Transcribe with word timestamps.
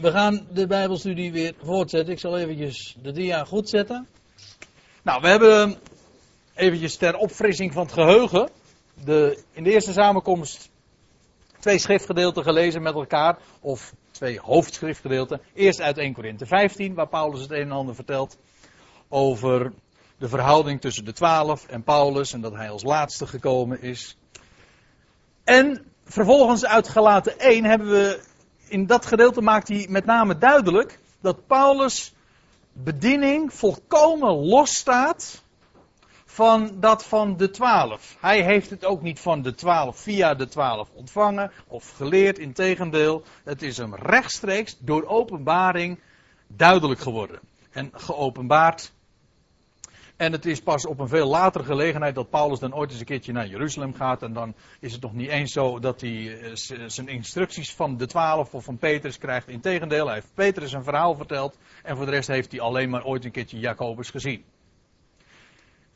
we 0.00 0.10
gaan 0.10 0.46
de 0.52 0.66
Bijbelstudie 0.66 1.32
weer 1.32 1.54
voortzetten. 1.62 2.12
Ik 2.12 2.18
zal 2.18 2.38
eventjes 2.38 2.96
de 3.02 3.12
dia 3.12 3.44
goed 3.44 3.68
zetten. 3.68 4.06
Nou, 5.02 5.20
we 5.20 5.28
hebben 5.28 5.78
eventjes 6.54 6.96
ter 6.96 7.16
opfrissing 7.16 7.72
van 7.72 7.82
het 7.82 7.92
geheugen. 7.92 8.50
De, 9.04 9.42
in 9.52 9.64
de 9.64 9.70
eerste 9.70 9.92
samenkomst 9.92 10.70
twee 11.58 11.78
schriftgedeelten 11.78 12.42
gelezen 12.42 12.82
met 12.82 12.94
elkaar. 12.94 13.38
Of 13.60 13.94
twee 14.10 14.40
hoofdschriftgedeelten. 14.40 15.40
Eerst 15.54 15.80
uit 15.80 15.98
1 15.98 16.12
Korinthe 16.12 16.46
15, 16.46 16.94
waar 16.94 17.08
Paulus 17.08 17.40
het 17.40 17.50
een 17.50 17.60
en 17.60 17.72
ander 17.72 17.94
vertelt 17.94 18.38
over 19.08 19.72
de 20.18 20.28
verhouding 20.28 20.80
tussen 20.80 21.04
de 21.04 21.12
twaalf 21.12 21.66
en 21.66 21.82
Paulus. 21.82 22.32
En 22.32 22.40
dat 22.40 22.54
hij 22.54 22.70
als 22.70 22.82
laatste 22.82 23.26
gekomen 23.26 23.82
is. 23.82 24.16
En 25.44 25.84
vervolgens 26.04 26.66
uit 26.66 26.88
Galaten 26.88 27.38
1 27.38 27.64
hebben 27.64 27.90
we 27.90 28.28
in 28.70 28.86
dat 28.86 29.06
gedeelte 29.06 29.40
maakt 29.40 29.68
hij 29.68 29.86
met 29.88 30.04
name 30.04 30.38
duidelijk 30.38 30.98
dat 31.20 31.46
Paulus 31.46 32.14
bediening 32.72 33.54
volkomen 33.54 34.34
losstaat 34.34 35.42
van 36.24 36.80
dat 36.80 37.04
van 37.04 37.36
de 37.36 37.50
twaalf. 37.50 38.16
Hij 38.20 38.42
heeft 38.42 38.70
het 38.70 38.84
ook 38.84 39.02
niet 39.02 39.20
van 39.20 39.42
de 39.42 39.54
twaalf 39.54 39.98
via 39.98 40.34
de 40.34 40.48
twaalf 40.48 40.88
ontvangen 40.94 41.52
of 41.66 41.90
geleerd. 41.90 42.38
Integendeel, 42.38 43.22
het 43.44 43.62
is 43.62 43.76
hem 43.76 43.94
rechtstreeks 43.94 44.76
door 44.78 45.06
openbaring 45.06 46.00
duidelijk 46.46 47.00
geworden. 47.00 47.40
En 47.70 47.90
geopenbaard 47.92 48.92
en 50.20 50.32
het 50.32 50.46
is 50.46 50.60
pas 50.60 50.86
op 50.86 50.98
een 50.98 51.08
veel 51.08 51.26
latere 51.26 51.64
gelegenheid 51.64 52.14
dat 52.14 52.30
Paulus 52.30 52.58
dan 52.58 52.74
ooit 52.74 52.90
eens 52.90 53.00
een 53.00 53.06
keertje 53.06 53.32
naar 53.32 53.46
Jeruzalem 53.46 53.94
gaat. 53.94 54.22
En 54.22 54.32
dan 54.32 54.54
is 54.80 54.92
het 54.92 55.02
nog 55.02 55.12
niet 55.12 55.28
eens 55.28 55.52
zo 55.52 55.78
dat 55.78 56.00
hij 56.00 56.40
eh, 56.40 56.52
zijn 56.86 57.08
instructies 57.08 57.74
van 57.74 57.96
de 57.96 58.06
twaalf 58.06 58.54
of 58.54 58.64
van 58.64 58.78
Petrus 58.78 59.18
krijgt. 59.18 59.48
Integendeel, 59.48 60.04
hij 60.06 60.14
heeft 60.14 60.34
Petrus 60.34 60.72
een 60.72 60.84
verhaal 60.84 61.14
verteld. 61.14 61.58
En 61.82 61.96
voor 61.96 62.04
de 62.04 62.10
rest 62.10 62.28
heeft 62.28 62.50
hij 62.50 62.60
alleen 62.60 62.90
maar 62.90 63.04
ooit 63.04 63.24
een 63.24 63.30
keertje 63.30 63.58
Jacobus 63.58 64.10
gezien. 64.10 64.44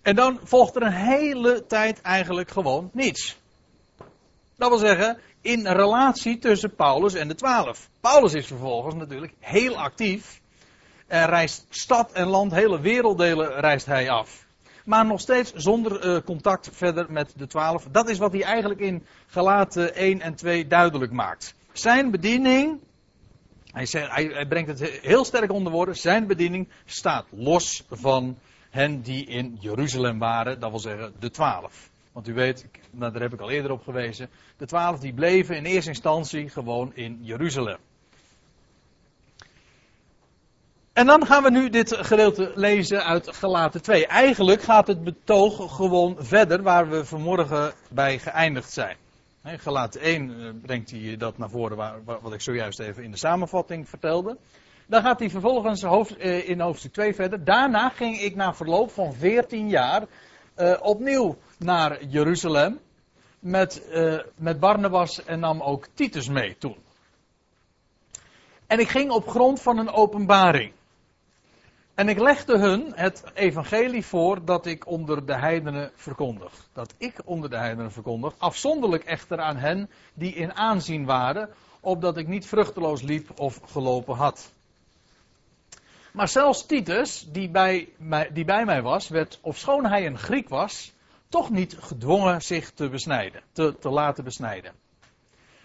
En 0.02 0.14
dan 0.14 0.40
volgt 0.42 0.76
er 0.76 0.82
een 0.82 0.92
hele 0.92 1.66
tijd 1.66 2.00
eigenlijk 2.00 2.50
gewoon 2.50 2.90
niets. 2.92 3.38
Dat 4.56 4.68
wil 4.68 4.78
zeggen, 4.78 5.18
in 5.40 5.66
relatie 5.66 6.38
tussen 6.38 6.74
Paulus 6.74 7.14
en 7.14 7.28
de 7.28 7.34
twaalf. 7.34 7.90
Paulus 8.00 8.34
is 8.34 8.46
vervolgens 8.46 8.94
natuurlijk 8.94 9.32
heel 9.40 9.76
actief 9.76 10.42
en 11.14 11.26
reist 11.26 11.66
stad 11.70 12.12
en 12.12 12.26
land, 12.26 12.52
hele 12.52 12.80
werelddelen 12.80 13.60
reist 13.60 13.86
hij 13.86 14.10
af. 14.10 14.46
Maar 14.84 15.06
nog 15.06 15.20
steeds 15.20 15.52
zonder 15.52 16.06
uh, 16.06 16.20
contact 16.24 16.70
verder 16.72 17.12
met 17.12 17.32
de 17.36 17.46
twaalf. 17.46 17.86
Dat 17.90 18.08
is 18.08 18.18
wat 18.18 18.32
hij 18.32 18.42
eigenlijk 18.42 18.80
in 18.80 19.06
Galaten 19.26 19.94
1 19.94 20.20
en 20.20 20.34
2 20.34 20.66
duidelijk 20.66 21.12
maakt. 21.12 21.54
Zijn 21.72 22.10
bediening, 22.10 22.80
hij, 23.70 23.86
zegt, 23.86 24.10
hij, 24.10 24.24
hij 24.24 24.46
brengt 24.46 24.68
het 24.68 25.00
heel 25.02 25.24
sterk 25.24 25.52
onder 25.52 25.72
woorden, 25.72 25.96
zijn 25.96 26.26
bediening 26.26 26.68
staat 26.84 27.26
los 27.30 27.84
van 27.90 28.38
hen 28.70 29.00
die 29.00 29.26
in 29.26 29.56
Jeruzalem 29.60 30.18
waren, 30.18 30.60
dat 30.60 30.70
wil 30.70 30.80
zeggen 30.80 31.12
de 31.18 31.30
twaalf. 31.30 31.90
Want 32.12 32.28
u 32.28 32.34
weet, 32.34 32.66
nou, 32.90 33.12
daar 33.12 33.22
heb 33.22 33.32
ik 33.32 33.40
al 33.40 33.50
eerder 33.50 33.70
op 33.70 33.82
gewezen, 33.82 34.28
de 34.56 34.66
twaalf 34.66 34.98
die 34.98 35.14
bleven 35.14 35.56
in 35.56 35.64
eerste 35.64 35.90
instantie 35.90 36.48
gewoon 36.48 36.94
in 36.94 37.18
Jeruzalem. 37.22 37.78
En 40.94 41.06
dan 41.06 41.26
gaan 41.26 41.42
we 41.42 41.50
nu 41.50 41.68
dit 41.68 41.96
gedeelte 41.96 42.52
lezen 42.54 43.04
uit 43.04 43.36
Galaten 43.36 43.82
2. 43.82 44.06
Eigenlijk 44.06 44.62
gaat 44.62 44.86
het 44.86 45.04
betoog 45.04 45.76
gewoon 45.76 46.16
verder 46.18 46.62
waar 46.62 46.88
we 46.88 47.04
vanmorgen 47.04 47.72
bij 47.90 48.18
geëindigd 48.18 48.72
zijn. 48.72 48.96
Galaten 49.42 50.00
1 50.00 50.30
eh, 50.30 50.50
brengt 50.62 50.90
hij 50.90 51.16
dat 51.16 51.38
naar 51.38 51.50
voren 51.50 52.02
wat 52.04 52.32
ik 52.32 52.40
zojuist 52.40 52.78
even 52.78 53.02
in 53.02 53.10
de 53.10 53.16
samenvatting 53.16 53.88
vertelde. 53.88 54.36
Dan 54.86 55.02
gaat 55.02 55.18
hij 55.18 55.30
vervolgens 55.30 55.82
eh, 55.82 56.48
in 56.48 56.60
hoofdstuk 56.60 56.92
2 56.92 57.14
verder. 57.14 57.44
Daarna 57.44 57.88
ging 57.88 58.20
ik 58.20 58.34
na 58.34 58.54
verloop 58.54 58.90
van 58.90 59.14
14 59.14 59.68
jaar 59.68 60.02
uh, 60.56 60.76
opnieuw 60.80 61.36
naar 61.58 62.04
Jeruzalem 62.04 62.80
met, 63.38 63.82
met 64.36 64.60
Barnabas 64.60 65.24
en 65.24 65.40
nam 65.40 65.60
ook 65.60 65.86
Titus 65.94 66.28
mee 66.28 66.56
toen. 66.58 66.76
En 68.66 68.78
ik 68.78 68.88
ging 68.88 69.10
op 69.10 69.28
grond 69.28 69.62
van 69.62 69.78
een 69.78 69.90
openbaring. 69.90 70.72
En 71.94 72.08
ik 72.08 72.18
legde 72.18 72.58
hun 72.58 72.92
het 72.94 73.24
evangelie 73.34 74.04
voor 74.04 74.44
dat 74.44 74.66
ik 74.66 74.86
onder 74.86 75.26
de 75.26 75.34
heidenen 75.34 75.90
verkondig. 75.94 76.52
Dat 76.72 76.94
ik 76.98 77.20
onder 77.24 77.50
de 77.50 77.56
heidenen 77.56 77.92
verkondig. 77.92 78.34
Afzonderlijk 78.38 79.04
echter 79.04 79.40
aan 79.40 79.56
hen 79.56 79.90
die 80.14 80.34
in 80.34 80.54
aanzien 80.54 81.04
waren, 81.04 81.50
opdat 81.80 82.16
ik 82.16 82.26
niet 82.26 82.46
vruchteloos 82.46 83.02
liep 83.02 83.40
of 83.40 83.60
gelopen 83.64 84.14
had. 84.14 84.52
Maar 86.12 86.28
zelfs 86.28 86.66
Titus, 86.66 87.26
die 87.32 87.48
bij 87.50 87.88
mij, 87.96 88.30
die 88.32 88.44
bij 88.44 88.64
mij 88.64 88.82
was, 88.82 89.08
werd, 89.08 89.38
ofschoon 89.42 89.86
hij 89.86 90.06
een 90.06 90.18
Griek 90.18 90.48
was, 90.48 90.92
toch 91.28 91.50
niet 91.50 91.76
gedwongen 91.80 92.42
zich 92.42 92.70
te 92.70 92.88
besnijden, 92.88 93.42
te, 93.52 93.76
te 93.80 93.88
laten 93.88 94.24
besnijden. 94.24 94.72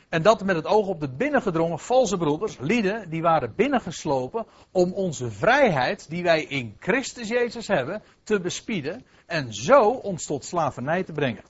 En 0.10 0.22
dat 0.22 0.44
met 0.44 0.56
het 0.56 0.66
oog 0.66 0.88
op 0.88 1.00
de 1.00 1.10
binnengedrongen 1.10 1.80
valse 1.80 2.18
broeders, 2.18 2.58
lieden, 2.60 3.10
die 3.10 3.22
waren 3.22 3.56
binnengeslopen 3.56 4.46
om 4.72 4.94
onze 4.94 5.32
vrijheid, 5.32 6.10
die 6.10 6.24
wij 6.24 6.44
in 6.44 6.76
Christus 6.80 7.28
Jezus 7.28 7.68
hebben, 7.68 8.02
te 8.24 8.40
bespieden 8.40 9.06
en 9.26 9.54
zo 9.54 9.82
ons 9.90 10.26
tot 10.26 10.46
slavernij 10.46 11.04
te 11.04 11.12
brengen. 11.12 11.44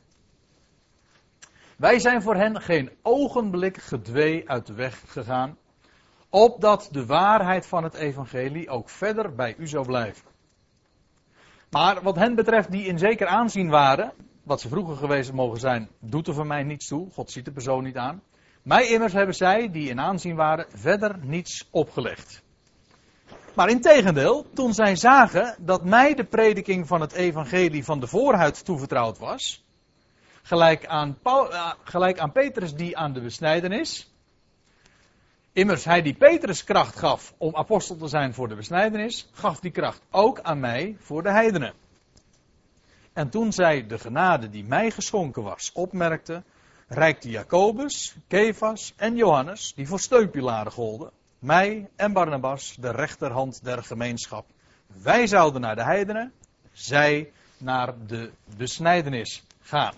Wij 1.78 2.00
zijn 2.00 2.22
voor 2.22 2.36
hen 2.36 2.62
geen 2.62 2.92
ogenblik 3.02 3.78
gedwee 3.78 4.50
uit 4.50 4.66
de 4.66 4.74
weg 4.74 5.04
gegaan, 5.08 5.58
opdat 6.30 6.90
de 6.92 7.06
waarheid 7.06 7.66
van 7.66 7.84
het 7.84 7.94
evangelie 7.94 8.70
ook 8.70 8.90
verder 8.90 9.36
bij 9.36 9.56
u 9.58 9.68
zou 9.68 9.86
blijven. 9.86 10.28
Maar 11.70 12.02
wat 12.02 12.16
hen 12.16 12.36
betreft 12.36 12.72
die 12.72 12.86
in 12.86 12.98
zeker 12.98 13.28
aanzien 13.28 13.70
waren, 13.70 14.14
wat 14.44 14.62
ze 14.62 14.68
vroeger 14.68 14.96
geweest 14.96 15.34
mogen 15.34 15.60
zijn, 15.60 15.90
doet 16.00 16.28
er 16.28 16.34
voor 16.34 16.48
mij 16.48 16.64
niets 16.64 16.88
toe. 16.88 17.12
God 17.12 17.32
ziet 17.32 17.46
de 17.46 17.52
persoon 17.52 17.84
niet 17.84 17.98
aan. 17.98 18.22
Mij 18.64 18.88
immers 18.88 19.14
hebben 19.14 19.36
zij, 19.36 19.72
die 19.72 19.90
in 19.90 20.00
aanzien 20.00 20.36
waren, 20.36 20.66
verder 20.70 21.16
niets 21.22 21.68
opgelegd. 21.72 22.44
Maar 23.56 23.70
in 23.70 23.82
tegendeel, 23.82 24.46
toen 24.54 24.74
zij 24.74 24.96
zagen 24.96 25.56
dat 25.60 25.86
mij 25.86 26.14
de 26.14 26.24
prediking 26.24 26.88
van 26.88 27.02
het 27.02 27.12
evangelie 27.12 27.84
van 27.84 28.00
de 28.00 28.08
voorhuid 28.08 28.66
toevertrouwd 28.66 29.18
was, 29.18 29.66
gelijk 30.42 30.86
aan, 30.86 31.18
Paul, 31.22 31.52
uh, 31.52 31.72
gelijk 31.84 32.20
aan 32.20 32.32
Petrus 32.32 32.74
die 32.74 32.98
aan 32.98 33.14
de 33.14 33.22
besnijdenis, 33.22 34.14
immers 35.54 35.86
hij 35.86 36.02
die 36.02 36.14
Petrus 36.14 36.64
kracht 36.64 36.96
gaf 36.96 37.34
om 37.38 37.56
apostel 37.56 37.98
te 37.98 38.08
zijn 38.08 38.34
voor 38.34 38.48
de 38.48 38.56
besnijdenis, 38.56 39.30
gaf 39.32 39.60
die 39.60 39.72
kracht 39.72 40.02
ook 40.12 40.40
aan 40.40 40.60
mij 40.60 40.96
voor 41.00 41.24
de 41.24 41.32
heidenen. 41.32 41.74
En 43.14 43.30
toen 43.30 43.54
zij 43.54 43.88
de 43.88 44.00
genade 44.00 44.50
die 44.50 44.64
mij 44.64 44.92
geschonken 44.92 45.44
was 45.44 45.72
opmerkten, 45.72 46.46
reikte 46.90 47.30
Jacobus, 47.30 48.16
Kefas 48.28 48.94
en 48.98 49.16
Johannes, 49.16 49.74
die 49.76 49.88
voor 49.88 50.00
steunpilaren 50.00 50.72
golden, 50.72 51.12
mij 51.40 51.90
en 51.96 52.14
Barnabas 52.14 52.76
de 52.80 52.92
rechterhand 52.92 53.64
der 53.64 53.84
gemeenschap. 53.84 54.46
Wij 54.88 55.28
zouden 55.28 55.62
naar 55.62 55.76
de 55.76 55.84
heidenen, 55.84 56.34
zij 56.72 57.32
naar 57.58 58.08
de 58.08 58.32
besnijdenis 58.58 59.44
gaan. 59.62 59.94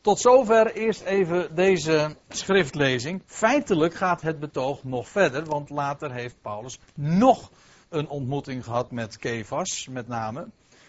Tot 0.00 0.20
zover 0.20 0.74
eerst 0.74 1.00
even 1.00 1.54
deze 1.54 2.16
schriftlezing. 2.28 3.22
Feitelijk 3.26 3.94
gaat 3.94 4.20
het 4.20 4.38
betoog 4.38 4.84
nog 4.84 5.08
verder, 5.08 5.44
want 5.44 5.70
later 5.70 6.12
heeft 6.12 6.36
Paulus 6.42 6.78
nog 6.94 7.50
een 7.88 8.08
ontmoeting 8.08 8.64
gehad 8.64 8.90
met 8.90 9.18
Kefas, 9.18 9.88
met 9.90 10.08
name. 10.08 10.48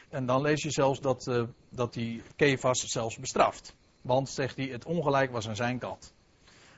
En 0.09 0.25
dan 0.25 0.41
lees 0.41 0.63
je 0.63 0.71
zelfs 0.71 0.99
dat, 0.99 1.27
uh, 1.27 1.43
dat 1.69 1.97
Kefas 2.35 2.79
zelfs 2.79 3.19
bestraft. 3.19 3.75
Want, 4.03 4.29
zegt 4.29 4.55
hij, 4.55 4.65
het 4.65 4.85
ongelijk 4.85 5.31
was 5.31 5.47
aan 5.47 5.55
zijn 5.55 5.79
kant. 5.79 6.13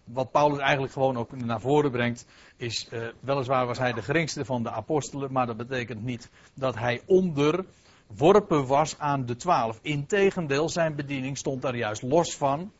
Wat 0.03 0.31
Paulus 0.31 0.59
eigenlijk 0.59 0.94
gewoon 0.94 1.18
ook 1.18 1.36
naar 1.36 1.62
voren 1.62 1.91
brengt, 1.91 2.25
is 2.58 2.88
uh, 2.91 3.07
weliswaar 3.19 3.66
was 3.66 3.77
hij 3.77 3.94
de 3.94 4.01
geringste 4.01 4.45
van 4.45 4.63
de 4.63 4.72
apostelen, 4.72 5.31
maar 5.31 5.45
dat 5.45 5.57
betekent 5.57 6.04
niet 6.04 6.30
dat 6.54 6.75
hij 6.75 7.01
onderworpen 7.06 8.68
was 8.68 9.00
aan 9.00 9.25
de 9.25 9.36
twaalf. 9.36 9.80
Integendeel, 9.81 10.69
zijn 10.69 10.95
bediening 10.95 11.38
stond 11.38 11.62
daar 11.62 11.75
juist 11.75 12.01
los 12.01 12.36
van. 12.36 12.72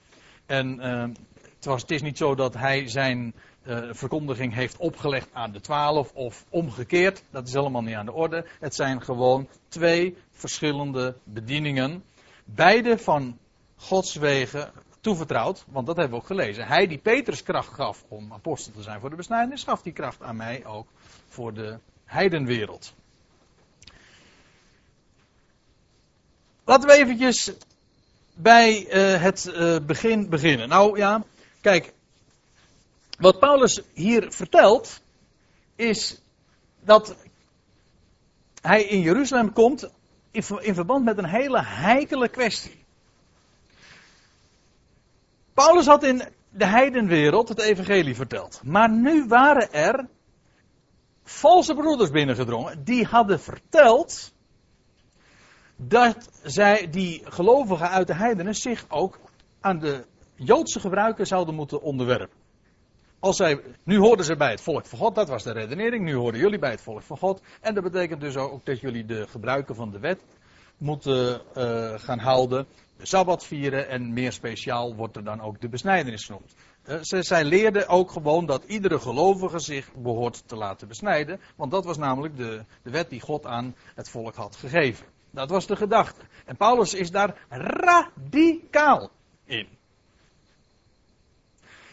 En 0.46 0.80
uh, 0.80 1.06
het, 1.42 1.66
was, 1.66 1.82
het 1.82 1.92
is 1.92 2.02
niet 2.02 2.18
zo 2.18 2.36
dat 2.36 2.54
hij 2.54 2.88
zijn 2.88 3.34
uh, 3.64 3.90
verkondiging 3.92 4.54
heeft 4.54 4.78
opgelegd 4.78 5.30
aan 5.34 5.52
de 5.52 5.62
twaalf 5.62 6.12
of 6.14 6.46
omgekeerd. 6.50 7.24
Dat 7.32 7.48
is 7.48 7.54
helemaal 7.54 7.82
niet 7.82 7.96
aan 7.96 8.06
de 8.06 8.14
orde. 8.14 8.46
Het 8.60 8.76
zijn 8.76 9.02
gewoon 9.02 9.48
twee 9.68 10.18
verschillende 10.32 11.16
bedieningen. 11.24 12.04
Beide 12.44 12.98
van 12.98 13.38
Gods 13.76 14.16
wegen 14.16 14.72
toevertrouwd, 15.02 15.66
want 15.68 15.88
dat 15.88 15.96
hebben 15.96 16.18
we 16.18 16.22
ook 16.22 16.28
gelezen. 16.28 16.68
Hij 16.68 16.88
die 16.88 16.98
Petrus 16.98 17.44
kracht 17.44 17.74
gaf 17.74 18.04
om 18.08 18.34
apostel 18.34 18.74
te 18.74 18.82
zijn 18.82 19.00
voor 19.00 19.10
de 19.10 19.16
besnijdenis, 19.16 19.64
gaf 19.64 19.82
die 19.82 19.94
kracht 19.94 20.22
aan 20.22 20.36
mij 20.36 20.66
ook 20.66 20.88
voor 21.28 21.54
de 21.54 21.78
heidenwereld. 22.06 22.94
Laten 26.64 26.88
we 26.88 26.96
eventjes 26.96 27.52
bij 28.34 28.86
uh, 28.86 29.22
het 29.22 29.46
uh, 29.46 29.80
begin 29.80 30.30
beginnen. 30.30 30.70
Nou 30.70 30.98
ja, 30.98 31.24
kijk, 31.62 31.94
wat 33.18 33.40
Paulus 33.40 33.82
hier 33.94 34.32
vertelt, 34.32 35.02
is 35.76 36.22
dat 36.80 37.16
hij 38.62 38.84
in 38.84 39.02
Jeruzalem 39.02 39.54
komt 39.54 39.90
in, 40.32 40.44
in 40.60 40.74
verband 40.74 41.06
met 41.06 41.18
een 41.18 41.30
hele 41.30 41.64
heikele 41.64 42.30
kwestie. 42.30 42.85
Paulus 45.56 45.86
had 45.86 46.04
in 46.04 46.22
de 46.50 46.66
heidenwereld 46.66 47.50
het 47.50 47.60
evangelie 47.60 48.16
verteld. 48.16 48.62
Maar 48.64 48.90
nu 48.90 49.26
waren 49.28 49.74
er 49.74 50.08
valse 51.24 51.74
broeders 51.74 52.10
binnengedrongen. 52.10 52.84
Die 52.84 53.06
hadden 53.06 53.40
verteld 53.40 54.34
dat 55.76 56.30
zij, 56.44 56.90
die 56.90 57.22
gelovigen 57.24 57.90
uit 57.90 58.08
de 58.08 58.16
heidenen, 58.16 58.56
zich 58.56 58.86
ook 58.90 59.20
aan 59.60 59.80
de 59.80 60.06
Joodse 60.36 60.80
gebruiken 60.80 61.28
zouden 61.28 61.56
moeten 61.56 61.82
onderwerpen. 61.82 62.38
Als 63.20 63.38
zij, 63.38 63.62
nu 63.84 63.98
hoorden 63.98 64.26
ze 64.26 64.36
bij 64.36 64.52
het 64.52 64.62
volk 64.62 64.86
van 64.86 65.00
God, 65.00 65.16
dat 65.16 65.30
was 65.30 65.44
de 65.44 65.52
redenering. 65.52 66.04
Nu 66.04 66.16
hoorden 66.16 66.42
jullie 66.42 66.60
bij 66.60 66.72
het 66.72 66.82
volk 66.82 67.02
van 67.02 67.18
God. 67.18 67.42
En 67.62 67.74
dat 67.74 67.84
betekent 67.84 68.22
dus 68.22 68.36
ook 68.36 68.66
dat 68.66 68.80
jullie 68.80 69.06
de 69.06 69.28
gebruiken 69.28 69.76
van 69.76 69.92
de 69.92 70.00
wet 70.00 70.24
moeten 70.78 71.42
uh, 71.58 71.94
gaan 72.00 72.20
houden. 72.20 72.68
De 72.98 73.06
Sabbat 73.06 73.46
vieren 73.46 73.90
en 73.90 74.14
meer 74.14 74.32
speciaal 74.32 74.96
wordt 74.96 75.16
er 75.16 75.24
dan 75.24 75.42
ook 75.42 75.62
de 75.62 75.70
besnijdenis 75.70 76.26
genoemd. 76.26 76.54
Ze, 77.02 77.24
zij 77.24 77.44
leerden 77.44 77.88
ook 77.88 78.12
gewoon 78.12 78.46
dat 78.46 78.64
iedere 78.64 79.00
gelovige 79.00 79.60
zich 79.60 79.94
behoort 79.94 80.44
te 80.48 80.56
laten 80.56 80.88
besnijden. 80.88 81.40
Want 81.56 81.72
dat 81.72 81.86
was 81.86 81.98
namelijk 81.98 82.38
de, 82.38 82.64
de 82.84 82.90
wet 82.90 83.10
die 83.10 83.22
God 83.22 83.46
aan 83.46 83.76
het 83.96 84.10
volk 84.10 84.36
had 84.36 84.56
gegeven. 84.56 85.06
Dat 85.32 85.50
was 85.50 85.68
de 85.68 85.76
gedachte. 85.76 86.22
En 86.46 86.56
Paulus 86.56 86.94
is 86.94 87.12
daar 87.12 87.46
radicaal 87.50 89.10
in. 89.46 89.68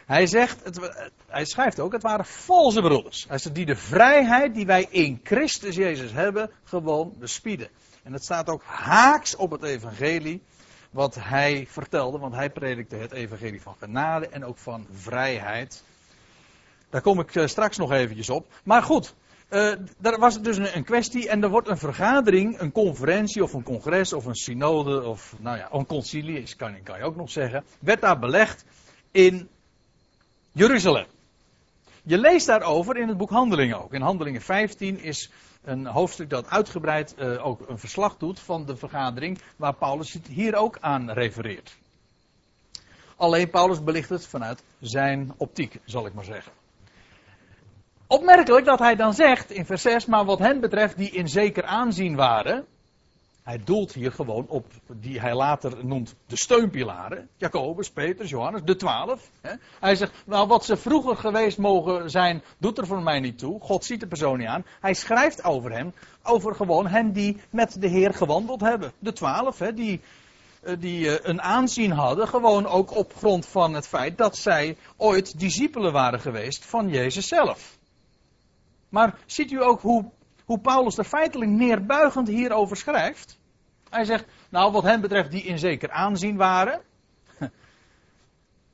Hij 0.07 0.27
zegt, 0.27 0.65
het, 0.65 1.11
hij 1.27 1.45
schrijft 1.45 1.81
ook, 1.81 1.93
het 1.93 2.03
waren 2.03 2.25
valse 2.25 2.81
broeders. 2.81 3.25
Hij 3.29 3.39
zegt, 3.39 3.55
die 3.55 3.67
de 3.67 3.77
vrijheid 3.77 4.55
die 4.55 4.67
wij 4.67 4.87
in 4.91 5.21
Christus 5.23 5.75
Jezus 5.75 6.13
hebben, 6.13 6.51
gewoon 6.65 7.15
bespieden. 7.19 7.69
En 8.03 8.13
het 8.13 8.25
staat 8.25 8.49
ook 8.49 8.63
haaks 8.65 9.37
op 9.37 9.51
het 9.51 9.63
evangelie 9.63 10.43
wat 10.93 11.15
hij 11.15 11.67
vertelde, 11.69 12.19
want 12.19 12.35
hij 12.35 12.51
predikte 12.51 12.97
het 12.97 13.13
evangelie 13.13 13.63
van 13.63 13.75
genade 13.79 14.29
en 14.29 14.45
ook 14.45 14.59
van 14.59 14.87
vrijheid. 14.91 15.85
Daar 16.91 17.01
kom 17.01 17.21
ik 17.21 17.35
eh, 17.35 17.47
straks 17.47 17.77
nog 17.77 17.93
eventjes 17.93 18.31
op. 18.31 18.47
Maar 18.65 18.83
goed, 18.83 19.15
uh, 19.51 19.73
daar 19.99 20.19
was 20.19 20.35
het 20.35 20.45
dus 20.45 20.57
een, 20.57 20.77
een, 20.77 20.85
kwestie 20.85 21.29
en 21.29 21.43
er 21.43 21.49
wordt 21.49 21.69
een 21.69 21.79
vergadering, 21.79 22.61
een 22.61 22.73
conferentie 22.73 23.43
of 23.43 23.53
een 23.53 23.63
congres 23.63 24.13
of 24.13 24.25
een 24.25 24.35
synode 24.35 25.03
of 25.03 25.35
nou 25.39 25.57
ja, 25.57 25.69
een 25.73 25.87
concilie, 25.87 26.57
kan, 26.57 26.83
kan 26.83 26.99
je 26.99 27.05
ook 27.05 27.17
nog 27.17 27.31
zeggen, 27.31 27.65
werd 27.79 28.01
daar 28.01 28.19
belegd 28.19 28.65
in 29.11 29.49
Jeruzalem. 30.53 31.07
Je 32.05 32.19
leest 32.19 32.47
daarover 32.47 32.97
in 32.97 33.09
het 33.09 33.17
boek 33.17 33.31
Handelingen 33.31 33.83
ook. 33.83 33.93
In 33.93 34.01
Handelingen 34.01 34.41
15 34.41 34.99
is 34.99 35.31
een 35.63 35.87
hoofdstuk 35.87 36.31
dat 36.31 36.49
uitgebreid 36.49 37.15
uh, 37.19 37.47
ook 37.47 37.69
een 37.69 37.79
verslag 37.79 38.17
doet 38.17 38.41
van 38.41 38.67
de 38.67 38.77
vergadering 38.77 39.41
waar 39.57 39.75
Paulus 39.75 40.19
hier 40.29 40.55
ook 40.55 40.79
aan 40.81 41.11
refereert. 41.11 41.77
Alleen 43.17 43.51
Paulus 43.51 43.83
belicht 43.83 44.09
het 44.09 44.27
vanuit 44.27 44.63
zijn 44.81 45.33
optiek, 45.37 45.81
zal 45.85 46.07
ik 46.07 46.15
maar 46.15 46.25
zeggen. 46.25 46.53
Opmerkelijk 48.07 48.65
dat 48.65 48.79
hij 48.79 48.97
dan 48.97 49.15
zegt 49.15 49.51
in 49.51 49.67
vers 49.67 49.83
6, 49.83 50.07
maar 50.07 50.25
wat 50.25 50.39
hen 50.39 50.61
betreft 50.61 50.97
die 50.97 51.11
in 51.11 51.29
zeker 51.29 51.65
aanzien 51.65 52.17
waren, 52.17 52.67
hij 53.43 53.61
doelt 53.65 53.93
hier 53.93 54.13
gewoon 54.13 54.47
op 54.49 54.67
die 54.87 55.21
hij 55.21 55.35
later 55.35 55.87
noemt 55.87 56.15
de 56.27 56.37
steunpilaren. 56.37 57.29
Jacobus, 57.37 57.91
Petrus, 57.91 58.31
Johannes, 58.31 58.63
de 58.65 58.77
twaalf. 58.77 59.31
Hij 59.81 59.97
zegt, 59.97 60.13
nou 60.27 60.47
wat 60.47 60.65
ze 60.65 60.77
vroeger 60.77 61.17
geweest 61.17 61.59
mogen 61.59 62.11
zijn, 62.11 62.43
doet 62.59 62.79
er 62.79 62.87
voor 62.87 63.03
mij 63.03 63.21
niet 63.21 63.39
toe. 63.39 63.61
God 63.61 63.85
ziet 63.85 64.01
de 64.01 64.07
persoon 64.07 64.39
niet 64.39 64.47
aan. 64.47 64.65
Hij 64.81 64.95
schrijft 64.95 65.45
over 65.45 65.73
hem, 65.73 65.93
over 66.23 66.55
gewoon 66.55 66.87
hen 66.87 67.13
die 67.13 67.37
met 67.51 67.81
de 67.81 67.89
Heer 67.89 68.15
gewandeld 68.15 68.61
hebben. 68.61 68.93
De 68.99 69.13
twaalf, 69.13 69.57
die, 69.59 70.01
eh, 70.63 70.75
die 70.79 71.19
eh, 71.19 71.29
een 71.29 71.43
aanzien 71.43 71.93
hadden, 71.93 72.29
gewoon 72.29 72.67
ook 72.67 72.97
op 72.97 73.15
grond 73.17 73.47
van 73.47 73.75
het 73.75 73.89
feit 73.89 74.19
dat 74.19 74.37
zij 74.37 74.77
ooit 74.97 75.39
discipelen 75.39 75.93
waren 75.93 76.21
geweest 76.21 76.65
van 76.65 76.89
Jezus 76.89 77.29
zelf. 77.29 77.79
Maar 78.89 79.19
ziet 79.27 79.51
u 79.51 79.63
ook 79.63 79.81
hoe 79.81 80.11
hoe 80.45 80.59
Paulus 80.59 80.99
er 80.99 81.05
feitelijk 81.05 81.51
neerbuigend 81.51 82.29
hierover 82.29 82.77
schrijft. 82.77 83.39
Hij 83.91 84.05
zegt, 84.05 84.25
nou 84.49 84.73
wat 84.73 84.83
hen 84.83 85.01
betreft 85.01 85.31
die 85.31 85.43
in 85.43 85.59
zeker 85.59 85.91
aanzien 85.91 86.37
waren. 86.37 86.81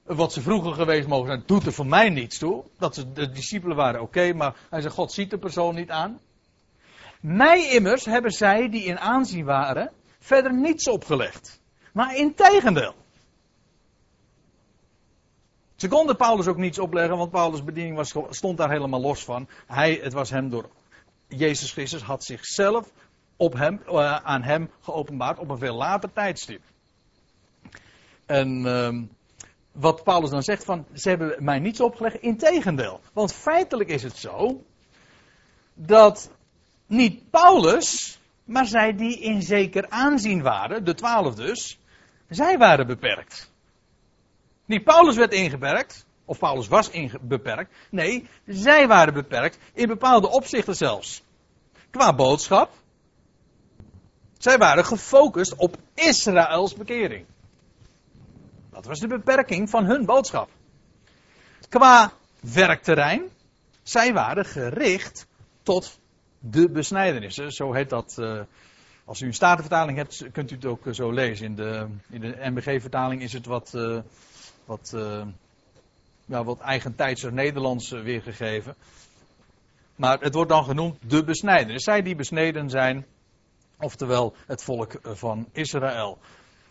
Wat 0.03 0.33
ze 0.33 0.41
vroeger 0.41 0.73
geweest 0.73 1.09
mogen 1.09 1.27
zijn, 1.27 1.43
doet 1.47 1.67
er 1.67 1.73
voor 1.73 1.87
mij 1.87 2.09
niets 2.11 2.39
toe. 2.39 2.65
Dat 2.79 2.95
ze 2.95 3.13
de 3.13 3.31
discipelen 3.31 3.77
waren, 3.77 4.01
oké, 4.01 4.33
maar 4.33 4.55
hij 4.71 4.81
zegt, 4.81 4.95
God 4.95 5.13
ziet 5.13 5.31
de 5.31 5.39
persoon 5.39 5.75
niet 5.75 5.91
aan. 5.91 6.21
Mij 7.21 7.69
immers 7.69 8.05
hebben 8.05 8.31
zij 8.31 8.69
die 8.69 8.85
in 8.85 8.99
aanzien 8.99 9.45
waren, 9.45 9.93
verder 10.19 10.55
niets 10.55 10.89
opgelegd. 10.89 11.61
Maar 11.93 12.17
in 12.17 12.35
tegendeel. 12.35 12.95
Ze 15.77 15.89
konden 15.89 16.17
Paulus 16.17 16.47
ook 16.47 16.57
niets 16.57 16.79
opleggen, 16.79 17.17
want 17.17 17.31
Paulus' 17.31 17.65
bediening 17.65 17.97
was, 17.97 18.15
stond 18.31 18.57
daar 18.59 18.71
helemaal 18.71 19.01
los 19.01 19.25
van. 19.25 19.49
Hij, 19.67 20.01
het 20.03 20.13
was 20.13 20.31
hem 20.31 20.51
door 20.51 20.69
Jezus 21.29 21.73
Christus 21.73 22.03
had 22.03 22.25
zichzelf 22.25 22.93
op 23.37 23.53
hem, 23.53 23.81
uh, 23.87 24.17
aan 24.17 24.43
hem 24.43 24.71
geopenbaard 24.81 25.39
op 25.39 25.49
een 25.49 25.59
veel 25.59 25.75
later 25.75 26.13
tijdstip. 26.13 26.63
En 28.27 28.67
uh, 28.67 29.03
wat 29.73 30.05
Paulus 30.05 30.31
dan 30.31 30.43
zegt 30.43 30.65
van, 30.65 30.87
ze 30.95 31.09
hebben 31.09 31.45
mij 31.45 31.59
niets 31.59 31.81
opgelegd, 31.81 32.17
integendeel. 32.17 33.01
Want 33.13 33.33
feitelijk 33.33 33.91
is 33.91 34.03
het 34.03 34.17
zo, 34.17 34.65
dat 35.75 36.31
niet 36.87 37.31
Paulus, 37.31 38.19
maar 38.45 38.67
zij 38.67 38.97
die 38.97 39.21
in 39.21 39.43
zeker 39.43 39.89
aanzien 39.89 40.43
waren, 40.43 40.85
de 40.85 40.95
twaalf 40.95 41.35
dus, 41.35 41.79
zij 42.29 42.59
waren 42.59 42.87
beperkt. 42.87 43.53
Niet 44.65 44.85
Paulus 44.85 45.17
werd 45.17 45.33
ingeperkt, 45.33 46.07
of 46.29 46.39
Paulus 46.39 46.69
was 46.69 46.91
beperkt. 47.21 47.75
Nee, 47.91 48.29
zij 48.47 48.87
waren 48.87 49.15
beperkt 49.15 49.59
in 49.73 49.89
bepaalde 49.89 50.29
opzichten 50.29 50.77
zelfs. 50.77 51.23
Qua 51.91 52.15
boodschap. 52.15 52.71
Zij 54.39 54.59
waren 54.59 54.85
gefocust 54.85 55.55
op 55.55 55.77
Israëls 55.95 56.75
bekering. 56.75 57.27
Dat 58.71 58.85
was 58.85 59.01
de 59.01 59.07
beperking 59.07 59.71
van 59.71 59.85
hun 59.85 60.05
boodschap. 60.05 60.49
Qua 61.69 62.13
werkterrein. 62.41 63.23
Zij 63.83 64.13
waren 64.13 64.45
gericht 64.45 65.27
tot 65.63 65.99
de 66.39 66.71
besnijdenissen. 66.71 67.53
Zo 67.53 67.73
heet 67.73 67.91
dat. 67.91 68.17
Uh, 68.19 68.41
als 69.05 69.21
u 69.21 69.27
een 69.27 69.35
statenvertaling 69.35 69.99
hebt, 69.99 70.25
kunt 70.33 70.51
u 70.51 70.55
het 70.55 70.65
ook 70.65 70.83
zo 70.91 71.11
lezen. 71.11 71.47
In 71.47 71.55
de, 71.55 71.87
in 72.11 72.21
de 72.21 72.37
MBG-vertaling 72.41 73.23
is 73.23 73.33
het 73.33 73.47
wat, 73.47 73.73
uh, 73.75 73.99
wat 74.65 74.93
ja, 76.29 76.45
wat 76.45 76.61
eigentijdser 76.61 77.33
Nederlands 77.33 77.93
eh, 77.93 78.03
weergegeven. 78.03 78.75
Maar 79.97 80.21
het 80.21 80.35
wordt 80.35 80.51
dan 80.51 80.65
genoemd 80.65 80.97
de 81.11 81.25
besnijden. 81.25 81.81
Zij 81.81 82.03
die 82.03 82.15
besneden 82.15 82.71
zijn, 82.71 83.07
oftewel 83.79 84.35
het 84.47 84.63
volk 84.63 84.93
eh, 84.93 85.13
van 85.15 85.49
Israël. 85.53 86.19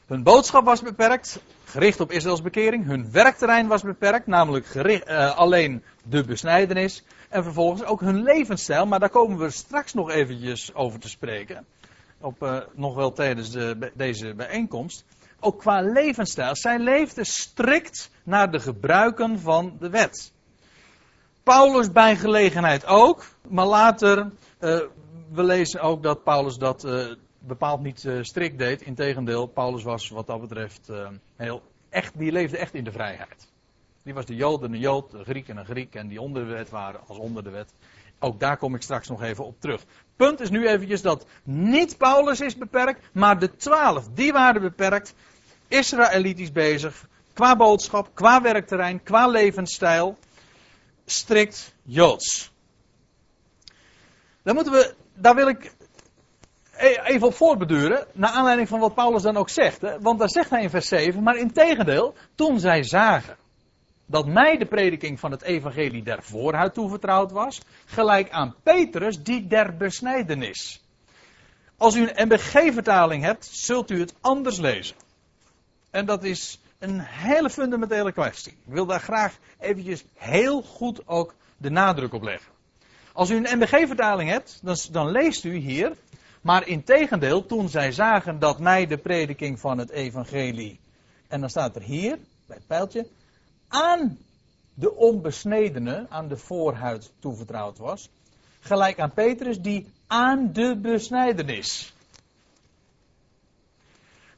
Hun 0.05 0.23
boodschap 0.23 0.65
was 0.65 0.81
beperkt, 0.81 1.39
gericht 1.65 1.99
op 1.99 2.11
Israëls 2.11 2.41
bekering. 2.41 2.85
Hun 2.85 3.11
werkterrein 3.11 3.67
was 3.67 3.81
beperkt, 3.81 4.27
namelijk 4.27 4.65
gericht, 4.65 5.07
uh, 5.07 5.37
alleen 5.37 5.83
de 6.03 6.23
besnijdenis. 6.23 7.03
En 7.29 7.43
vervolgens 7.43 7.83
ook 7.83 7.99
hun 7.99 8.23
levensstijl, 8.23 8.85
maar 8.85 8.99
daar 8.99 9.09
komen 9.09 9.37
we 9.37 9.49
straks 9.49 9.93
nog 9.93 10.09
eventjes 10.09 10.73
over 10.73 10.99
te 10.99 11.09
spreken. 11.09 11.65
Op, 12.21 12.67
nog 12.73 12.95
wel 12.95 13.11
tijdens 13.11 13.51
de, 13.51 13.91
deze 13.93 14.33
bijeenkomst 14.33 15.05
ook 15.39 15.59
qua 15.59 15.81
levensstijl. 15.81 16.55
Zij 16.55 16.79
leefde 16.79 17.23
strikt 17.23 18.09
naar 18.27 18.51
de 18.51 18.60
gebruiken 18.60 19.39
van 19.39 19.75
de 19.79 19.89
wet. 19.89 20.31
Paulus 21.43 21.91
bij 21.91 22.15
gelegenheid 22.15 22.86
ook, 22.86 23.25
maar 23.50 23.65
later, 23.65 24.17
uh, 24.17 24.29
we 25.31 25.43
lezen 25.43 25.81
ook 25.81 26.03
dat 26.03 26.24
Paulus 26.24 26.57
dat 26.57 26.86
uh, 26.86 27.13
bepaald 27.39 27.81
niet 27.81 28.03
uh, 28.03 28.24
strikt 28.24 28.57
deed. 28.57 28.81
Integendeel, 28.81 29.46
Paulus 29.46 29.84
was 29.84 30.10
wat 30.10 30.27
dat 30.27 30.41
betreft 30.41 30.91
heel 31.36 31.62
echt, 31.89 32.17
die 32.17 32.31
leefde 32.31 32.57
echt 32.57 32.74
in 32.74 32.84
de 32.84 32.91
vrijheid. 32.91 33.51
Die 34.03 34.13
was 34.13 34.25
de 34.25 34.36
Jood 34.36 34.63
en 34.63 34.72
de 34.72 34.79
Jood, 34.79 35.12
de 35.12 35.24
Griek 35.24 35.48
en 35.48 35.57
een 35.57 35.65
Griek 35.65 35.96
en 35.96 36.07
die 36.07 36.22
onder 36.22 36.46
de 36.46 36.53
wet 36.53 36.69
waren 36.69 37.00
als 37.07 37.17
onder 37.17 37.43
de 37.43 37.50
wet. 37.50 37.74
Ook 38.19 38.39
daar 38.39 38.57
kom 38.57 38.75
ik 38.75 38.81
straks 38.81 39.07
nog 39.07 39.22
even 39.22 39.46
op 39.46 39.60
terug. 39.60 39.84
Punt 40.15 40.39
is 40.39 40.50
nu 40.50 40.67
eventjes 40.67 41.01
dat 41.01 41.25
niet 41.43 41.98
Paulus 41.98 42.41
is 42.41 42.57
beperkt, 42.57 43.10
maar 43.13 43.39
de 43.39 43.55
twaalf, 43.55 44.07
die 44.13 44.31
waren 44.31 44.62
beperkt. 44.62 45.13
Israëlitisch 45.67 46.51
bezig, 46.51 47.07
qua 47.38 47.56
boodschap, 47.56 48.10
qua 48.13 48.41
werkterrein, 48.41 49.03
qua 49.03 49.27
levensstijl. 49.27 50.17
Strikt 51.06 51.74
Joods. 51.84 52.51
Dan 54.44 54.56
moeten 54.56 54.74
we, 54.74 54.96
daar 55.13 55.36
wil 55.36 55.48
ik 55.48 55.72
e- 56.77 57.01
even 57.03 57.27
op 57.27 57.34
voortbeduren, 57.34 58.08
naar 58.13 58.29
aanleiding 58.29 58.67
van 58.67 58.79
wat 58.79 58.94
Paulus 58.94 59.22
dan 59.22 59.38
ook 59.38 59.50
zegt. 59.50 59.82
Hè? 59.82 60.00
Want 60.00 60.20
daar 60.20 60.29
zegt 60.29 60.50
hij 60.50 60.62
in 60.62 60.70
vers 60.70 60.88
7, 60.88 61.24
maar 61.24 61.38
in 61.38 61.51
tegendeel, 61.51 62.15
toen 62.36 62.60
zij 62.60 62.84
zagen 62.84 63.38
dat 64.06 64.27
mij 64.27 64.58
de 64.58 64.65
prediking 64.65 65.20
van 65.20 65.32
het 65.32 65.41
evangelie 65.41 66.03
der 66.03 66.24
voorhuid 66.24 66.74
toevertrouwd 66.74 67.32
was, 67.32 67.62
gelijk 67.86 68.29
aan 68.29 68.56
Petrus 68.63 69.24
die 69.24 69.48
der 69.48 69.77
besnijdenis. 69.77 70.82
Als 71.77 71.96
u 71.96 72.10
een 72.10 72.27
MBG-vertaling 72.27 73.24
hebt, 73.24 73.46
zult 73.51 73.91
u 73.91 74.00
het 74.00 74.13
anders 74.22 74.58
lezen. 74.58 74.96
En 75.89 76.06
dat 76.06 76.24
is 76.24 76.60
een 76.79 77.00
hele 77.00 77.50
fundamentele 77.50 78.12
kwestie. 78.12 78.51
Ik 78.51 78.74
wil 78.74 78.86
daar 78.86 79.00
graag 79.00 79.38
eventjes 79.60 80.05
heel 80.13 80.62
goed 80.62 81.07
ook 81.07 81.34
de 81.57 81.69
nadruk 81.69 82.13
op 82.13 82.22
leggen. 82.22 82.51
Als 83.13 83.29
u 83.29 83.36
een 83.36 83.57
MBG-vertaling 83.57 84.29
hebt, 84.29 84.60
dan, 84.91 85.12
leest 85.12 85.43
u 85.43 85.55
hier. 85.55 85.96
Maar 86.41 86.67
in 86.67 86.84
tegendeel, 86.84 87.46
toen 87.46 87.69
zij 87.69 87.91
zagen 87.91 88.39
dat 88.39 88.60
mij 88.60 88.88
de 88.88 88.98
prediking 88.98 89.60
van 89.60 89.77
het 89.77 89.89
evangelie. 89.89 90.79
En 91.27 91.39
dan 91.39 91.50
staat 91.50 91.75
er 91.75 91.81
hier, 91.81 92.17
bij 92.46 92.57
het 92.57 92.67
pijltje. 92.67 93.07
Aan 93.67 94.17
de 94.74 94.96
onbesnedene, 94.96 96.05
aan 96.10 96.27
de 96.27 96.38
voorhuid 96.38 97.12
toevertrouwd 97.19 97.77
was. 97.77 98.10
Gelijk 98.60 99.00
aan 99.00 99.12
Petrus, 99.12 99.60
die 99.60 99.88
aan 100.07 100.53
de 100.53 100.75
besnijdenis. 100.75 101.93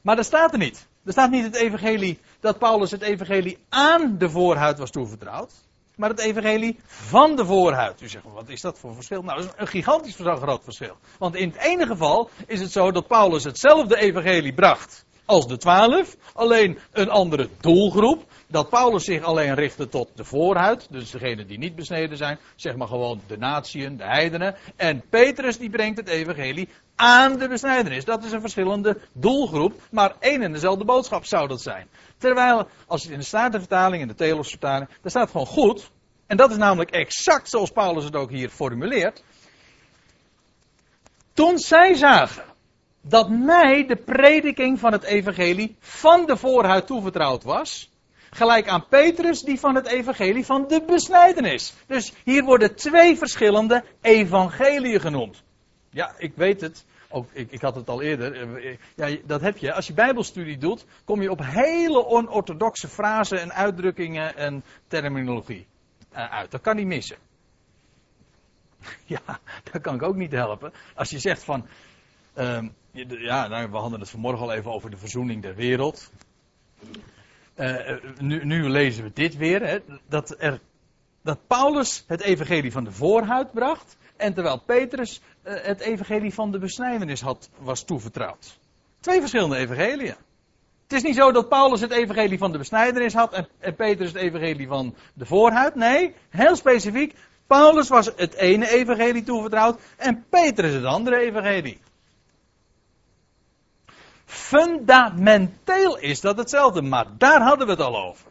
Maar 0.00 0.16
dat 0.16 0.24
staat 0.24 0.52
er 0.52 0.58
niet. 0.58 0.88
Er 1.10 1.16
staat 1.16 1.30
niet 1.30 1.44
het 1.44 1.54
evangelie 1.54 2.18
dat 2.40 2.58
Paulus 2.58 2.90
het 2.90 3.02
evangelie 3.02 3.58
aan 3.68 4.18
de 4.18 4.30
voorhuid 4.30 4.78
was 4.78 4.90
toevertrouwd. 4.90 5.52
Maar 5.96 6.10
het 6.10 6.18
evangelie 6.18 6.78
van 6.86 7.36
de 7.36 7.44
voorhuid. 7.44 8.00
U 8.00 8.08
zegt, 8.08 8.24
wat 8.34 8.48
is 8.48 8.60
dat 8.60 8.78
voor 8.78 8.94
verschil? 8.94 9.22
Nou, 9.22 9.40
dat 9.40 9.46
is 9.46 9.60
een 9.60 9.66
gigantisch 9.66 10.14
groot 10.14 10.64
verschil. 10.64 10.96
Want 11.18 11.34
in 11.34 11.48
het 11.48 11.58
ene 11.58 11.86
geval 11.86 12.30
is 12.46 12.60
het 12.60 12.72
zo 12.72 12.90
dat 12.90 13.06
Paulus 13.06 13.44
hetzelfde 13.44 13.96
evangelie 13.96 14.54
bracht 14.54 15.04
als 15.24 15.46
de 15.46 15.56
twaalf. 15.56 16.16
Alleen 16.32 16.78
een 16.92 17.10
andere 17.10 17.48
doelgroep. 17.60 18.24
Dat 18.50 18.68
Paulus 18.68 19.04
zich 19.04 19.22
alleen 19.22 19.54
richtte 19.54 19.88
tot 19.88 20.08
de 20.14 20.24
voorhuid. 20.24 20.86
Dus 20.90 21.10
degenen 21.10 21.46
die 21.46 21.58
niet 21.58 21.74
besneden 21.74 22.16
zijn. 22.16 22.38
Zeg 22.56 22.76
maar 22.76 22.88
gewoon 22.88 23.20
de 23.26 23.38
natieën, 23.38 23.96
de 23.96 24.04
heidenen. 24.04 24.56
En 24.76 25.02
Petrus 25.08 25.58
die 25.58 25.70
brengt 25.70 25.98
het 25.98 26.08
evangelie 26.08 26.68
aan 26.96 27.38
de 27.38 27.48
besnijdenis. 27.48 28.04
Dat 28.04 28.24
is 28.24 28.32
een 28.32 28.40
verschillende 28.40 29.00
doelgroep. 29.12 29.82
Maar 29.90 30.14
één 30.18 30.42
en 30.42 30.52
dezelfde 30.52 30.84
boodschap 30.84 31.24
zou 31.24 31.48
dat 31.48 31.62
zijn. 31.62 31.88
Terwijl, 32.18 32.68
als 32.86 33.02
je 33.02 33.12
in 33.12 33.18
de 33.18 33.24
Statenvertaling, 33.24 34.02
in 34.02 34.08
de 34.08 34.14
Telosvertaling, 34.14 34.88
daar 34.88 35.10
staat 35.10 35.30
gewoon 35.30 35.46
goed. 35.46 35.90
En 36.26 36.36
dat 36.36 36.50
is 36.50 36.56
namelijk 36.56 36.90
exact 36.90 37.48
zoals 37.48 37.70
Paulus 37.70 38.04
het 38.04 38.16
ook 38.16 38.30
hier 38.30 38.48
formuleert. 38.48 39.22
Toen 41.32 41.58
zij 41.58 41.94
zagen 41.94 42.44
dat 43.00 43.28
mij 43.28 43.86
de 43.86 43.96
prediking 43.96 44.78
van 44.78 44.92
het 44.92 45.02
evangelie 45.02 45.76
van 45.80 46.26
de 46.26 46.36
voorhuid 46.36 46.86
toevertrouwd 46.86 47.42
was. 47.42 47.89
Gelijk 48.30 48.68
aan 48.68 48.88
Petrus 48.88 49.42
die 49.42 49.60
van 49.60 49.74
het 49.74 49.86
evangelie 49.86 50.44
van 50.44 50.68
de 50.68 50.82
besnijdenis. 50.86 51.74
Dus 51.86 52.12
hier 52.24 52.44
worden 52.44 52.74
twee 52.74 53.16
verschillende 53.16 53.84
evangeliën 54.00 55.00
genoemd. 55.00 55.42
Ja, 55.90 56.14
ik 56.18 56.32
weet 56.34 56.60
het. 56.60 56.84
Ook, 57.08 57.26
ik, 57.32 57.50
ik 57.50 57.60
had 57.60 57.74
het 57.74 57.88
al 57.88 58.02
eerder. 58.02 58.56
Eh, 58.56 58.76
ja, 58.96 59.16
dat 59.24 59.40
heb 59.40 59.56
je. 59.56 59.72
Als 59.72 59.86
je 59.86 59.92
Bijbelstudie 59.92 60.58
doet, 60.58 60.84
kom 61.04 61.22
je 61.22 61.30
op 61.30 61.40
hele 61.42 62.06
onorthodoxe 62.06 62.88
frasen 62.88 63.40
en 63.40 63.52
uitdrukkingen 63.52 64.36
en 64.36 64.64
terminologie 64.88 65.66
uh, 66.12 66.30
uit. 66.30 66.50
Dat 66.50 66.60
kan 66.60 66.76
niet 66.76 66.86
missen. 66.86 67.16
Ja, 69.04 69.40
dat 69.72 69.82
kan 69.82 69.94
ik 69.94 70.02
ook 70.02 70.16
niet 70.16 70.32
helpen. 70.32 70.72
Als 70.94 71.10
je 71.10 71.18
zegt 71.18 71.44
van. 71.44 71.66
Uh, 72.38 72.62
ja, 72.92 73.48
nou, 73.48 73.70
we 73.70 73.76
hadden 73.76 74.00
het 74.00 74.10
vanmorgen 74.10 74.42
al 74.42 74.52
even 74.52 74.72
over 74.72 74.90
de 74.90 74.96
verzoening 74.96 75.42
der 75.42 75.54
wereld. 75.54 76.10
Uh, 77.60 77.76
nu, 78.18 78.44
nu, 78.44 78.68
lezen 78.68 79.04
we 79.04 79.10
dit 79.14 79.36
weer. 79.36 79.66
Hè, 79.66 79.78
dat, 80.08 80.34
er, 80.38 80.60
dat 81.22 81.38
Paulus 81.46 82.04
het 82.06 82.20
evangelie 82.20 82.72
van 82.72 82.84
de 82.84 82.92
voorhuid 82.92 83.52
bracht. 83.52 83.96
En 84.16 84.34
terwijl 84.34 84.62
Petrus 84.66 85.20
uh, 85.44 85.52
het 85.62 85.80
evangelie 85.80 86.34
van 86.34 86.52
de 86.52 86.58
besnijdenis 86.58 87.20
had, 87.20 87.50
was 87.58 87.84
toevertrouwd. 87.84 88.58
Twee 89.00 89.20
verschillende 89.20 89.56
evangeliën. 89.56 90.14
Het 90.82 90.92
is 90.92 91.02
niet 91.02 91.16
zo 91.16 91.32
dat 91.32 91.48
Paulus 91.48 91.80
het 91.80 91.90
evangelie 91.92 92.38
van 92.38 92.52
de 92.52 92.58
besnijdenis 92.58 93.14
had 93.14 93.32
en, 93.32 93.48
en 93.58 93.74
Petrus 93.74 94.12
het 94.12 94.22
evangelie 94.22 94.68
van 94.68 94.94
de 95.14 95.26
voorhuid. 95.26 95.74
Nee, 95.74 96.14
heel 96.28 96.56
specifiek. 96.56 97.14
Paulus 97.46 97.88
was 97.88 98.10
het 98.16 98.34
ene 98.34 98.70
evangelie 98.70 99.22
toevertrouwd 99.22 99.80
en 99.96 100.24
Petrus 100.28 100.72
het 100.72 100.84
andere 100.84 101.16
evangelie. 101.16 101.80
Fundamenteel 104.30 105.98
is 105.98 106.20
dat 106.20 106.36
hetzelfde, 106.36 106.82
maar 106.82 107.06
daar 107.18 107.42
hadden 107.42 107.66
we 107.66 107.72
het 107.72 107.82
al 107.82 107.96
over. 107.96 108.26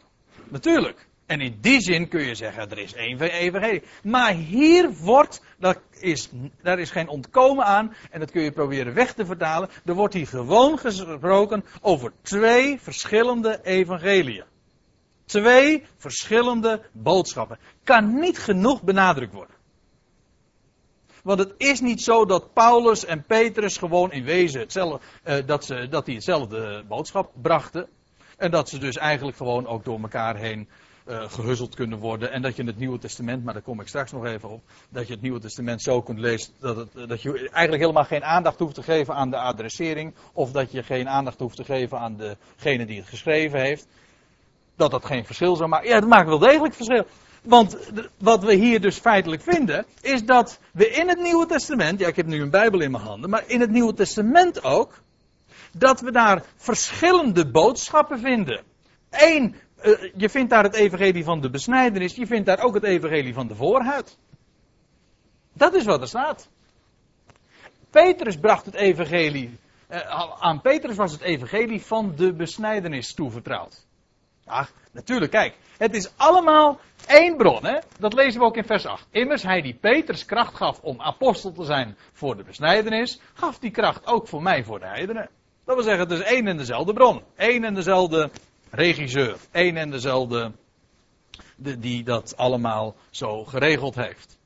Natuurlijk. 0.47 1.07
En 1.25 1.41
in 1.41 1.57
die 1.61 1.81
zin 1.81 2.07
kun 2.07 2.21
je 2.21 2.35
zeggen, 2.35 2.69
er 2.69 2.77
is 2.77 2.93
één 2.93 3.21
evangelie. 3.21 3.83
Maar 4.03 4.33
hier 4.33 4.91
wordt, 4.93 5.41
dat 5.57 5.79
is, 5.91 6.29
daar 6.61 6.79
is 6.79 6.91
geen 6.91 7.07
ontkomen 7.07 7.65
aan, 7.65 7.95
en 8.11 8.19
dat 8.19 8.31
kun 8.31 8.41
je 8.41 8.51
proberen 8.51 8.93
weg 8.93 9.13
te 9.13 9.25
vertalen. 9.25 9.69
Er 9.85 9.93
wordt 9.93 10.13
hier 10.13 10.27
gewoon 10.27 10.77
gesproken 10.77 11.65
over 11.81 12.11
twee 12.21 12.79
verschillende 12.81 13.59
evangeliën. 13.63 14.45
Twee 15.25 15.83
verschillende 15.97 16.81
boodschappen. 16.91 17.59
Kan 17.83 18.19
niet 18.19 18.37
genoeg 18.37 18.83
benadrukt 18.83 19.33
worden. 19.33 19.55
Want 21.23 21.39
het 21.39 21.53
is 21.57 21.81
niet 21.81 22.01
zo 22.01 22.25
dat 22.25 22.53
Paulus 22.53 23.05
en 23.05 23.23
Petrus 23.23 23.77
gewoon 23.77 24.11
in 24.11 24.23
wezen 24.23 24.59
hetzelfde, 24.59 24.99
uh, 25.25 25.35
dat, 25.45 25.65
ze, 25.65 25.87
dat 25.89 26.05
die 26.05 26.15
hetzelfde 26.15 26.83
boodschap 26.87 27.31
brachten. 27.41 27.87
En 28.37 28.51
dat 28.51 28.69
ze 28.69 28.77
dus 28.77 28.97
eigenlijk 28.97 29.37
gewoon 29.37 29.67
ook 29.67 29.85
door 29.85 29.99
elkaar 30.01 30.35
heen 30.35 30.69
uh, 31.09 31.23
gehuzzeld 31.29 31.75
kunnen 31.75 31.99
worden. 31.99 32.31
En 32.31 32.41
dat 32.41 32.55
je 32.55 32.63
het 32.63 32.77
Nieuwe 32.77 32.97
Testament, 32.97 33.43
maar 33.43 33.53
daar 33.53 33.63
kom 33.63 33.81
ik 33.81 33.87
straks 33.87 34.11
nog 34.11 34.25
even 34.25 34.49
op, 34.49 34.61
dat 34.89 35.07
je 35.07 35.13
het 35.13 35.21
Nieuwe 35.21 35.39
Testament 35.39 35.81
zo 35.81 36.01
kunt 36.01 36.19
lezen 36.19 36.53
dat, 36.59 36.75
het, 36.75 37.09
dat 37.09 37.21
je 37.21 37.31
eigenlijk 37.31 37.81
helemaal 37.81 38.03
geen 38.03 38.23
aandacht 38.23 38.59
hoeft 38.59 38.75
te 38.75 38.83
geven 38.83 39.13
aan 39.13 39.29
de 39.29 39.37
adressering. 39.37 40.13
Of 40.33 40.51
dat 40.51 40.71
je 40.71 40.83
geen 40.83 41.09
aandacht 41.09 41.39
hoeft 41.39 41.55
te 41.55 41.63
geven 41.63 41.99
aan 41.99 42.17
degene 42.17 42.85
die 42.85 42.99
het 42.99 43.09
geschreven 43.09 43.59
heeft. 43.59 43.87
Dat 44.75 44.91
dat 44.91 45.05
geen 45.05 45.25
verschil 45.25 45.55
zou 45.55 45.69
maken. 45.69 45.89
Ja, 45.89 45.99
dat 45.99 46.09
maakt 46.09 46.27
wel 46.27 46.39
degelijk 46.39 46.73
verschil. 46.73 47.05
Want 47.43 47.77
wat 48.17 48.43
we 48.43 48.53
hier 48.53 48.81
dus 48.81 48.97
feitelijk 48.97 49.41
vinden, 49.41 49.85
is 50.01 50.25
dat 50.25 50.59
we 50.73 50.89
in 50.89 51.07
het 51.07 51.19
Nieuwe 51.19 51.45
Testament, 51.45 51.99
ja 51.99 52.07
ik 52.07 52.15
heb 52.15 52.25
nu 52.25 52.41
een 52.41 52.49
Bijbel 52.49 52.79
in 52.79 52.91
mijn 52.91 53.03
handen, 53.03 53.29
maar 53.29 53.43
in 53.47 53.59
het 53.59 53.69
Nieuwe 53.69 53.93
Testament 53.93 54.63
ook, 54.63 55.01
dat 55.71 56.01
we 56.01 56.11
daar 56.11 56.43
verschillende 56.55 57.51
boodschappen 57.51 58.19
vinden. 58.19 58.63
Eén, 59.09 59.55
uh, 59.83 60.11
je 60.15 60.29
vindt 60.29 60.49
daar 60.49 60.63
het 60.63 60.75
evangelie 60.75 61.23
van 61.23 61.41
de 61.41 61.49
besnijdenis, 61.49 62.15
je 62.15 62.27
vindt 62.27 62.45
daar 62.45 62.59
ook 62.59 62.73
het 62.73 62.83
evangelie 62.83 63.33
van 63.33 63.47
de 63.47 63.55
voorhuid. 63.55 64.17
Dat 65.53 65.73
is 65.73 65.85
wat 65.85 66.01
er 66.01 66.07
staat. 66.07 66.49
Petrus 67.89 68.37
bracht 68.37 68.65
het 68.65 68.75
evangelie, 68.75 69.57
uh, 69.89 69.99
aan 70.39 70.61
Petrus 70.61 70.95
was 70.95 71.11
het 71.11 71.21
evangelie 71.21 71.81
van 71.81 72.13
de 72.15 72.33
besnijdenis 72.33 73.13
toevertrouwd. 73.13 73.87
Ach, 74.49 74.71
natuurlijk, 74.91 75.31
kijk. 75.31 75.55
Het 75.77 75.95
is 75.95 76.11
allemaal 76.17 76.79
één 77.07 77.37
bron, 77.37 77.65
hè? 77.65 77.79
Dat 77.99 78.13
lezen 78.13 78.39
we 78.39 78.45
ook 78.45 78.57
in 78.57 78.65
vers 78.65 78.85
8. 78.85 79.07
Immers, 79.11 79.43
hij 79.43 79.61
die 79.61 79.73
Peters 79.73 80.25
kracht 80.25 80.55
gaf 80.55 80.79
om 80.81 81.01
apostel 81.01 81.51
te 81.51 81.63
zijn 81.63 81.97
voor 82.13 82.37
de 82.37 82.43
besnijdenis, 82.43 83.19
gaf 83.33 83.59
die 83.59 83.71
kracht 83.71 84.07
ook 84.07 84.27
voor 84.27 84.41
mij 84.41 84.63
voor 84.63 84.79
de 84.79 84.87
heidenen. 84.87 85.29
Dat 85.65 85.75
wil 85.75 85.83
zeggen, 85.83 86.09
het 86.09 86.19
is 86.19 86.25
één 86.25 86.47
en 86.47 86.57
dezelfde 86.57 86.93
bron. 86.93 87.21
één 87.35 87.63
en 87.63 87.73
dezelfde 87.73 88.29
regisseur. 88.69 89.37
één 89.51 89.77
en 89.77 89.89
dezelfde 89.89 90.51
de, 91.55 91.79
die 91.79 92.03
dat 92.03 92.37
allemaal 92.37 92.95
zo 93.09 93.43
geregeld 93.43 93.95
heeft. 93.95 94.37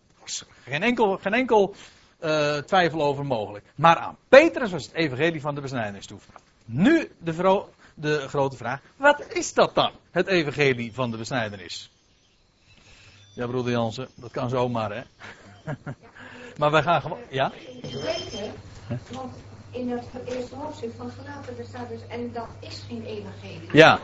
Geen 0.64 0.84
enkel, 0.84 1.18
geen 1.18 1.34
enkel 1.34 1.76
uh, 2.24 2.58
twijfel 2.58 3.02
over 3.02 3.26
mogelijk. 3.26 3.66
Maar 3.76 3.96
aan 3.96 4.18
Petrus 4.30 4.72
was 4.72 4.84
het 4.86 4.94
evangelie 4.94 5.42
van 5.42 5.56
de 5.56 5.62
besnijdenis 5.62 6.06
toevertrouwd. 6.06 6.44
Nu 6.66 7.12
de, 7.20 7.34
vrouw, 7.34 7.70
de 7.94 8.28
grote 8.28 8.58
vraag: 8.58 8.82
wat 8.96 9.26
is 9.34 9.54
dat 9.54 9.76
dan? 9.76 9.92
Het 10.12 10.28
evangelie 10.28 10.94
van 10.94 11.12
de 11.12 11.18
besnijdenis. 11.18 11.92
Ja, 13.36 13.48
broeder 13.48 13.72
Jansen, 13.72 14.08
dat 14.16 14.32
kan 14.32 14.50
zomaar, 14.50 14.92
hè? 14.96 15.04
maar 16.60 16.72
wij 16.72 16.84
gaan 16.84 17.02
gewoon. 17.02 17.20
Ja? 17.30 17.52
Want 19.12 19.36
in 19.72 19.90
het 19.90 20.06
eerste 20.26 20.56
hoofdstuk 20.56 20.92
van 20.98 21.12
Gelaten, 21.12 21.66
staat 21.66 21.90
dus, 21.90 22.00
en 22.10 22.32
dat 22.34 22.48
is 22.60 22.84
geen 22.88 23.06
evangelie. 23.06 23.70
Ja. 23.72 24.00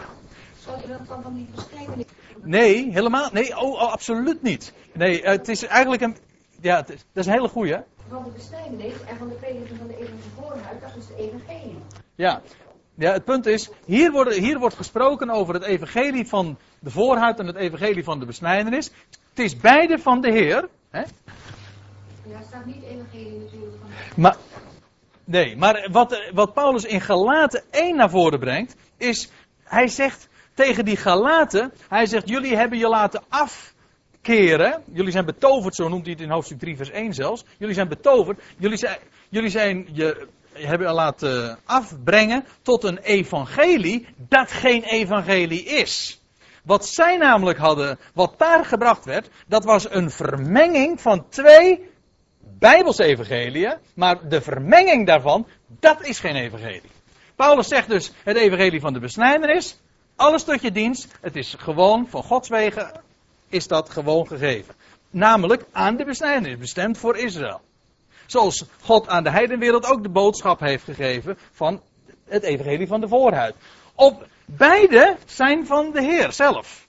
Zou 0.63 0.81
je 0.81 0.87
dat 0.87 1.07
dan 1.07 1.21
van 1.21 1.35
niet 1.35 1.55
beschrijven? 1.55 2.05
Nee, 2.43 2.91
helemaal. 2.91 3.29
Nee, 3.31 3.57
oh, 3.57 3.71
oh, 3.71 3.91
absoluut 3.91 4.41
niet. 4.41 4.73
Nee, 4.93 5.21
het 5.23 5.47
is 5.47 5.65
eigenlijk 5.65 6.01
een. 6.01 6.17
Ja, 6.61 6.75
het 6.75 6.89
is, 6.89 6.95
dat 6.95 7.23
is 7.23 7.25
een 7.25 7.31
hele 7.31 7.47
goeie. 7.47 7.77
Van 8.07 8.23
de 8.23 8.29
besnijdenis 8.29 8.93
en 9.07 9.17
van 9.17 9.29
de 9.29 9.35
prediking 9.35 9.77
van 9.77 9.87
de 9.87 9.93
evangelie 9.93 10.31
voorhuid, 10.39 10.81
dat 10.81 10.95
is 10.97 11.07
de 11.07 11.15
evangelie. 11.15 11.77
Ja, 12.15 12.41
ja, 12.99 13.13
het 13.13 13.23
punt 13.23 13.45
is, 13.45 13.69
hier, 13.85 14.11
worden, 14.11 14.41
hier 14.41 14.59
wordt 14.59 14.75
gesproken 14.75 15.29
over 15.29 15.53
het 15.53 15.63
evangelie 15.63 16.27
van 16.27 16.57
de 16.79 16.89
voorhuid 16.89 17.39
en 17.39 17.45
het 17.45 17.55
evangelie 17.55 18.03
van 18.03 18.19
de 18.19 18.25
besnijdenis. 18.25 18.91
Het 19.29 19.39
is 19.39 19.57
beide 19.57 19.99
van 19.99 20.21
de 20.21 20.31
Heer. 20.31 20.69
Hè? 20.89 20.99
Ja, 20.99 22.41
staat 22.47 22.65
niet 22.65 22.83
evangelie 22.83 23.39
natuurlijk 23.39 23.75
van. 23.79 24.21
Maar, 24.21 24.35
nee, 25.23 25.57
maar 25.57 25.87
wat, 25.91 26.29
wat 26.33 26.53
Paulus 26.53 26.83
in 26.83 27.01
Galaten 27.01 27.63
1 27.71 27.95
naar 27.95 28.09
voren 28.09 28.39
brengt, 28.39 28.75
is, 28.97 29.29
hij 29.63 29.87
zegt, 29.87 30.27
tegen 30.53 30.85
die 30.85 30.97
Galaten. 30.97 31.73
Hij 31.89 32.05
zegt, 32.05 32.29
jullie 32.29 32.55
hebben 32.55 32.77
je 32.77 32.87
laten 32.87 33.23
afkeren. 33.29 34.83
Jullie 34.93 35.11
zijn 35.11 35.25
betoverd, 35.25 35.75
zo 35.75 35.87
noemt 35.87 36.03
hij 36.03 36.13
het 36.13 36.21
in 36.21 36.29
hoofdstuk 36.29 36.59
3 36.59 36.75
vers 36.75 36.89
1 36.89 37.13
zelfs. 37.13 37.45
Jullie 37.57 37.75
zijn 37.75 37.87
betoverd. 37.87 38.41
Jullie 38.57 38.77
zijn, 38.77 38.97
jullie 39.29 39.49
zijn 39.49 39.87
je 39.91 40.27
hebben 40.59 40.93
laten 40.93 41.59
afbrengen 41.65 42.45
tot 42.61 42.83
een 42.83 42.97
evangelie 42.97 44.07
dat 44.17 44.51
geen 44.51 44.83
evangelie 44.83 45.63
is. 45.63 46.21
Wat 46.63 46.85
zij 46.85 47.17
namelijk 47.17 47.57
hadden, 47.57 47.99
wat 48.13 48.33
daar 48.37 48.65
gebracht 48.65 49.05
werd, 49.05 49.29
dat 49.47 49.63
was 49.63 49.91
een 49.91 50.11
vermenging 50.11 51.01
van 51.01 51.29
twee 51.29 51.89
Bijbelse 52.59 53.03
evangeliën, 53.03 53.77
maar 53.93 54.27
de 54.29 54.41
vermenging 54.41 55.07
daarvan, 55.07 55.47
dat 55.67 56.05
is 56.05 56.19
geen 56.19 56.35
evangelie. 56.35 56.91
Paulus 57.35 57.67
zegt 57.67 57.89
dus 57.89 58.11
het 58.23 58.37
evangelie 58.37 58.79
van 58.79 58.93
de 58.93 58.99
besnijdenis, 58.99 59.79
alles 60.15 60.43
tot 60.43 60.61
je 60.61 60.71
dienst, 60.71 61.17
het 61.21 61.35
is 61.35 61.55
gewoon 61.57 62.07
van 62.07 62.23
Gods 62.23 62.49
wegen, 62.49 63.01
is 63.49 63.67
dat 63.67 63.89
gewoon 63.89 64.27
gegeven. 64.27 64.75
Namelijk 65.09 65.65
aan 65.71 65.95
de 65.95 66.05
besnijdenis, 66.05 66.57
bestemd 66.57 66.97
voor 66.97 67.17
Israël. 67.17 67.61
Zoals 68.29 68.65
God 68.81 69.07
aan 69.07 69.23
de 69.23 69.29
heidenwereld 69.29 69.85
ook 69.85 70.03
de 70.03 70.09
boodschap 70.09 70.59
heeft 70.59 70.83
gegeven 70.83 71.37
van 71.51 71.81
het 72.27 72.43
evangelie 72.43 72.87
van 72.87 73.01
de 73.01 73.07
voorhuid. 73.07 73.55
Op 73.95 74.27
beide 74.45 75.17
zijn 75.25 75.65
van 75.65 75.91
de 75.91 76.01
Heer 76.01 76.31
zelf. 76.31 76.87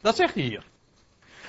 Dat 0.00 0.16
zegt 0.16 0.34
hij 0.34 0.42
hier. 0.42 0.64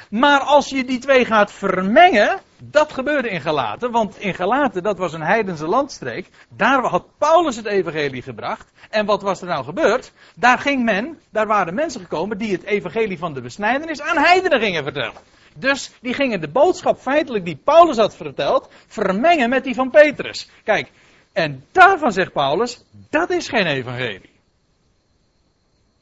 Maar 0.10 0.40
als 0.40 0.70
je 0.70 0.86
die 0.86 1.00
twee 1.00 1.26
gaat 1.26 1.52
vermengen, 1.52 2.40
dat 2.58 2.94
gebeurde 2.94 3.30
in 3.30 3.42
Galaten, 3.42 3.92
want 3.92 4.20
in 4.20 4.34
Galaten, 4.34 4.84
dat 4.84 4.98
was 4.98 5.14
een 5.14 5.22
heidense 5.22 5.68
landstreek, 5.68 6.30
daar 6.50 6.84
had 6.84 7.06
Paulus 7.18 7.56
het 7.56 7.66
evangelie 7.66 8.22
gebracht. 8.22 8.72
En 8.90 9.06
wat 9.06 9.22
was 9.22 9.42
er 9.42 9.48
nou 9.48 9.64
gebeurd? 9.64 10.12
Daar 10.36 10.60
ging 10.60 10.84
men, 10.84 11.20
daar 11.30 11.48
waren 11.48 11.74
mensen 11.74 12.02
gekomen 12.02 12.38
die 12.38 12.52
het 12.52 12.64
evangelie 12.64 13.18
van 13.18 13.34
de 13.34 13.42
besnijdenis 13.42 14.02
aan 14.02 14.18
heidenen 14.18 14.60
gingen 14.60 14.84
vertellen. 14.84 15.22
Dus 15.58 15.92
die 16.02 16.14
gingen 16.14 16.42
de 16.42 16.48
boodschap 16.48 16.98
feitelijk 16.98 17.46
die 17.46 17.60
Paulus 17.64 17.98
had 17.98 18.16
verteld, 18.16 18.70
vermengen 18.88 19.50
met 19.50 19.64
die 19.64 19.76
van 19.76 19.90
Petrus. 19.90 20.50
Kijk, 20.64 20.92
en 21.34 21.66
daarvan 21.72 22.12
zegt 22.12 22.34
Paulus, 22.34 22.84
dat 23.10 23.30
is 23.30 23.48
geen 23.48 23.66
evangelie. 23.66 24.34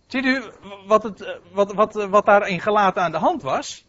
Ziet 0.07 0.25
u 0.25 0.43
wat, 0.85 1.03
het, 1.03 1.39
wat, 1.51 1.73
wat, 1.73 1.93
wat 1.93 2.25
daar 2.25 2.47
in 2.47 2.61
Galaten 2.61 3.01
aan 3.01 3.11
de 3.11 3.17
hand 3.17 3.41
was? 3.41 3.85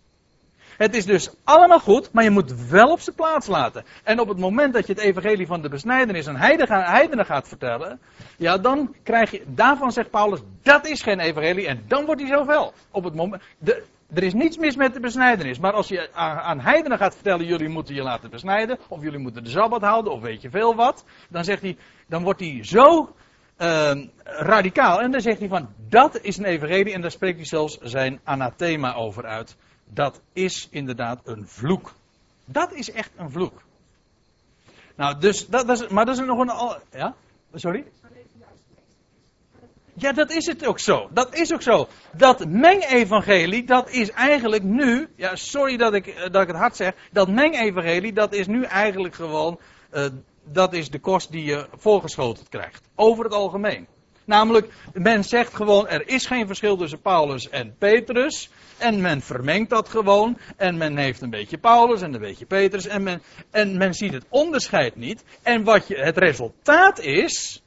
Het 0.76 0.94
is 0.94 1.06
dus 1.06 1.30
allemaal 1.44 1.80
goed, 1.80 2.12
maar 2.12 2.24
je 2.24 2.30
moet 2.30 2.68
wel 2.68 2.90
op 2.90 3.00
zijn 3.00 3.16
plaats 3.16 3.46
laten. 3.46 3.84
En 4.02 4.20
op 4.20 4.28
het 4.28 4.38
moment 4.38 4.74
dat 4.74 4.86
je 4.86 4.92
het 4.92 5.02
evangelie 5.02 5.46
van 5.46 5.62
de 5.62 5.68
besnijdenis 5.68 6.28
aan 6.28 6.36
heidenen 6.36 7.26
gaat 7.26 7.48
vertellen, 7.48 8.00
ja, 8.36 8.58
dan 8.58 8.94
krijg 9.02 9.30
je, 9.30 9.42
daarvan 9.46 9.92
zegt 9.92 10.10
Paulus, 10.10 10.40
dat 10.62 10.86
is 10.86 11.02
geen 11.02 11.20
evangelie 11.20 11.66
en 11.66 11.84
dan 11.86 12.04
wordt 12.04 12.20
hij 12.20 12.30
zoveel. 12.30 12.72
Op 12.90 13.04
het 13.04 13.14
moment, 13.14 13.42
de, 13.58 13.84
er 14.14 14.22
is 14.22 14.34
niets 14.34 14.56
mis 14.56 14.76
met 14.76 14.94
de 14.94 15.00
besnijdenis, 15.00 15.58
maar 15.58 15.72
als 15.72 15.88
je 15.88 16.12
aan, 16.12 16.60
heidenen 16.60 16.98
gaat 16.98 17.14
vertellen, 17.14 17.46
jullie 17.46 17.68
moeten 17.68 17.94
je 17.94 18.02
laten 18.02 18.30
besnijden, 18.30 18.78
of 18.88 19.02
jullie 19.02 19.18
moeten 19.18 19.44
de 19.44 19.50
Sabbat 19.50 19.82
houden, 19.82 20.12
of 20.12 20.20
weet 20.20 20.42
je 20.42 20.50
veel 20.50 20.74
wat, 20.74 21.04
dan 21.28 21.44
zegt 21.44 21.62
hij, 21.62 21.76
dan 22.06 22.22
wordt 22.22 22.40
hij 22.40 22.58
zo 22.64 23.14
uh, 23.58 24.04
radicaal. 24.24 25.00
En 25.00 25.10
dan 25.10 25.20
zegt 25.20 25.38
hij 25.38 25.48
van, 25.48 25.68
dat 25.88 26.20
is 26.20 26.36
een 26.36 26.44
evangelie 26.44 26.92
en 26.92 27.00
daar 27.00 27.10
spreekt 27.10 27.36
hij 27.36 27.46
zelfs 27.46 27.78
zijn 27.78 28.20
anathema 28.24 28.94
over 28.94 29.26
uit 29.26 29.56
dat 29.84 30.20
is 30.32 30.68
inderdaad 30.70 31.20
een 31.24 31.48
vloek. 31.48 31.92
Dat 32.44 32.72
is 32.72 32.90
echt 32.90 33.10
een 33.16 33.30
vloek. 33.30 33.62
Nou, 34.94 35.18
dus, 35.18 35.48
dat, 35.48 35.66
dat 35.66 35.80
is, 35.80 35.88
maar 35.88 36.04
dat 36.04 36.18
is 36.18 36.26
nog 36.26 36.38
een. 36.38 36.80
Ja? 36.98 37.14
Sorry? 37.54 37.84
Ja, 39.96 40.12
dat 40.12 40.30
is 40.30 40.46
het 40.46 40.66
ook 40.66 40.78
zo. 40.78 41.08
Dat 41.10 41.34
is 41.34 41.52
ook 41.52 41.62
zo. 41.62 41.88
Dat 42.12 42.48
mengevangelie, 42.48 43.64
dat 43.64 43.90
is 43.90 44.10
eigenlijk 44.10 44.62
nu. 44.62 45.08
Ja, 45.16 45.36
sorry 45.36 45.76
dat 45.76 45.94
ik, 45.94 46.28
dat 46.32 46.42
ik 46.42 46.48
het 46.48 46.56
hard 46.56 46.76
zeg. 46.76 46.92
Dat 47.12 47.28
mengevangelie, 47.28 48.12
dat 48.12 48.32
is 48.32 48.46
nu 48.46 48.62
eigenlijk 48.62 49.14
gewoon. 49.14 49.60
Uh, 49.92 50.06
dat 50.44 50.72
is 50.72 50.90
de 50.90 50.98
kost 50.98 51.30
die 51.30 51.44
je 51.44 51.66
voorgeschoteld 51.76 52.48
krijgt. 52.48 52.88
Over 52.94 53.24
het 53.24 53.32
algemeen. 53.32 53.86
Namelijk, 54.24 54.72
men 54.92 55.24
zegt 55.24 55.54
gewoon: 55.54 55.88
er 55.88 56.08
is 56.08 56.26
geen 56.26 56.46
verschil 56.46 56.76
tussen 56.76 57.00
Paulus 57.00 57.48
en 57.48 57.74
Petrus. 57.78 58.50
En 58.78 59.00
men 59.00 59.20
vermengt 59.20 59.70
dat 59.70 59.88
gewoon. 59.88 60.38
En 60.56 60.76
men 60.76 60.96
heeft 60.96 61.20
een 61.20 61.30
beetje 61.30 61.58
Paulus 61.58 62.02
en 62.02 62.14
een 62.14 62.20
beetje 62.20 62.46
Petrus. 62.46 62.86
En 62.86 63.02
men, 63.02 63.22
en 63.50 63.76
men 63.76 63.94
ziet 63.94 64.12
het 64.12 64.26
onderscheid 64.28 64.96
niet. 64.96 65.24
En 65.42 65.64
wat 65.64 65.88
je, 65.88 65.96
het 65.96 66.18
resultaat 66.18 66.98
is. 66.98 67.63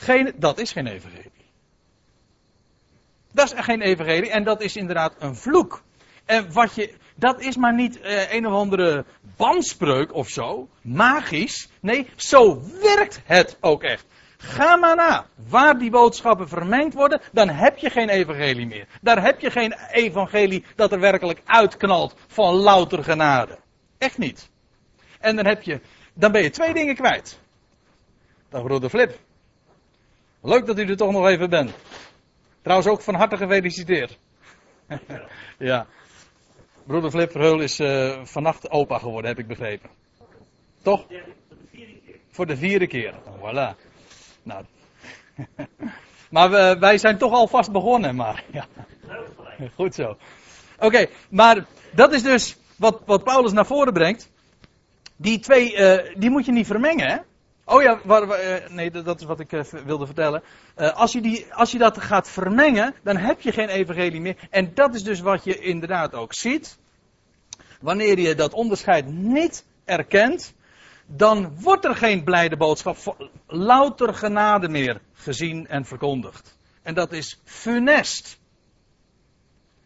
Geen, 0.00 0.32
dat 0.36 0.58
is 0.58 0.72
geen 0.72 0.86
evangelie. 0.86 1.32
Dat 3.32 3.52
is 3.52 3.64
geen 3.64 3.80
evangelie. 3.80 4.30
En 4.30 4.44
dat 4.44 4.60
is 4.60 4.76
inderdaad 4.76 5.14
een 5.18 5.36
vloek. 5.36 5.82
En 6.24 6.52
wat 6.52 6.74
je. 6.74 6.94
Dat 7.14 7.40
is 7.40 7.56
maar 7.56 7.74
niet 7.74 8.00
eh, 8.00 8.32
een 8.32 8.46
of 8.46 8.52
andere 8.52 9.04
bandspreuk 9.36 10.14
of 10.14 10.28
zo. 10.28 10.68
Magisch. 10.82 11.68
Nee, 11.80 12.06
zo 12.16 12.62
werkt 12.82 13.20
het 13.24 13.56
ook 13.60 13.82
echt. 13.82 14.06
Ga 14.36 14.76
maar 14.76 14.96
na. 14.96 15.26
Waar 15.48 15.78
die 15.78 15.90
boodschappen 15.90 16.48
vermengd 16.48 16.94
worden, 16.94 17.20
dan 17.32 17.48
heb 17.48 17.78
je 17.78 17.90
geen 17.90 18.08
evangelie 18.08 18.66
meer. 18.66 18.86
Daar 19.00 19.22
heb 19.22 19.40
je 19.40 19.50
geen 19.50 19.74
evangelie 19.90 20.64
dat 20.76 20.92
er 20.92 21.00
werkelijk 21.00 21.42
uitknalt 21.44 22.14
van 22.26 22.54
louter 22.54 23.04
genade. 23.04 23.58
Echt 23.98 24.18
niet. 24.18 24.50
En 25.18 25.36
dan 25.36 25.46
heb 25.46 25.62
je, 25.62 25.80
dan 26.14 26.32
ben 26.32 26.42
je 26.42 26.50
twee 26.50 26.74
dingen 26.74 26.94
kwijt. 26.94 27.40
Dag 28.48 28.62
broeder 28.62 28.90
Flip. 28.90 29.18
Leuk 30.42 30.66
dat 30.66 30.78
u 30.78 30.84
er 30.84 30.96
toch 30.96 31.12
nog 31.12 31.26
even 31.26 31.50
bent. 31.50 31.72
Trouwens 32.62 32.88
ook 32.88 33.00
van 33.00 33.14
harte 33.14 33.36
gefeliciteerd. 33.36 34.18
ja. 35.58 35.86
Broeder 36.86 37.10
Flip 37.10 37.30
Verheul 37.30 37.60
is 37.60 37.80
uh, 37.80 38.20
vannacht 38.24 38.70
opa 38.70 38.98
geworden, 38.98 39.30
heb 39.30 39.38
ik 39.38 39.46
begrepen. 39.46 39.90
Toch? 40.82 41.06
Voor 42.30 42.46
de 42.46 42.56
vierde 42.56 42.86
keer. 42.86 43.14
Voilà. 43.14 43.76
Nou. 44.42 44.64
maar 46.30 46.50
we, 46.50 46.76
wij 46.78 46.98
zijn 46.98 47.18
toch 47.18 47.32
alvast 47.32 47.72
begonnen, 47.72 48.14
maar 48.16 48.44
ja. 48.52 48.66
Goed 49.74 49.94
zo. 49.94 50.16
Oké, 50.78 51.06
maar 51.30 51.66
dat 51.90 52.12
is 52.12 52.22
dus 52.22 52.56
wat, 52.76 53.02
wat 53.06 53.24
Paulus 53.24 53.52
naar 53.52 53.66
voren 53.66 53.92
brengt. 53.92 54.30
Die 55.16 55.38
twee, 55.38 55.76
uh, 55.76 56.14
die 56.16 56.30
moet 56.30 56.44
je 56.44 56.52
niet 56.52 56.66
vermengen, 56.66 57.10
hè? 57.10 57.16
Oh 57.72 57.82
ja, 57.82 58.00
waar, 58.04 58.22
uh, 58.22 58.68
nee, 58.68 58.90
dat 58.90 59.20
is 59.20 59.26
wat 59.26 59.40
ik 59.40 59.52
uh, 59.52 59.62
wilde 59.62 60.06
vertellen. 60.06 60.42
als, 60.74 61.12
je 61.12 61.20
die, 61.20 61.54
als 61.54 61.72
je 61.72 61.78
dat 61.78 61.98
gaat 62.00 62.28
vermengen, 62.28 62.94
dan 63.02 63.16
heb 63.16 63.40
je 63.40 63.52
geen 63.52 63.68
evangelie 63.68 64.20
meer. 64.20 64.36
En 64.50 64.74
dat 64.74 64.94
is 64.94 65.02
dus 65.02 65.20
wat 65.20 65.44
je 65.44 65.58
inderdaad 65.58 66.14
ook 66.14 66.34
ziet. 66.34 66.78
Wanneer 67.80 68.18
je 68.18 68.34
dat 68.34 68.52
onderscheid 68.52 69.06
niet 69.06 69.64
erkent, 69.84 70.54
dan 71.06 71.60
wordt 71.60 71.84
er 71.84 71.96
geen 71.96 72.24
blijde 72.24 72.56
boodschap, 72.56 73.16
louter 73.46 74.14
genade 74.14 74.68
meer 74.68 75.00
gezien 75.12 75.66
en 75.66 75.84
verkondigd. 75.84 76.58
En 76.82 76.94
dat 76.94 77.12
is 77.12 77.40
funest. 77.44 78.38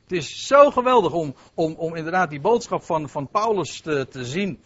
Het 0.03 0.13
is 0.13 0.47
zo 0.47 0.71
geweldig 0.71 1.13
om, 1.13 1.35
om, 1.55 1.75
om 1.75 1.95
inderdaad 1.95 2.31
die 2.31 2.41
boodschap 2.41 2.83
van, 2.83 3.09
van 3.09 3.29
Paulus 3.29 3.81
te, 3.81 4.07
te 4.11 4.25
zien. 4.25 4.63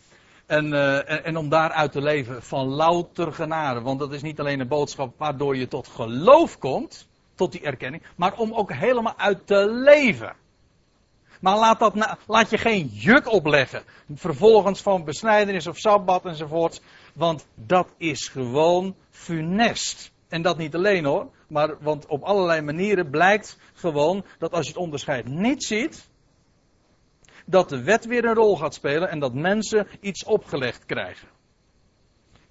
En, 0.49 0.67
uh, 0.67 1.27
en, 1.27 1.37
om 1.37 1.49
daaruit 1.49 1.93
te 1.93 2.01
leven 2.01 2.43
van 2.43 2.67
louter 2.67 3.33
genade. 3.33 3.81
Want 3.81 3.99
dat 3.99 4.13
is 4.13 4.23
niet 4.23 4.41
alleen 4.41 4.61
een 4.61 4.69
boodschap 4.69 5.15
waardoor 5.19 5.57
je 5.57 5.69
tot 5.69 5.89
geloof 5.89 6.59
komt, 6.59 7.09
tot 7.35 7.53
die 7.53 7.61
erkenning, 7.61 8.03
maar 8.17 8.37
om 8.37 8.53
ook 8.53 8.73
helemaal 8.73 9.19
uit 9.19 9.47
te 9.47 9.71
leven. 9.71 10.37
Maar 11.41 11.57
laat, 11.57 11.79
dat 11.79 11.95
laat 12.27 12.51
je 12.51 12.59
geen 12.59 12.87
juk 12.87 13.33
opleggen. 13.33 13.83
Vervolgens 14.15 14.83
van 14.83 15.05
besnijdenis 15.05 15.67
of 15.67 15.79
sabbat 15.79 16.25
enzovoort. 16.25 16.83
Want 17.15 17.47
dat 17.55 17.89
is 17.97 18.29
gewoon 18.29 18.95
funest. 19.11 20.11
En 20.29 20.43
dat 20.43 20.59
niet 20.59 20.75
alleen 20.75 21.05
hoor. 21.05 21.31
Maar 21.49 21.77
want 21.81 22.07
op 22.07 22.23
allerlei 22.23 22.61
manieren 22.61 23.11
blijkt 23.11 23.59
gewoon 23.75 24.25
dat 24.39 24.53
als 24.53 24.67
je 24.67 24.73
het 24.73 24.83
onderscheid 24.83 25.27
niet 25.27 25.65
ziet. 25.65 26.09
Dat 27.51 27.69
de 27.69 27.83
wet 27.83 28.07
weer 28.07 28.25
een 28.25 28.35
rol 28.35 28.57
gaat 28.57 28.75
spelen 28.75 29.11
en 29.11 29.19
dat 29.19 29.35
mensen 29.35 29.87
iets 30.01 30.25
opgelegd 30.25 30.87
krijgen. 30.87 31.29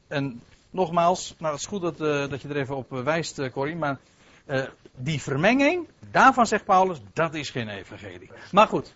En 0.07 0.41
nogmaals, 0.69 1.35
nou 1.37 1.51
het 1.51 1.61
is 1.61 1.67
goed 1.67 1.81
dat, 1.81 2.01
uh, 2.01 2.29
dat 2.29 2.41
je 2.41 2.47
er 2.47 2.57
even 2.57 2.75
op 2.75 2.89
wijst, 2.89 3.39
uh, 3.39 3.51
Corrie. 3.51 3.75
Maar 3.75 3.97
uh, 4.47 4.63
die 4.95 5.21
vermenging, 5.21 5.87
daarvan 6.11 6.47
zegt 6.47 6.65
Paulus, 6.65 6.97
dat 7.13 7.33
is 7.33 7.49
geen 7.49 7.69
evangelie. 7.69 8.31
Maar 8.51 8.67
goed. 8.67 8.95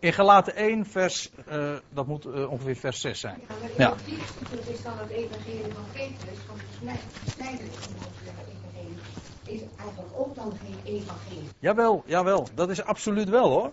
In 0.00 0.12
Galaten 0.12 0.54
1, 0.54 0.86
vers, 0.86 1.30
uh, 1.48 1.76
dat 1.88 2.06
moet 2.06 2.26
uh, 2.26 2.50
ongeveer 2.50 2.76
vers 2.76 3.00
6 3.00 3.20
zijn. 3.20 3.40
Ja, 3.76 3.88
dat 3.88 4.68
is 4.68 4.82
dan 4.82 4.98
het 4.98 5.10
evangelie 5.10 5.72
van 5.72 5.84
Petrus, 5.92 6.38
van 6.46 6.56
de 6.56 7.30
snijder 7.30 7.64
is 9.46 9.60
eigenlijk 9.76 10.10
ook 10.16 10.34
dan 10.34 10.52
geen 10.62 10.94
evangelie. 10.94 11.48
Jawel, 11.58 12.02
jawel, 12.06 12.48
dat 12.54 12.70
is 12.70 12.82
absoluut 12.82 13.28
wel 13.28 13.50
hoor. 13.50 13.72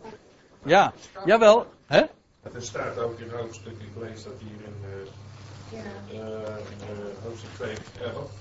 Ja, 0.64 0.94
jawel. 1.26 1.66
Hè? 1.86 2.02
Het 2.42 2.66
staat 2.66 2.98
ook 2.98 3.20
in 3.20 3.30
hoofdstuk, 3.30 3.74
ik 3.80 4.02
lees 4.02 4.24
dat 4.24 4.34
hier 4.38 4.66
in 4.66 4.76
uh, 4.84 5.82
ja. 5.82 6.92
hoofdstuk 7.24 7.50
2, 7.54 7.76
11. 8.02 8.32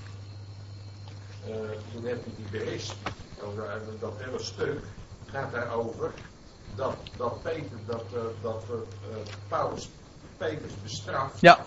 Uh, 1.48 1.54
toen 1.92 2.04
heb 2.04 2.24
je 2.24 2.30
die 2.36 2.60
beest 2.60 2.94
dat 4.00 4.12
hele 4.18 4.38
stuk 4.38 4.84
gaat 5.26 5.52
daarover 5.52 6.12
dat, 6.74 6.96
dat 7.16 7.42
Peter, 7.42 7.78
dat, 7.86 8.04
uh, 8.14 8.20
dat 8.42 8.62
uh, 8.70 8.76
Paulus 9.48 9.90
Peters 10.36 10.72
bestraft. 10.82 11.40
Ja. 11.40 11.58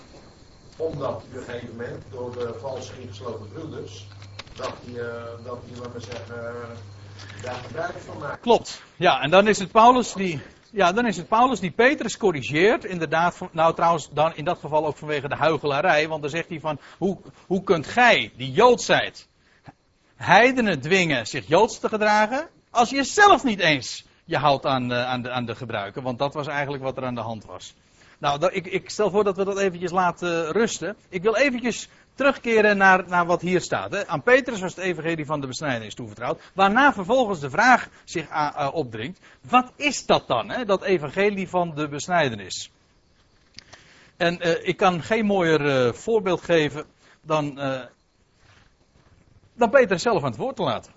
Omdat 0.77 1.15
op 1.15 1.23
een 1.33 1.43
gegeven 1.43 1.75
moment 1.75 2.03
door 2.11 2.31
de 2.31 2.53
valse 2.59 3.01
ingesloten 3.01 3.49
broeders, 3.53 4.07
dat 4.55 4.73
hij, 4.83 4.93
uh, 4.93 5.23
dat 5.43 5.59
hij, 5.65 5.77
laten 5.77 5.93
we 5.93 5.99
zeggen, 5.99 6.55
van 8.05 8.17
maakt. 8.17 8.41
Klopt. 8.41 8.81
Ja, 8.95 9.21
en 9.21 9.29
dan 9.29 9.47
is 9.47 9.59
het 9.59 9.71
Paulus 9.71 10.13
die. 10.13 10.41
Ja, 10.71 10.91
dan 10.91 11.05
is 11.05 11.17
het 11.17 11.27
Paulus 11.27 11.59
die 11.59 11.71
Petrus 11.71 12.17
corrigeert. 12.17 12.85
Inderdaad, 12.85 13.37
nou 13.51 13.75
trouwens, 13.75 14.09
dan 14.11 14.35
in 14.35 14.45
dat 14.45 14.59
geval 14.59 14.85
ook 14.85 14.97
vanwege 14.97 15.27
de 15.27 15.35
huigelarij. 15.35 16.07
Want 16.07 16.21
dan 16.21 16.31
zegt 16.31 16.49
hij 16.49 16.59
van, 16.59 16.79
hoe, 16.97 17.17
hoe 17.47 17.63
kunt 17.63 17.87
gij, 17.87 18.31
die 18.37 18.51
Joods 18.51 18.85
zijt, 18.85 19.27
heidenen 20.15 20.81
dwingen 20.81 21.27
zich 21.27 21.47
Joods 21.47 21.79
te 21.79 21.89
gedragen, 21.89 22.47
als 22.69 22.89
je 22.89 23.03
zelf 23.03 23.43
niet 23.43 23.59
eens 23.59 24.05
je 24.25 24.37
houdt 24.37 24.65
aan, 24.65 24.93
aan, 24.93 25.21
de, 25.21 25.29
aan 25.29 25.45
de 25.45 25.55
gebruiken. 25.55 26.03
Want 26.03 26.19
dat 26.19 26.33
was 26.33 26.47
eigenlijk 26.47 26.83
wat 26.83 26.97
er 26.97 27.05
aan 27.05 27.15
de 27.15 27.21
hand 27.21 27.45
was. 27.45 27.73
Nou, 28.17 28.51
ik, 28.51 28.65
ik 28.65 28.89
stel 28.89 29.09
voor 29.09 29.23
dat 29.23 29.37
we 29.37 29.45
dat 29.45 29.59
eventjes 29.59 29.91
laten 29.91 30.51
rusten. 30.51 30.95
Ik 31.09 31.21
wil 31.21 31.35
eventjes 31.35 31.89
terugkeren 32.15 32.77
naar, 32.77 33.07
naar 33.07 33.25
wat 33.25 33.41
hier 33.41 33.61
staat. 33.61 33.91
Hè. 33.91 34.07
Aan 34.07 34.23
Petrus 34.23 34.59
was 34.59 34.75
het 34.75 34.85
evangelie 34.85 35.25
van 35.25 35.41
de 35.41 35.47
besnijdenis 35.47 35.95
toevertrouwd. 35.95 36.41
Waarna 36.53 36.93
vervolgens 36.93 37.39
de 37.39 37.49
vraag 37.49 37.89
zich 38.03 38.27
opdringt. 38.73 39.19
Wat 39.49 39.71
is 39.75 40.05
dat 40.05 40.27
dan, 40.27 40.49
hè, 40.49 40.65
dat 40.65 40.83
evangelie 40.83 41.49
van 41.49 41.75
de 41.75 41.87
besnijdenis? 41.87 42.71
En 44.17 44.47
uh, 44.47 44.67
ik 44.67 44.77
kan 44.77 45.01
geen 45.01 45.25
mooier 45.25 45.61
uh, 45.61 45.93
voorbeeld 45.93 46.41
geven 46.41 46.85
dan, 47.21 47.55
dan 49.53 49.69
Petrus 49.69 50.01
zelf 50.01 50.23
aan 50.23 50.29
het 50.29 50.39
woord 50.39 50.55
te 50.55 50.63
laten. 50.63 50.91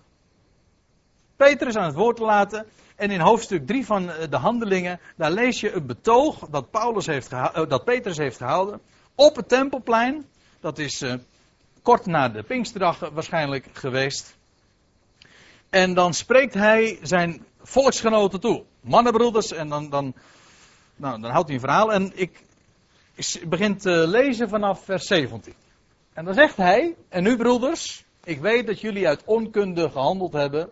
Petrus 1.36 1.76
aan 1.76 1.86
het 1.86 1.94
woord 1.94 2.16
te 2.16 2.24
laten. 2.24 2.66
En 2.96 3.10
in 3.10 3.20
hoofdstuk 3.20 3.66
3 3.66 3.86
van 3.86 4.10
de 4.30 4.36
handelingen, 4.36 5.00
daar 5.16 5.30
lees 5.30 5.60
je 5.60 5.72
een 5.72 5.86
betoog 5.86 6.38
dat, 6.38 6.70
Paulus 6.70 7.06
heeft 7.06 7.30
dat 7.68 7.84
Petrus 7.84 8.16
heeft 8.16 8.36
gehouden 8.36 8.80
op 9.14 9.36
het 9.36 9.48
tempelplein. 9.48 10.26
Dat 10.66 10.78
is 10.78 11.02
uh, 11.02 11.14
kort 11.82 12.06
na 12.06 12.28
de 12.28 12.42
Pinksterdag 12.42 12.98
waarschijnlijk 12.98 13.68
geweest. 13.72 14.36
En 15.70 15.94
dan 15.94 16.14
spreekt 16.14 16.54
hij 16.54 16.98
zijn 17.02 17.44
volksgenoten 17.62 18.40
toe. 18.40 18.64
Mannenbroeders. 18.80 19.52
En 19.52 19.68
dan, 19.68 19.90
dan, 19.90 20.14
nou, 20.96 21.20
dan 21.20 21.30
houdt 21.30 21.46
hij 21.46 21.54
een 21.54 21.62
verhaal. 21.62 21.92
En 21.92 22.12
ik, 22.14 22.42
ik 23.14 23.48
begin 23.48 23.76
te 23.76 24.06
lezen 24.06 24.48
vanaf 24.48 24.84
vers 24.84 25.06
17. 25.06 25.54
En 26.12 26.24
dan 26.24 26.34
zegt 26.34 26.56
hij, 26.56 26.96
en 27.08 27.22
nu 27.22 27.36
broeders, 27.36 28.04
ik 28.24 28.40
weet 28.40 28.66
dat 28.66 28.80
jullie 28.80 29.08
uit 29.08 29.24
onkunde 29.24 29.90
gehandeld 29.90 30.32
hebben, 30.32 30.70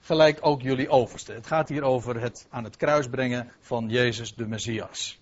gelijk 0.00 0.38
ook 0.40 0.62
jullie 0.62 0.88
overste. 0.88 1.32
Het 1.32 1.46
gaat 1.46 1.68
hier 1.68 1.82
over 1.82 2.20
het 2.20 2.46
aan 2.50 2.64
het 2.64 2.76
kruis 2.76 3.08
brengen 3.08 3.52
van 3.60 3.88
Jezus 3.88 4.34
de 4.34 4.46
Messias. 4.46 5.18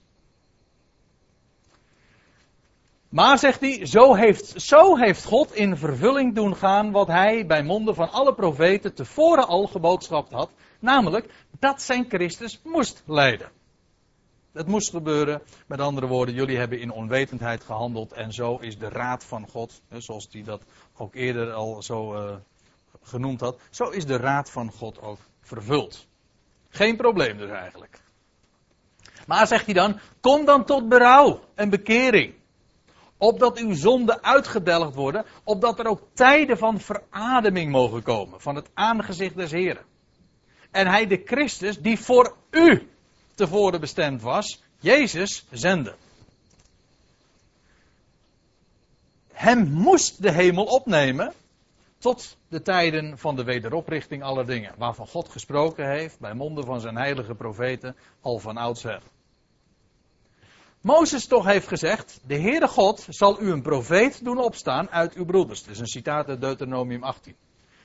Maar 3.14 3.38
zegt 3.38 3.61
hij, 3.61 3.87
zo 3.87 4.14
heeft, 4.14 4.62
zo 4.62 4.96
heeft 4.96 5.24
God 5.24 5.55
in 5.55 5.77
vervulling 5.77 6.35
doen 6.35 6.57
gaan 6.57 6.90
wat 6.90 7.07
hij 7.07 7.46
bij 7.46 7.62
monden 7.62 7.94
van 7.94 8.11
alle 8.11 8.35
profeten 8.35 8.94
tevoren 8.94 9.46
al 9.46 9.66
geboodschapt 9.66 10.33
had. 10.33 10.50
Namelijk 10.81 11.33
dat 11.59 11.83
zijn 11.83 12.05
Christus 12.09 12.61
moest 12.64 13.03
lijden. 13.07 13.50
Het 14.53 14.66
moest 14.66 14.90
gebeuren. 14.90 15.42
Met 15.66 15.81
andere 15.81 16.07
woorden, 16.07 16.35
jullie 16.35 16.59
hebben 16.59 16.81
in 16.81 16.90
onwetendheid 16.90 17.64
gehandeld. 17.64 18.12
En 18.12 18.33
zo 18.33 18.57
is 18.57 18.79
de 18.79 18.88
raad 18.88 19.24
van 19.24 19.48
God, 19.48 19.83
zoals 19.88 20.29
hij 20.31 20.42
dat 20.42 20.62
ook 20.96 21.14
eerder 21.14 21.53
al 21.53 21.83
zo 21.83 22.14
uh, 22.14 22.37
genoemd 23.03 23.40
had. 23.40 23.61
Zo 23.70 23.85
is 23.88 24.07
de 24.07 24.16
raad 24.16 24.50
van 24.50 24.72
God 24.72 25.00
ook 25.00 25.18
vervuld. 25.40 26.07
Geen 26.68 26.96
probleem 26.96 27.37
dus 27.37 27.50
eigenlijk. 27.50 28.00
Maar 29.27 29.46
zegt 29.46 29.64
hij 29.64 29.74
dan, 29.74 29.98
kom 30.20 30.44
dan 30.44 30.64
tot 30.64 30.88
berouw 30.88 31.40
en 31.55 31.70
bekering 31.70 32.35
opdat 33.18 33.59
uw 33.59 33.74
zonden 33.74 34.22
uitgedelgd 34.22 34.94
worden, 34.94 35.24
opdat 35.44 35.79
er 35.79 35.87
ook 35.87 36.03
tijden 36.12 36.59
van 36.59 36.81
verademing 36.81 37.70
mogen 37.70 38.03
komen, 38.03 38.40
van 38.40 38.55
het 38.55 38.70
aangezicht 38.74 39.37
des 39.37 39.50
Heren. 39.50 39.85
En 40.70 40.87
hij 40.87 41.07
de 41.07 41.22
Christus, 41.24 41.79
die 41.79 41.98
voor 41.98 42.37
u 42.50 42.88
tevoren 43.35 43.81
bestemd 43.81 44.22
was, 44.22 44.62
Jezus 44.81 45.46
zenden. 45.50 45.94
Hem 49.33 49.70
moest 49.70 50.22
de 50.22 50.33
hemel 50.33 50.64
opnemen 50.64 51.33
tot 51.98 52.37
de 52.48 52.62
tijden 52.62 53.18
van 53.18 53.37
de 53.37 53.44
wederoprichting 53.44 54.22
aller 54.22 54.46
dingen, 54.46 54.74
waarvan 54.79 55.07
God 55.07 55.29
gesproken 55.29 55.90
heeft 55.90 56.18
bij 56.18 56.35
monden 56.35 56.64
van 56.64 56.81
zijn 56.81 56.96
heilige 56.96 57.35
profeten 57.35 57.96
al 58.20 58.38
van 58.38 58.57
oudsher. 58.57 59.03
Mozes 60.85 61.27
toch 61.27 61.44
heeft 61.44 61.68
gezegd: 61.68 62.20
De 62.27 62.40
Heere 62.40 62.68
God 62.68 63.07
zal 63.09 63.40
u 63.40 63.51
een 63.51 63.62
profeet 63.62 64.25
doen 64.25 64.38
opstaan 64.38 64.90
uit 64.90 65.14
uw 65.14 65.25
broeders. 65.25 65.62
Dat 65.62 65.70
is 65.70 65.79
een 65.79 65.87
citaat 65.87 66.29
uit 66.29 66.40
Deuteronomium 66.40 67.03
18. 67.03 67.35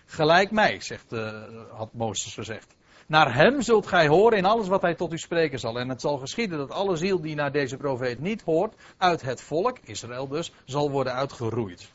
Gelijk 0.06 0.52
mij, 0.52 0.80
zegt, 0.82 1.14
uh, 1.14 1.44
had 1.72 1.94
Mozes 1.94 2.34
gezegd. 2.34 2.76
Naar 3.08 3.36
hem 3.36 3.62
zult 3.62 3.88
gij 3.88 4.08
horen 4.08 4.38
in 4.38 4.46
alles 4.46 4.68
wat 4.68 4.82
hij 4.82 4.96
tot 4.96 5.14
u 5.14 5.18
spreken 5.18 5.60
zal. 5.60 5.80
En 5.80 5.90
het 5.90 6.02
zal 6.02 6.18
geschieden 6.18 6.58
dat 6.58 6.72
alle 6.72 6.96
ziel 6.96 7.22
die 7.22 7.36
naar 7.36 7.52
deze 7.52 7.78
profeet 7.78 8.20
niet 8.20 8.42
hoort, 8.42 8.74
uit 8.98 9.22
het 9.22 9.42
volk, 9.42 9.78
Israël 9.84 10.28
dus, 10.28 10.52
zal 10.66 10.92
worden 10.92 11.14
uitgeroeid. 11.14 11.92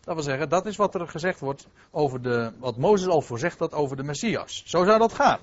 Dat 0.00 0.14
wil 0.14 0.24
zeggen, 0.24 0.48
dat 0.48 0.66
is 0.66 0.76
wat 0.76 0.94
er 0.94 1.08
gezegd 1.08 1.40
wordt 1.40 1.66
over 1.90 2.22
de, 2.22 2.52
wat 2.58 2.76
Mozes 2.76 3.08
al 3.08 3.20
voorzegt 3.20 3.58
dat 3.58 3.72
over 3.72 3.96
de 3.96 4.02
Messias. 4.02 4.62
Zo 4.66 4.84
zou 4.84 4.98
dat 4.98 5.12
gaan. 5.12 5.40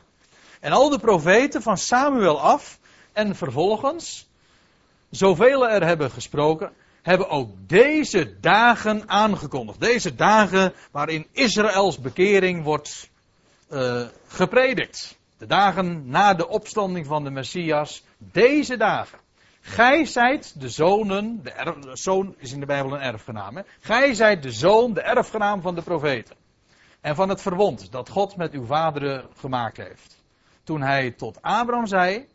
En 0.59 0.71
al 0.71 0.89
de 0.89 0.99
profeten 0.99 1.61
van 1.61 1.77
Samuel 1.77 2.41
af 2.41 2.79
en 3.13 3.35
vervolgens 3.35 4.27
zoveel 5.15 5.69
er 5.69 5.85
hebben 5.85 6.11
gesproken, 6.11 6.71
hebben 7.01 7.29
ook 7.29 7.49
deze 7.67 8.39
dagen 8.39 9.09
aangekondigd. 9.09 9.79
Deze 9.79 10.15
dagen 10.15 10.73
waarin 10.91 11.27
Israëls 11.31 11.99
bekering 11.99 12.63
wordt 12.63 13.09
uh, 13.69 14.01
gepredikt. 14.27 15.17
De 15.37 15.45
dagen 15.45 16.09
na 16.09 16.33
de 16.33 16.47
opstanding 16.47 17.05
van 17.05 17.23
de 17.23 17.29
Messias. 17.29 18.03
Deze 18.17 18.77
dagen. 18.77 19.19
Gij 19.61 20.05
zijt 20.05 20.61
de 20.61 20.69
zonen, 20.69 21.43
de 21.43 21.89
zoon 21.93 22.35
is 22.37 22.51
in 22.51 22.59
de 22.59 22.65
Bijbel 22.65 22.93
een 22.93 23.01
erfgenaam. 23.01 23.55
Hè? 23.55 23.61
Gij 23.79 24.13
zijt 24.13 24.43
de 24.43 24.51
zoon, 24.51 24.93
de 24.93 25.01
erfgenaam 25.01 25.61
van 25.61 25.75
de 25.75 25.81
profeten. 25.81 26.35
En 27.01 27.15
van 27.15 27.29
het 27.29 27.41
verwond 27.41 27.91
dat 27.91 28.09
God 28.09 28.35
met 28.35 28.53
uw 28.53 28.65
vaderen 28.65 29.29
gemaakt 29.37 29.77
heeft. 29.77 30.23
Toen 30.63 30.81
hij 30.81 31.11
tot 31.11 31.41
Abraham 31.41 31.87
zei, 31.87 32.27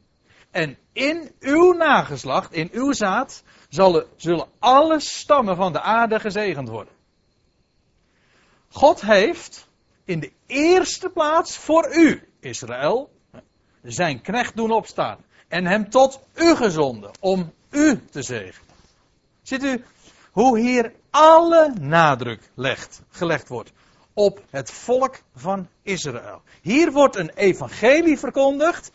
en 0.50 0.78
in 0.92 1.34
uw 1.40 1.72
nageslacht, 1.72 2.52
in 2.52 2.68
uw 2.72 2.92
zaad, 2.92 3.42
zullen, 3.68 4.48
alle 4.58 5.00
stammen 5.00 5.56
van 5.56 5.72
de 5.72 5.80
aarde 5.80 6.20
gezegend 6.20 6.68
worden. 6.68 6.92
God 8.68 9.00
heeft 9.00 9.68
in 10.04 10.20
de 10.20 10.32
eerste 10.46 11.08
plaats 11.08 11.56
voor 11.56 11.96
u, 11.96 12.28
Israël, 12.40 13.10
zijn 13.82 14.20
knecht 14.20 14.56
doen 14.56 14.70
opstaan. 14.70 15.18
En 15.48 15.66
hem 15.66 15.90
tot 15.90 16.20
u 16.34 16.54
gezonden, 16.54 17.10
om 17.20 17.52
u 17.70 18.04
te 18.10 18.22
zegenen. 18.22 18.68
Ziet 19.42 19.64
u 19.64 19.84
hoe 20.30 20.58
hier 20.58 20.92
alle 21.10 21.72
nadruk 21.80 22.50
legt, 22.54 23.02
gelegd 23.10 23.48
wordt 23.48 23.72
op 24.14 24.42
het 24.50 24.70
volk 24.70 25.18
van 25.34 25.68
Israël. 25.82 26.42
Hier 26.60 26.92
wordt 26.92 27.16
een 27.16 27.30
evangelie 27.30 28.18
verkondigd 28.18 28.92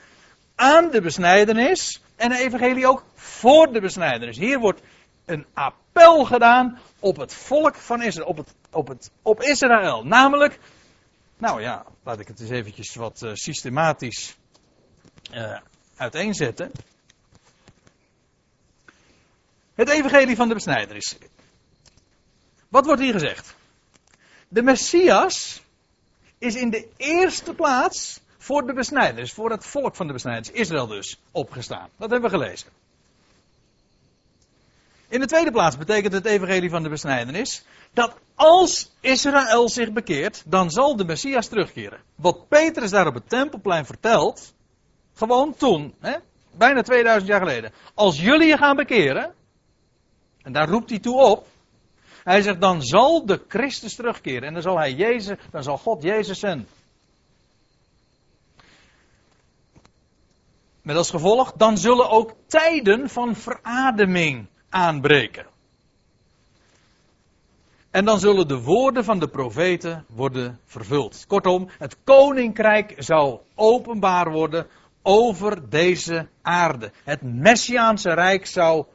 aan 0.55 0.89
de 0.91 1.01
besnijdenis 1.01 2.01
en 2.15 2.31
een 2.31 2.37
evangelie 2.37 2.87
ook 2.87 3.03
voor 3.15 3.73
de 3.73 3.81
besnijdenis. 3.81 4.37
Hier 4.37 4.59
wordt 4.59 4.81
een 5.25 5.45
appel 5.53 6.25
gedaan 6.25 6.79
op 6.99 7.17
het 7.17 7.33
volk 7.33 7.75
van 7.75 8.01
Israël, 8.01 8.27
op, 8.27 8.37
het, 8.37 8.55
op, 8.71 8.87
het, 8.87 9.11
op 9.21 9.41
Israël. 9.41 10.03
Namelijk, 10.03 10.59
nou 11.37 11.61
ja, 11.61 11.85
laat 12.03 12.19
ik 12.19 12.27
het 12.27 12.39
eens 12.39 12.49
eventjes 12.49 12.95
wat 12.95 13.21
uh, 13.23 13.31
systematisch 13.33 14.35
uh, 15.33 15.59
uiteenzetten. 15.95 16.71
Het 19.73 19.89
evangelie 19.89 20.35
van 20.35 20.47
de 20.47 20.53
besnijdenis. 20.53 21.17
Wat 22.67 22.85
wordt 22.85 23.01
hier 23.01 23.13
gezegd? 23.13 23.55
De 24.47 24.61
Messias 24.61 25.61
is 26.37 26.55
in 26.55 26.69
de 26.69 26.87
eerste 26.97 27.53
plaats 27.53 28.19
voor 28.45 28.65
de 28.65 28.73
besnijders, 28.73 29.33
voor 29.33 29.51
het 29.51 29.65
volk 29.65 29.95
van 29.95 30.07
de 30.07 30.13
besnijders, 30.13 30.51
Israël 30.51 30.87
dus, 30.87 31.19
opgestaan. 31.31 31.89
Dat 31.97 32.09
hebben 32.09 32.31
we 32.31 32.37
gelezen. 32.37 32.69
In 35.07 35.19
de 35.19 35.25
tweede 35.25 35.51
plaats 35.51 35.77
betekent 35.77 36.13
het 36.13 36.25
evangelie 36.25 36.69
van 36.69 36.83
de 36.83 36.89
besnijdenis 36.89 37.65
dat 37.93 38.15
als 38.35 38.91
Israël 38.99 39.69
zich 39.69 39.91
bekeert, 39.91 40.43
dan 40.45 40.71
zal 40.71 40.95
de 40.95 41.05
Messias 41.05 41.47
terugkeren. 41.47 41.99
Wat 42.15 42.47
Petrus 42.47 42.89
daar 42.89 43.07
op 43.07 43.13
het 43.13 43.29
tempelplein 43.29 43.85
vertelt, 43.85 44.53
gewoon 45.13 45.55
toen, 45.55 45.93
hè, 45.99 46.15
bijna 46.51 46.81
2000 46.81 47.31
jaar 47.31 47.39
geleden. 47.39 47.73
Als 47.93 48.21
jullie 48.21 48.47
je 48.47 48.57
gaan 48.57 48.75
bekeren, 48.75 49.33
en 50.41 50.53
daar 50.53 50.69
roept 50.69 50.89
hij 50.89 50.99
toe 50.99 51.23
op, 51.23 51.47
hij 52.23 52.41
zegt 52.41 52.61
dan 52.61 52.81
zal 52.81 53.25
de 53.25 53.41
Christus 53.47 53.95
terugkeren 53.95 54.47
en 54.47 54.53
dan 54.53 54.61
zal 54.61 54.77
hij 54.77 54.93
Jezus, 54.93 55.37
dan 55.51 55.63
zal 55.63 55.77
God 55.77 56.03
Jezus 56.03 56.39
zenden. 56.39 56.67
Met 60.85 60.95
als 60.95 61.09
gevolg, 61.09 61.51
dan 61.51 61.77
zullen 61.77 62.09
ook 62.09 62.33
tijden 62.47 63.09
van 63.09 63.35
verademing 63.35 64.47
aanbreken. 64.69 65.45
En 67.91 68.05
dan 68.05 68.19
zullen 68.19 68.47
de 68.47 68.61
woorden 68.61 69.03
van 69.03 69.19
de 69.19 69.27
profeten 69.27 70.05
worden 70.09 70.59
vervuld. 70.65 71.25
Kortom, 71.27 71.69
het 71.77 71.97
koninkrijk 72.03 72.93
zou 72.97 73.39
openbaar 73.55 74.31
worden 74.31 74.67
over 75.01 75.69
deze 75.69 76.27
aarde. 76.41 76.91
Het 77.03 77.21
Messiaanse 77.21 78.13
rijk 78.13 78.45
zou 78.45 78.85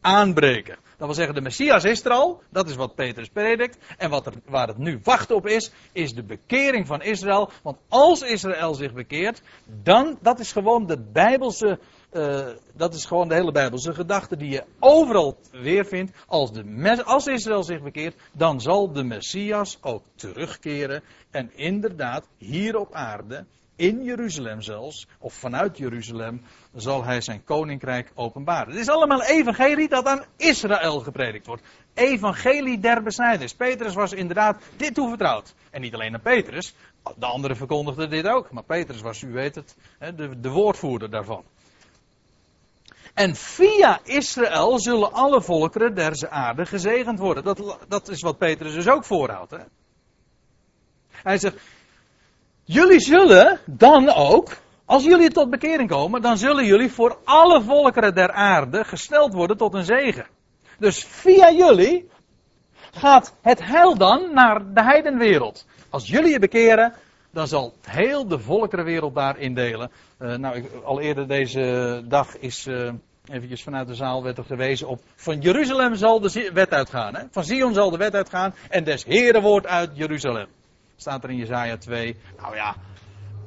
aanbreken. 0.00 0.76
Dat 1.00 1.08
wil 1.08 1.18
zeggen, 1.18 1.34
de 1.34 1.40
Messias 1.40 1.84
is 1.84 2.04
er 2.04 2.10
al. 2.10 2.42
Dat 2.50 2.68
is 2.68 2.76
wat 2.76 2.94
Petrus 2.94 3.28
predikt. 3.28 3.78
En 3.98 4.10
wat 4.10 4.26
er, 4.26 4.32
waar 4.44 4.68
het 4.68 4.78
nu 4.78 5.00
wachten 5.02 5.36
op 5.36 5.46
is, 5.46 5.72
is 5.92 6.12
de 6.12 6.22
bekering 6.22 6.86
van 6.86 7.02
Israël. 7.02 7.50
Want 7.62 7.76
als 7.88 8.22
Israël 8.22 8.74
zich 8.74 8.92
bekeert, 8.92 9.42
dan, 9.82 10.18
dat 10.22 10.38
is 10.38 10.52
gewoon 10.52 10.86
de 10.86 10.98
Bijbelse, 11.12 11.78
uh, 12.12 12.46
dat 12.76 12.94
is 12.94 13.04
gewoon 13.04 13.28
de 13.28 13.34
hele 13.34 13.52
Bijbelse 13.52 13.94
gedachte 13.94 14.36
die 14.36 14.50
je 14.50 14.64
overal 14.78 15.36
weervindt. 15.52 16.12
Als, 16.26 16.52
de, 16.52 17.02
als 17.04 17.26
Israël 17.26 17.62
zich 17.62 17.82
bekeert, 17.82 18.20
dan 18.32 18.60
zal 18.60 18.92
de 18.92 19.04
Messias 19.04 19.78
ook 19.80 20.02
terugkeren. 20.14 21.02
En 21.30 21.50
inderdaad, 21.56 22.28
hier 22.38 22.76
op 22.76 22.92
aarde, 22.92 23.44
in 23.80 24.04
Jeruzalem 24.04 24.62
zelfs, 24.62 25.06
of 25.18 25.34
vanuit 25.34 25.78
Jeruzalem, 25.78 26.42
zal 26.74 27.04
hij 27.04 27.20
zijn 27.20 27.44
koninkrijk 27.44 28.12
openbaren. 28.14 28.70
Het 28.72 28.80
is 28.80 28.88
allemaal 28.88 29.22
evangelie 29.22 29.88
dat 29.88 30.06
aan 30.06 30.24
Israël 30.36 31.00
gepredikt 31.00 31.46
wordt. 31.46 31.62
Evangelie 31.94 32.78
der 32.78 33.02
besnijdenis. 33.02 33.54
Petrus 33.54 33.94
was 33.94 34.12
inderdaad 34.12 34.62
dit 34.76 34.94
toevertrouwd. 34.94 35.54
En 35.70 35.80
niet 35.80 35.94
alleen 35.94 36.14
aan 36.14 36.20
Petrus, 36.20 36.74
de 37.16 37.26
anderen 37.26 37.56
verkondigden 37.56 38.10
dit 38.10 38.26
ook. 38.26 38.50
Maar 38.50 38.64
Petrus 38.64 39.00
was, 39.00 39.22
u 39.22 39.32
weet 39.32 39.54
het, 39.54 39.76
de, 40.16 40.40
de 40.40 40.50
woordvoerder 40.50 41.10
daarvan. 41.10 41.44
En 43.14 43.34
via 43.34 44.00
Israël 44.04 44.78
zullen 44.78 45.12
alle 45.12 45.42
volkeren 45.42 45.94
der 45.94 46.28
aarde 46.28 46.66
gezegend 46.66 47.18
worden. 47.18 47.44
Dat, 47.44 47.78
dat 47.88 48.08
is 48.08 48.20
wat 48.20 48.38
Petrus 48.38 48.74
dus 48.74 48.88
ook 48.88 49.04
voorhoudt. 49.04 49.50
Hè? 49.50 49.62
Hij 51.10 51.38
zegt, 51.38 51.56
jullie 52.72 53.00
zullen 53.00 53.58
dan 53.66 54.08
ook 54.08 54.56
als 54.84 55.04
jullie 55.04 55.30
tot 55.30 55.50
bekering 55.50 55.88
komen, 55.88 56.22
dan 56.22 56.38
zullen 56.38 56.64
jullie 56.64 56.90
voor 56.90 57.18
alle 57.24 57.62
volkeren 57.62 58.14
der 58.14 58.32
aarde 58.32 58.84
gesteld 58.84 59.32
worden 59.32 59.56
tot 59.56 59.74
een 59.74 59.84
zegen. 59.84 60.26
Dus 60.78 61.04
via 61.04 61.50
jullie 61.50 62.08
gaat 62.92 63.34
het 63.42 63.64
heil 63.64 63.96
dan 63.96 64.34
naar 64.34 64.74
de 64.74 64.82
heidenwereld. 64.82 65.66
Als 65.90 66.08
jullie 66.08 66.30
je 66.30 66.38
bekeren, 66.38 66.92
dan 67.30 67.46
zal 67.46 67.74
heel 67.82 68.26
de 68.26 68.38
volkerenwereld 68.38 69.14
daarin 69.14 69.54
delen. 69.54 69.90
Uh, 70.18 70.34
nou, 70.34 70.56
ik, 70.56 70.64
al 70.84 71.00
eerder 71.00 71.28
deze 71.28 72.02
dag 72.08 72.38
is 72.38 72.66
uh, 72.66 72.92
eventjes 73.24 73.62
vanuit 73.62 73.86
de 73.86 73.94
zaal 73.94 74.22
werd 74.22 74.38
er 74.38 74.44
gewezen 74.44 74.88
op 74.88 75.00
van 75.16 75.40
Jeruzalem 75.40 75.94
zal 75.94 76.20
de 76.20 76.50
wet 76.52 76.70
uitgaan. 76.70 77.14
Hè? 77.14 77.22
Van 77.30 77.44
Zion 77.44 77.74
zal 77.74 77.90
de 77.90 77.96
wet 77.96 78.14
uitgaan 78.14 78.54
en 78.68 78.84
des 78.84 79.04
Heren 79.04 79.42
woord 79.42 79.66
uit 79.66 79.90
Jeruzalem. 79.94 80.46
Staat 81.00 81.24
er 81.24 81.30
in 81.30 81.36
Jezaja 81.36 81.76
2. 81.76 82.16
Nou 82.40 82.54
ja, 82.54 82.76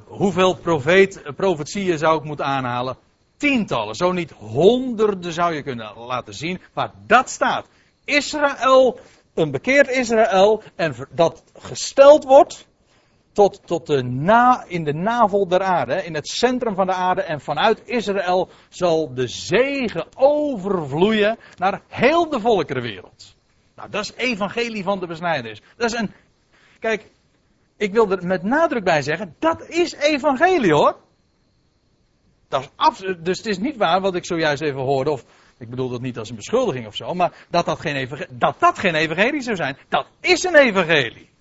hoeveel 0.04 0.54
profeet, 0.54 1.22
profetieën 1.36 1.98
zou 1.98 2.18
ik 2.18 2.24
moeten 2.24 2.44
aanhalen? 2.44 2.96
Tientallen, 3.36 3.94
zo 3.94 4.12
niet 4.12 4.30
honderden 4.30 5.32
zou 5.32 5.54
je 5.54 5.62
kunnen 5.62 5.98
laten 5.98 6.34
zien 6.34 6.60
waar 6.72 6.90
dat 7.06 7.30
staat. 7.30 7.66
Israël, 8.04 8.98
een 9.34 9.50
bekeerd 9.50 9.88
Israël, 9.88 10.62
en 10.74 10.94
dat 11.10 11.42
gesteld 11.58 12.24
wordt 12.24 12.66
tot, 13.32 13.60
tot 13.66 13.86
de 13.86 14.02
na, 14.02 14.64
in 14.68 14.84
de 14.84 14.94
navel 14.94 15.48
der 15.48 15.62
aarde, 15.62 16.04
in 16.04 16.14
het 16.14 16.28
centrum 16.28 16.74
van 16.74 16.86
de 16.86 16.92
aarde. 16.92 17.22
En 17.22 17.40
vanuit 17.40 17.82
Israël 17.84 18.48
zal 18.68 19.14
de 19.14 19.26
zegen 19.26 20.06
overvloeien 20.14 21.38
naar 21.56 21.80
heel 21.88 22.28
de 22.28 22.40
volkerenwereld. 22.40 23.36
Nou, 23.76 23.90
dat 23.90 24.02
is 24.02 24.12
evangelie 24.16 24.82
van 24.82 25.00
de 25.00 25.06
besnijdenis. 25.06 25.62
Dat 25.76 25.92
is 25.92 25.98
een, 25.98 26.12
kijk, 26.78 27.10
ik 27.76 27.92
wil 27.92 28.10
er 28.10 28.26
met 28.26 28.42
nadruk 28.42 28.84
bij 28.84 29.02
zeggen, 29.02 29.34
dat 29.38 29.68
is 29.68 29.92
evangelie 29.92 30.72
hoor. 30.72 30.96
Dat 32.48 32.60
is 32.60 32.68
absoluut, 32.76 33.24
dus 33.24 33.36
het 33.36 33.46
is 33.46 33.58
niet 33.58 33.76
waar 33.76 34.00
wat 34.00 34.14
ik 34.14 34.26
zojuist 34.26 34.62
even 34.62 34.80
hoorde, 34.80 35.10
of 35.10 35.24
ik 35.58 35.70
bedoel 35.70 35.88
dat 35.88 36.00
niet 36.00 36.18
als 36.18 36.30
een 36.30 36.36
beschuldiging 36.36 36.86
of 36.86 36.96
zo, 36.96 37.14
maar 37.14 37.46
dat 37.50 37.66
dat 37.66 37.80
geen 37.80 37.96
evangelie, 37.96 38.36
dat 38.36 38.60
dat 38.60 38.78
geen 38.78 38.94
evangelie 38.94 39.40
zou 39.40 39.56
zijn, 39.56 39.76
dat 39.88 40.06
is 40.20 40.44
een 40.44 40.56
evangelie. 40.56 41.32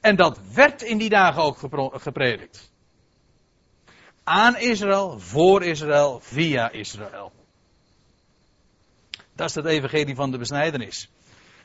En 0.00 0.16
dat 0.16 0.38
werd 0.54 0.82
in 0.82 0.98
die 0.98 1.08
dagen 1.08 1.42
ook 1.42 1.58
gepredikt. 1.92 2.72
Aan 4.24 4.56
Israël, 4.56 5.18
voor 5.18 5.62
Israël, 5.62 6.20
via 6.20 6.70
Israël. 6.70 7.32
Dat 9.32 9.48
is 9.48 9.54
het 9.54 9.64
evangelie 9.64 10.14
van 10.14 10.30
de 10.30 10.38
besnijdenis. 10.38 11.10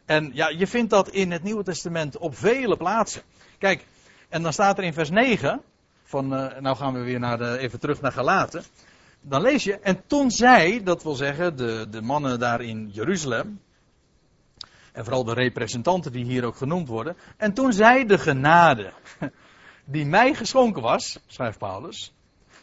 En 0.05 0.31
ja, 0.33 0.49
je 0.49 0.67
vindt 0.67 0.89
dat 0.89 1.09
in 1.09 1.31
het 1.31 1.43
Nieuwe 1.43 1.63
Testament 1.63 2.17
op 2.17 2.37
vele 2.37 2.77
plaatsen. 2.77 3.21
Kijk, 3.57 3.85
en 4.29 4.43
dan 4.43 4.53
staat 4.53 4.77
er 4.77 4.83
in 4.83 4.93
vers 4.93 5.09
9, 5.09 5.61
van, 6.03 6.33
uh, 6.33 6.59
nou 6.59 6.75
gaan 6.75 6.93
we 6.93 6.99
weer 6.99 7.19
naar 7.19 7.37
de, 7.37 7.57
even 7.57 7.79
terug 7.79 8.01
naar 8.01 8.11
Galaten. 8.11 8.63
Dan 9.21 9.41
lees 9.41 9.63
je, 9.63 9.79
en 9.79 10.01
toen 10.07 10.31
zij, 10.31 10.83
dat 10.83 11.03
wil 11.03 11.15
zeggen 11.15 11.55
de, 11.55 11.87
de 11.89 12.01
mannen 12.01 12.39
daar 12.39 12.61
in 12.61 12.89
Jeruzalem, 12.93 13.61
en 14.91 15.03
vooral 15.03 15.23
de 15.23 15.33
representanten 15.33 16.11
die 16.11 16.25
hier 16.25 16.45
ook 16.45 16.55
genoemd 16.55 16.87
worden, 16.87 17.17
en 17.37 17.53
toen 17.53 17.73
zij 17.73 18.05
de 18.05 18.17
genade 18.17 18.93
die 19.85 20.05
mij 20.05 20.33
geschonken 20.33 20.81
was, 20.81 21.19
schrijft 21.27 21.57
Paulus, 21.57 22.13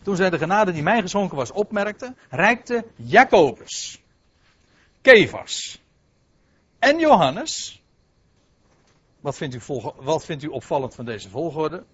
toen 0.03 0.17
zij 0.17 0.31
de 0.31 0.39
genade 0.39 0.73
die 0.73 0.83
mij 0.83 1.01
geschonken 1.01 1.37
was 1.37 1.53
opmerkte, 1.53 2.15
reikte 2.31 2.85
Jacobus, 2.97 4.03
Kefas, 5.01 5.81
en 6.79 6.99
Johannes. 6.99 7.83
Wat 9.21 9.37
vindt, 9.37 9.55
u 9.55 9.61
wat 9.97 10.25
vindt 10.25 10.43
u 10.43 10.47
opvallend 10.47 10.95
van 10.95 11.05
deze 11.05 11.29
volgorde? 11.29 11.85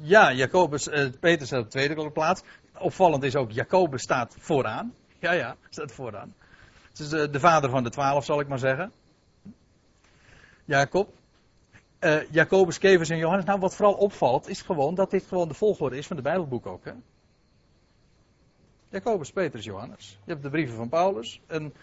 Ja, 0.00 0.32
Jacobus, 0.32 0.88
uh, 0.88 1.10
Peter 1.20 1.46
staat 1.46 1.58
op 1.58 1.64
de 1.64 1.70
tweede 1.70 2.10
plaats. 2.10 2.42
Opvallend 2.78 3.22
is 3.22 3.36
ook, 3.36 3.50
Jacobus 3.50 4.02
staat 4.02 4.36
vooraan. 4.38 4.94
Ja, 5.18 5.32
ja, 5.32 5.56
staat 5.70 5.92
vooraan. 5.92 6.34
Het 6.88 6.98
is 6.98 7.08
de, 7.08 7.30
de 7.30 7.40
vader 7.40 7.70
van 7.70 7.82
de 7.82 7.90
twaalf, 7.90 8.24
zal 8.24 8.40
ik 8.40 8.48
maar 8.48 8.58
zeggen. 8.58 8.92
Jacob. 10.64 11.12
Uh, 12.00 12.30
Jacobus, 12.30 12.78
Kevers 12.78 13.08
en 13.08 13.18
Johannes. 13.18 13.44
Nou, 13.44 13.60
wat 13.60 13.74
vooral 13.74 13.94
opvalt, 13.94 14.48
is 14.48 14.62
gewoon 14.62 14.94
dat 14.94 15.10
dit 15.10 15.26
gewoon 15.26 15.48
de 15.48 15.54
volgorde 15.54 15.96
is 15.96 16.06
van 16.06 16.16
de 16.16 16.22
Bijbelboek 16.22 16.66
ook. 16.66 16.84
Hè? 16.84 16.92
Jacobus, 18.88 19.30
Petrus, 19.30 19.64
Johannes. 19.64 20.18
Je 20.24 20.30
hebt 20.30 20.42
de 20.42 20.50
brieven 20.50 20.76
van 20.76 20.88
Paulus. 20.88 21.40
En 21.46 21.74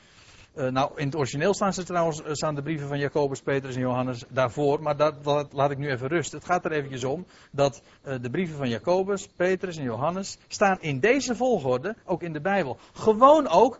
uh, 0.55 0.67
nou, 0.67 0.91
in 0.95 1.05
het 1.05 1.15
origineel 1.15 1.53
staan 1.53 1.73
ze 1.73 1.83
trouwens, 1.83 2.23
eh, 2.23 2.33
staan 2.33 2.55
de 2.55 2.61
brieven 2.61 2.87
van 2.87 2.99
Jacobus, 2.99 3.41
Petrus 3.41 3.75
en 3.75 3.81
Johannes 3.81 4.23
daarvoor, 4.29 4.81
maar 4.81 4.97
dat, 4.97 5.23
dat 5.23 5.53
laat 5.53 5.71
ik 5.71 5.77
nu 5.77 5.89
even 5.89 6.07
rusten. 6.07 6.37
Het 6.37 6.47
gaat 6.47 6.65
er 6.65 6.71
eventjes 6.71 7.03
om 7.03 7.25
dat 7.51 7.81
uh, 8.05 8.15
de 8.21 8.29
brieven 8.29 8.57
van 8.57 8.69
Jacobus, 8.69 9.27
Petrus 9.35 9.77
en 9.77 9.83
Johannes 9.83 10.37
staan 10.47 10.77
in 10.81 10.99
deze 10.99 11.35
volgorde, 11.35 11.95
ook 12.05 12.21
in 12.21 12.33
de 12.33 12.41
Bijbel. 12.41 12.77
Gewoon 12.93 13.47
ook, 13.47 13.79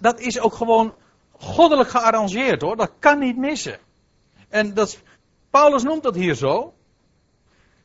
dat 0.00 0.20
is 0.20 0.40
ook 0.40 0.54
gewoon 0.54 0.94
goddelijk 1.32 1.88
gearrangeerd 1.88 2.62
hoor, 2.62 2.76
dat 2.76 2.92
kan 2.98 3.18
niet 3.18 3.36
missen. 3.36 3.78
En 4.48 4.74
dat, 4.74 5.02
Paulus 5.50 5.82
noemt 5.82 6.02
dat 6.02 6.14
hier 6.14 6.34
zo. 6.34 6.74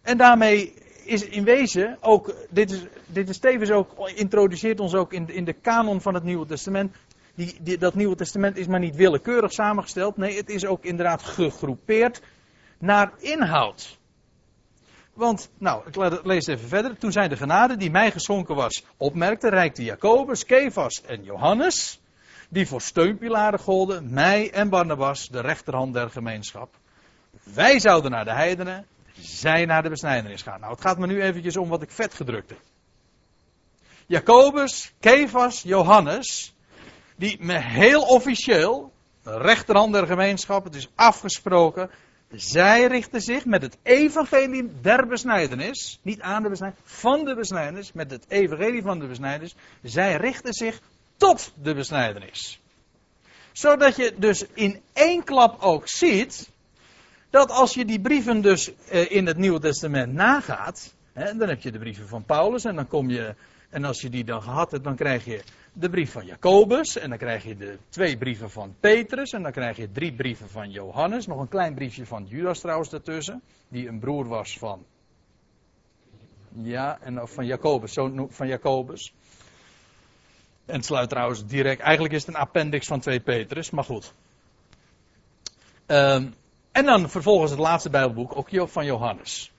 En 0.01 0.17
daarmee 0.17 0.73
is 1.05 1.25
in 1.25 1.43
wezen 1.43 1.97
ook, 2.01 2.35
dit 2.49 2.71
is, 2.71 2.85
dit 3.05 3.29
is 3.29 3.37
tevens 3.37 3.71
ook, 3.71 4.09
introduceert 4.09 4.79
ons 4.79 4.93
ook 4.93 5.13
in, 5.13 5.29
in 5.29 5.45
de 5.45 5.53
kanon 5.53 6.01
van 6.01 6.13
het 6.13 6.23
Nieuwe 6.23 6.45
Testament, 6.45 6.95
die, 7.35 7.77
dat 7.77 7.95
Nieuwe 7.95 8.15
Testament 8.15 8.57
is 8.57 8.67
maar 8.67 8.79
niet 8.79 8.95
willekeurig 8.95 9.51
samengesteld. 9.51 10.17
Nee, 10.17 10.37
het 10.37 10.49
is 10.49 10.65
ook 10.65 10.83
inderdaad 10.83 11.23
gegroepeerd 11.23 12.21
naar 12.77 13.11
inhoud. 13.17 13.97
Want, 15.13 15.49
nou, 15.57 15.87
ik 15.87 16.25
lees 16.25 16.47
even 16.47 16.67
verder. 16.67 16.97
Toen 16.97 17.11
zijn 17.11 17.29
de 17.29 17.37
genade 17.37 17.77
die 17.77 17.91
mij 17.91 18.11
geschonken 18.11 18.55
was, 18.55 18.85
opmerkte, 18.97 19.49
reikte 19.49 19.83
Jacobus, 19.83 20.45
Kefas 20.45 21.01
en 21.01 21.23
Johannes, 21.23 22.01
die 22.49 22.67
voor 22.67 22.81
steunpilaren 22.81 23.59
golden, 23.59 24.13
mij 24.13 24.51
en 24.51 24.69
Barnabas, 24.69 25.29
de 25.29 25.39
rechterhand 25.39 25.93
der 25.93 26.09
gemeenschap. 26.09 26.75
Wij 27.43 27.79
zouden 27.79 28.11
naar 28.11 28.25
de 28.25 28.33
heidenen, 28.33 28.85
zij 29.19 29.65
naar 29.65 29.83
de 29.83 29.89
besnijdenis 29.89 30.41
gaan. 30.41 30.59
Nou, 30.59 30.71
het 30.71 30.81
gaat 30.81 30.97
me 30.97 31.07
nu 31.07 31.21
eventjes 31.21 31.57
om 31.57 31.69
wat 31.69 31.81
ik 31.81 31.91
vet 31.91 32.13
gedrukt 32.13 32.49
heb. 32.49 32.59
Jacobus, 34.05 34.93
Kefas, 34.99 35.61
Johannes, 35.61 36.53
die 37.15 37.37
me 37.39 37.59
heel 37.59 38.01
officieel, 38.01 38.91
rechterhand 39.23 39.93
der 39.93 40.07
gemeenschap, 40.07 40.63
het 40.63 40.75
is 40.75 40.89
afgesproken, 40.95 41.89
zij 42.31 42.85
richten 42.85 43.21
zich 43.21 43.45
met 43.45 43.61
het 43.61 43.77
evangelie 43.83 44.71
der 44.81 45.07
besnijdenis, 45.07 45.99
niet 46.01 46.21
aan 46.21 46.43
de 46.43 46.49
besnijdenis, 46.49 46.85
van 46.85 47.25
de 47.25 47.35
besnijdenis, 47.35 47.91
met 47.91 48.11
het 48.11 48.25
evangelie 48.27 48.81
van 48.81 48.99
de 48.99 49.07
besnijdenis, 49.07 49.55
zij 49.81 50.15
richten 50.15 50.53
zich 50.53 50.79
tot 51.17 51.53
de 51.61 51.73
besnijdenis. 51.73 52.61
Zodat 53.51 53.95
je 53.95 54.13
dus 54.17 54.45
in 54.53 54.81
één 54.93 55.23
klap 55.23 55.61
ook 55.61 55.87
ziet, 55.87 56.49
dat 57.29 57.51
als 57.51 57.73
je 57.73 57.85
die 57.85 58.01
brieven 58.01 58.41
dus 58.41 58.71
eh, 58.89 59.11
in 59.11 59.25
het 59.25 59.37
Nieuwe 59.37 59.59
Testament 59.59 60.13
nagaat, 60.13 60.93
dan 61.13 61.49
heb 61.49 61.61
je 61.61 61.71
de 61.71 61.79
brieven 61.79 62.07
van 62.07 62.25
Paulus 62.25 62.65
en 62.65 62.75
dan 62.75 62.87
kom 62.87 63.09
je, 63.09 63.35
en 63.69 63.83
als 63.83 64.01
je 64.01 64.09
die 64.09 64.23
dan 64.23 64.41
gehad 64.41 64.71
hebt, 64.71 64.83
dan 64.83 64.95
krijg 64.95 65.25
je 65.25 65.43
de 65.73 65.89
brief 65.89 66.11
van 66.11 66.25
Jacobus 66.25 66.97
en 66.97 67.09
dan 67.09 67.17
krijg 67.17 67.43
je 67.43 67.57
de 67.57 67.77
twee 67.89 68.17
brieven 68.17 68.51
van 68.51 68.75
Petrus 68.79 69.33
en 69.33 69.43
dan 69.43 69.51
krijg 69.51 69.77
je 69.77 69.91
drie 69.91 70.13
brieven 70.13 70.49
van 70.49 70.71
Johannes, 70.71 71.27
nog 71.27 71.39
een 71.39 71.47
klein 71.47 71.73
briefje 71.73 72.05
van 72.05 72.25
Judas 72.25 72.59
trouwens 72.59 72.89
daartussen, 72.89 73.41
die 73.67 73.87
een 73.87 73.99
broer 73.99 74.27
was 74.27 74.57
van, 74.57 74.85
ja, 76.51 76.99
en 77.01 77.27
van 77.27 77.45
Jacobus, 77.45 77.93
zo 77.93 78.27
van 78.29 78.47
Jacobus. 78.47 79.13
En 80.65 80.83
sluit 80.83 81.09
trouwens 81.09 81.45
direct, 81.45 81.81
eigenlijk 81.81 82.13
is 82.13 82.25
het 82.25 82.35
een 82.35 82.41
appendix 82.41 82.87
van 82.87 82.99
2 82.99 83.19
Petrus, 83.19 83.69
maar 83.69 83.83
goed. 83.83 84.13
Um, 85.87 86.33
en 86.71 86.85
dan 86.85 87.09
vervolgens 87.09 87.51
het 87.51 87.59
laatste 87.59 87.89
Bijbelboek, 87.89 88.35
ook 88.35 88.69
van 88.69 88.85
Johannes. 88.85 89.51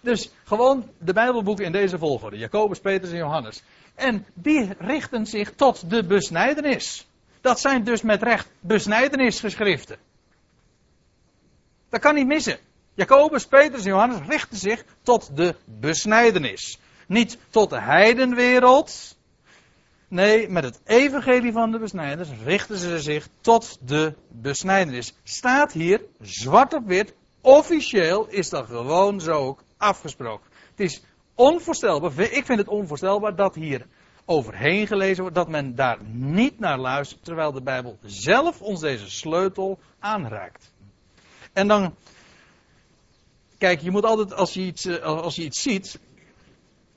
Dus 0.00 0.30
gewoon 0.44 0.90
de 0.98 1.12
Bijbelboeken 1.12 1.64
in 1.64 1.72
deze 1.72 1.98
volgorde: 1.98 2.36
Jacobus, 2.36 2.80
Petrus 2.80 3.10
en 3.10 3.16
Johannes. 3.16 3.62
En 3.96 4.26
die 4.34 4.72
richten 4.78 5.26
zich 5.26 5.52
tot 5.54 5.90
de 5.90 6.06
besnijdenis. 6.06 7.06
Dat 7.40 7.60
zijn 7.60 7.84
dus 7.84 8.02
met 8.02 8.22
recht 8.22 8.48
besnijdenisgeschriften. 8.60 9.98
Dat 11.88 12.00
kan 12.00 12.14
niet 12.14 12.26
missen. 12.26 12.58
Jacobus, 12.94 13.46
Petrus 13.46 13.84
en 13.84 13.90
Johannes 13.90 14.28
richten 14.28 14.56
zich 14.56 14.84
tot 15.02 15.36
de 15.36 15.54
besnijdenis. 15.64 16.78
Niet 17.06 17.38
tot 17.50 17.70
de 17.70 17.80
heidenwereld. 17.80 19.16
Nee, 20.08 20.48
met 20.48 20.64
het 20.64 20.80
evangelie 20.84 21.52
van 21.52 21.70
de 21.70 21.78
besnijdenis 21.78 22.28
richten 22.44 22.78
ze 22.78 23.00
zich 23.00 23.28
tot 23.40 23.78
de 23.80 24.14
besnijdenis. 24.28 25.14
Staat 25.22 25.72
hier, 25.72 26.02
zwart 26.20 26.74
op 26.74 26.86
wit, 26.86 27.14
officieel 27.40 28.26
is 28.28 28.48
dat 28.48 28.66
gewoon 28.66 29.20
zo 29.20 29.32
ook 29.32 29.62
afgesproken. 29.76 30.50
Het 30.70 30.80
is 30.80 31.02
onvoorstelbaar, 31.36 32.18
ik 32.18 32.46
vind 32.46 32.58
het 32.58 32.68
onvoorstelbaar 32.68 33.36
dat 33.36 33.54
hier 33.54 33.86
overheen 34.24 34.86
gelezen 34.86 35.20
wordt, 35.20 35.36
dat 35.36 35.48
men 35.48 35.74
daar 35.74 35.98
niet 36.12 36.58
naar 36.58 36.78
luistert, 36.78 37.24
terwijl 37.24 37.52
de 37.52 37.62
Bijbel 37.62 37.98
zelf 38.02 38.62
ons 38.62 38.80
deze 38.80 39.10
sleutel 39.10 39.78
aanraakt. 39.98 40.72
En 41.52 41.68
dan, 41.68 41.94
kijk, 43.58 43.80
je 43.80 43.90
moet 43.90 44.04
altijd, 44.04 44.34
als 44.34 44.54
je 44.54 44.60
iets, 44.60 44.84
eh, 44.84 45.02
als 45.02 45.36
je 45.36 45.42
iets 45.42 45.62
ziet, 45.62 45.98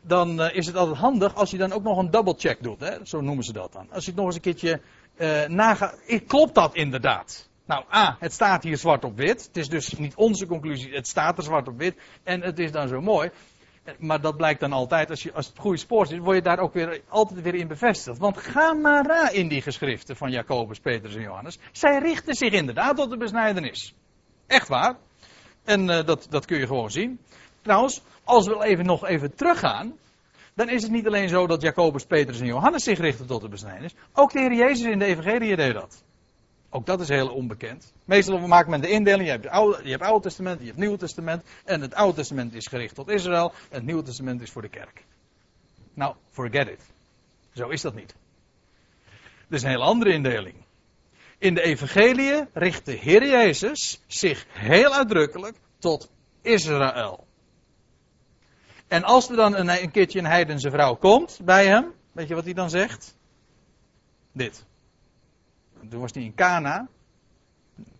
dan 0.01 0.41
eh, 0.41 0.55
is 0.55 0.65
het 0.65 0.75
altijd 0.75 0.97
handig 0.97 1.35
als 1.35 1.51
je 1.51 1.57
dan 1.57 1.71
ook 1.71 1.83
nog 1.83 1.97
een 1.97 2.11
double 2.11 2.35
check 2.37 2.63
doet. 2.63 2.79
Hè? 2.79 3.05
Zo 3.05 3.21
noemen 3.21 3.43
ze 3.43 3.53
dat 3.53 3.73
dan. 3.73 3.87
Als 3.91 4.03
je 4.03 4.11
het 4.11 4.19
nog 4.19 4.25
eens 4.25 4.35
een 4.35 4.41
keertje 4.41 4.81
uh, 5.17 5.45
nagaat. 5.45 5.97
Klopt 6.27 6.55
dat 6.55 6.75
inderdaad? 6.75 7.49
Nou, 7.65 7.83
A, 7.93 8.15
het 8.19 8.33
staat 8.33 8.63
hier 8.63 8.77
zwart 8.77 9.03
op 9.03 9.17
wit. 9.17 9.45
Het 9.45 9.57
is 9.57 9.69
dus 9.69 9.93
niet 9.93 10.15
onze 10.15 10.45
conclusie, 10.45 10.93
het 10.93 11.07
staat 11.07 11.37
er 11.37 11.43
zwart 11.43 11.67
op 11.67 11.77
wit. 11.77 11.95
En 12.23 12.41
het 12.41 12.59
is 12.59 12.71
dan 12.71 12.87
zo 12.87 13.01
mooi. 13.01 13.31
Maar 13.97 14.21
dat 14.21 14.37
blijkt 14.37 14.59
dan 14.59 14.73
altijd, 14.73 15.09
als, 15.09 15.23
je, 15.23 15.33
als 15.33 15.47
het 15.47 15.59
goede 15.59 15.77
spoor 15.77 16.03
is, 16.03 16.17
word 16.17 16.35
je 16.35 16.41
daar 16.41 16.59
ook 16.59 16.73
weer, 16.73 17.01
altijd 17.07 17.41
weer 17.41 17.55
in 17.55 17.67
bevestigd. 17.67 18.17
Want 18.17 18.37
ga 18.37 18.73
maar 18.73 19.03
na 19.03 19.29
in 19.29 19.47
die 19.47 19.61
geschriften 19.61 20.15
van 20.15 20.31
Jacobus, 20.31 20.79
Petrus 20.79 21.15
en 21.15 21.21
Johannes. 21.21 21.59
Zij 21.71 21.99
richten 21.99 22.35
zich 22.35 22.53
inderdaad 22.53 22.95
tot 22.95 23.09
de 23.09 23.17
besnijdenis. 23.17 23.95
Echt 24.47 24.67
waar. 24.67 24.97
En 25.63 25.89
uh, 25.89 26.05
dat, 26.05 26.27
dat 26.29 26.45
kun 26.45 26.59
je 26.59 26.67
gewoon 26.67 26.91
zien. 26.91 27.19
Trouwens, 27.61 28.01
als 28.23 28.47
we 28.47 28.63
even 28.63 28.85
nog 28.85 29.05
even 29.05 29.35
teruggaan, 29.35 29.97
dan 30.55 30.69
is 30.69 30.81
het 30.81 30.91
niet 30.91 31.07
alleen 31.07 31.29
zo 31.29 31.47
dat 31.47 31.61
Jacobus, 31.61 32.05
Petrus 32.05 32.39
en 32.39 32.45
Johannes 32.45 32.83
zich 32.83 32.99
richten 32.99 33.27
tot 33.27 33.41
de 33.41 33.49
besnijdenis. 33.49 33.95
Ook 34.13 34.31
de 34.31 34.39
Heer 34.39 34.53
Jezus 34.53 34.85
in 34.85 34.99
de 34.99 35.05
Evangelie 35.05 35.55
deed 35.55 35.73
dat. 35.73 36.03
Ook 36.69 36.85
dat 36.85 37.01
is 37.01 37.07
heel 37.07 37.29
onbekend. 37.29 37.93
Meestal 38.05 38.47
maakt 38.47 38.67
men 38.67 38.81
de 38.81 38.89
indeling, 38.89 39.23
je 39.23 39.31
hebt, 39.31 39.43
het 39.43 40.01
Oude, 40.01 40.21
Testament, 40.21 40.59
je 40.59 40.65
hebt 40.65 40.75
het 40.75 40.85
Nieuwe 40.85 40.97
Testament. 40.97 41.43
En 41.65 41.81
het 41.81 41.93
Oude 41.93 42.15
Testament 42.15 42.53
is 42.53 42.67
gericht 42.67 42.95
tot 42.95 43.09
Israël, 43.09 43.51
en 43.69 43.75
het 43.75 43.85
Nieuwe 43.85 44.03
Testament 44.03 44.41
is 44.41 44.51
voor 44.51 44.61
de 44.61 44.69
kerk. 44.69 45.03
Nou, 45.93 46.15
forget 46.31 46.67
it. 46.67 46.81
Zo 47.53 47.69
is 47.69 47.81
dat 47.81 47.95
niet. 47.95 48.15
Dat 49.47 49.57
is 49.57 49.63
een 49.63 49.69
hele 49.69 49.83
andere 49.83 50.13
indeling. 50.13 50.55
In 51.37 51.53
de 51.53 51.61
Evangelie 51.61 52.47
richt 52.53 52.85
de 52.85 52.91
Heer 52.91 53.27
Jezus 53.27 54.01
zich 54.07 54.45
heel 54.49 54.93
uitdrukkelijk 54.93 55.57
tot 55.79 56.11
Israël. 56.41 57.27
En 58.87 59.03
als 59.03 59.29
er 59.29 59.35
dan 59.35 59.55
een, 59.55 59.69
een 59.69 59.91
keertje 59.91 60.19
een 60.19 60.25
heidense 60.25 60.69
vrouw 60.69 60.95
komt 60.95 61.39
bij 61.43 61.65
hem, 61.65 61.93
weet 62.11 62.27
je 62.27 62.35
wat 62.35 62.43
hij 62.43 62.53
dan 62.53 62.69
zegt? 62.69 63.15
Dit. 64.31 64.65
Toen 65.89 65.99
was 65.99 66.13
hij 66.13 66.23
in 66.23 66.35
Cana. 66.35 66.87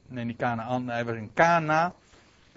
Nee, 0.08 0.26
niet 0.26 0.38
Cana, 0.38 0.82
hij 0.86 1.06
was 1.06 1.16
in 1.16 1.32
Cana. 1.34 1.94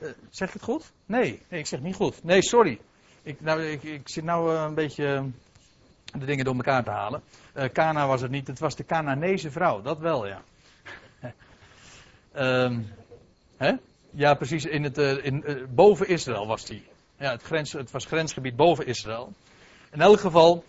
Uh, 0.03 0.11
zeg 0.31 0.49
ik 0.49 0.55
het 0.55 0.63
goed? 0.63 0.93
Nee, 1.07 1.43
nee, 1.49 1.61
ik 1.61 1.67
zeg 1.67 1.81
niet 1.81 1.95
goed. 1.95 2.25
Nee, 2.25 2.43
sorry. 2.43 2.81
Ik, 3.23 3.41
nou, 3.41 3.63
ik, 3.63 3.83
ik 3.83 4.09
zit 4.09 4.25
nou 4.25 4.55
uh, 4.55 4.63
een 4.63 4.75
beetje 4.75 5.31
de 6.19 6.25
dingen 6.25 6.45
door 6.45 6.55
elkaar 6.55 6.85
te 6.85 6.91
halen. 6.91 7.23
Uh, 7.55 7.65
Cana 7.65 8.07
was 8.07 8.21
het 8.21 8.31
niet, 8.31 8.47
het 8.47 8.59
was 8.59 8.77
de 8.77 8.85
Canaanese 8.85 9.51
vrouw, 9.51 9.83
dat 9.83 9.99
wel, 9.99 10.27
ja. 10.27 10.43
um, 12.35 12.89
hè? 13.57 13.73
Ja, 14.11 14.35
precies, 14.35 14.65
in 14.65 14.83
het, 14.83 14.99
in, 14.99 15.67
boven 15.75 16.09
Israël 16.09 16.47
was 16.47 16.65
die. 16.65 16.85
Ja, 17.17 17.31
het, 17.31 17.43
grens, 17.43 17.73
het 17.73 17.91
was 17.91 18.05
grensgebied 18.05 18.57
boven 18.57 18.87
Israël. 18.87 19.33
In 19.91 20.01
elk 20.01 20.21
geval, 20.21 20.65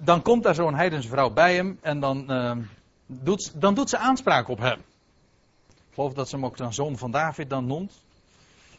dan 0.00 0.22
komt 0.22 0.42
daar 0.42 0.54
zo'n 0.54 0.74
heidense 0.74 1.08
vrouw 1.08 1.30
bij 1.30 1.54
hem 1.54 1.78
en 1.82 2.00
dan 2.00 2.30
ehm, 2.30 2.60
doet, 3.22 3.60
dan 3.60 3.74
doet 3.74 3.90
ze 3.90 3.98
aanspraak 3.98 4.48
op 4.48 4.58
hem. 4.58 4.78
Ik 5.68 5.94
geloof 5.94 6.12
dat 6.12 6.28
ze 6.28 6.36
hem 6.36 6.44
ook 6.44 6.56
dan 6.56 6.74
zoon 6.74 6.98
van 6.98 7.10
David 7.10 7.50
dan 7.50 7.66
noemt. 7.66 8.02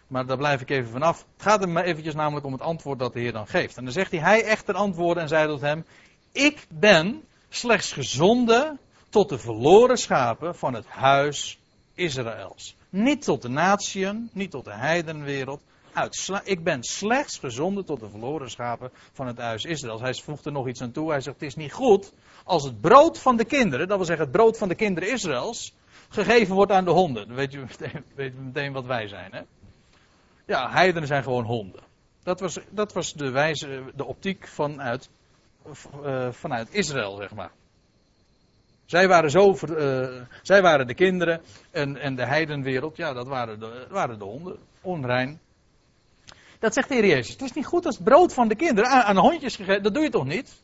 Maar 0.08 0.26
daar 0.26 0.38
blijf 0.38 0.62
ik 0.62 0.70
even 0.70 0.92
vanaf. 0.92 1.26
Het 1.34 1.42
gaat 1.42 1.60
hem 1.60 1.78
eventjes 1.78 2.14
namelijk 2.14 2.46
om 2.46 2.52
het 2.52 2.62
antwoord 2.62 3.00
dat 3.00 3.14
de 3.14 3.20
Heer 3.20 3.32
dan 3.32 3.48
geeft. 3.48 3.78
En 3.78 3.84
dan 3.84 3.94
zegt 3.94 4.12
hij, 4.12 4.20
hij 4.20 4.44
echter 4.44 4.76
antwoordde 4.76 5.22
en 5.22 5.28
zei 5.28 5.48
tot 5.48 5.62
hem, 5.62 5.86
ik 6.32 6.66
ben 6.70 7.24
slechts 7.50 7.92
gezonden 7.92 8.80
tot 9.10 9.30
de 9.30 9.38
verloren 9.38 9.98
schapen 9.98 10.56
van 10.56 10.74
het 10.74 10.88
huis 10.88 11.60
Israëls. 11.94 12.76
Niet 12.90 13.24
tot 13.24 13.42
de 13.42 13.50
natieën, 13.50 14.30
niet 14.34 14.52
tot 14.52 14.66
de 14.66 14.74
heidenwereld. 14.74 15.62
Ik 16.44 16.64
ben 16.64 16.84
slechts 16.84 17.38
gezonden 17.38 17.86
tot 17.86 18.00
de 18.00 18.10
verloren 18.10 18.50
schapen 18.50 18.92
van 19.14 19.28
het 19.28 19.38
huis 19.38 19.64
Israëls. 19.64 20.02
Hij 20.02 20.14
voegt 20.14 20.46
er 20.46 20.52
nog 20.52 20.68
iets 20.68 20.82
aan 20.82 20.92
toe. 20.92 21.10
Hij 21.10 21.22
zegt, 21.22 21.40
het 21.40 21.50
is 21.50 21.56
niet 21.56 21.74
goed 21.74 22.14
als 22.46 22.64
het 22.64 22.82
brood 22.82 23.20
van 23.20 23.38
de 23.38 23.46
kinderen, 23.46 23.88
dat 23.88 23.98
wil 23.98 24.06
zeggen 24.06 24.26
het 24.26 24.36
brood 24.36 24.58
van 24.58 24.68
de 24.68 24.76
kinderen 24.76 25.12
Israëls, 25.12 25.74
gegeven 26.10 26.56
wordt 26.56 26.72
aan 26.72 26.86
de 26.86 26.92
honden. 26.92 27.28
Dan 27.28 27.36
weet 27.36 27.52
je 27.52 27.58
meteen, 27.60 28.04
weet 28.16 28.44
meteen 28.44 28.74
wat 28.74 28.86
wij 28.86 29.08
zijn. 29.08 29.32
Hè? 29.32 29.42
Ja, 30.46 30.72
heidenen 30.72 31.08
zijn 31.08 31.24
gewoon 31.24 31.46
honden. 31.46 31.82
Dat 32.24 32.40
was, 32.40 32.60
dat 32.70 32.94
was 32.94 33.14
de 33.14 33.30
wijze, 33.30 33.84
de 33.96 34.06
optiek 34.06 34.48
vanuit, 34.48 35.10
uh, 36.04 36.32
vanuit 36.32 36.74
Israël, 36.74 37.16
zeg 37.16 37.34
maar. 37.34 37.52
Zij 38.86 39.08
waren, 39.08 39.32
zo, 39.32 39.58
uh, 39.70 40.22
zij 40.42 40.62
waren 40.62 40.88
de 40.88 40.94
kinderen 40.94 41.42
en, 41.72 41.98
en 41.98 42.16
de 42.16 42.26
heidenwereld, 42.26 42.98
ja, 42.98 43.14
dat 43.14 43.28
waren 43.28 43.60
de, 43.60 43.88
waren 43.90 44.20
de 44.20 44.26
honden. 44.26 44.58
Onrein. 44.82 45.40
Dat 46.60 46.74
zegt 46.74 46.88
de 46.88 46.96
Heer 46.96 47.06
Jezus. 47.06 47.34
Het 47.34 47.42
is 47.42 47.54
niet 47.54 47.66
goed 47.66 47.86
als 47.86 47.98
brood 47.98 48.34
van 48.34 48.48
de 48.48 48.56
kinderen 48.56 48.90
aan, 48.90 49.02
aan 49.02 49.18
hondjes 49.18 49.56
gegeven. 49.56 49.84
Dat 49.84 49.94
doe 49.94 50.04
je 50.04 50.10
toch 50.10 50.26
niet? 50.26 50.64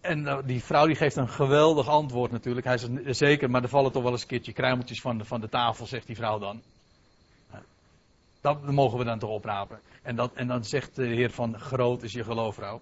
En 0.00 0.20
uh, 0.20 0.38
die 0.44 0.64
vrouw 0.64 0.86
die 0.86 0.96
geeft 0.96 1.16
een 1.16 1.28
geweldig 1.28 1.88
antwoord 1.88 2.30
natuurlijk. 2.30 2.66
Hij 2.66 2.78
zegt 2.78 3.16
zeker, 3.16 3.50
maar 3.50 3.62
er 3.62 3.68
vallen 3.68 3.92
toch 3.92 4.02
wel 4.02 4.12
eens 4.12 4.22
een 4.22 4.28
keertje 4.28 4.52
kruimeltjes 4.52 5.00
van 5.00 5.18
de, 5.18 5.24
van 5.24 5.40
de 5.40 5.48
tafel, 5.48 5.86
zegt 5.86 6.06
die 6.06 6.16
vrouw 6.16 6.38
dan. 6.38 6.62
Dat 8.40 8.62
mogen 8.62 8.98
we 8.98 9.04
dan 9.04 9.18
toch 9.18 9.30
oprapen. 9.30 9.80
En, 10.02 10.16
dat, 10.16 10.32
en 10.34 10.46
dan 10.46 10.64
zegt 10.64 10.96
de 10.96 11.06
Heer 11.06 11.30
van, 11.30 11.60
groot 11.60 12.02
is 12.02 12.12
je 12.12 12.24
geloof, 12.24 12.54
vrouw. 12.54 12.80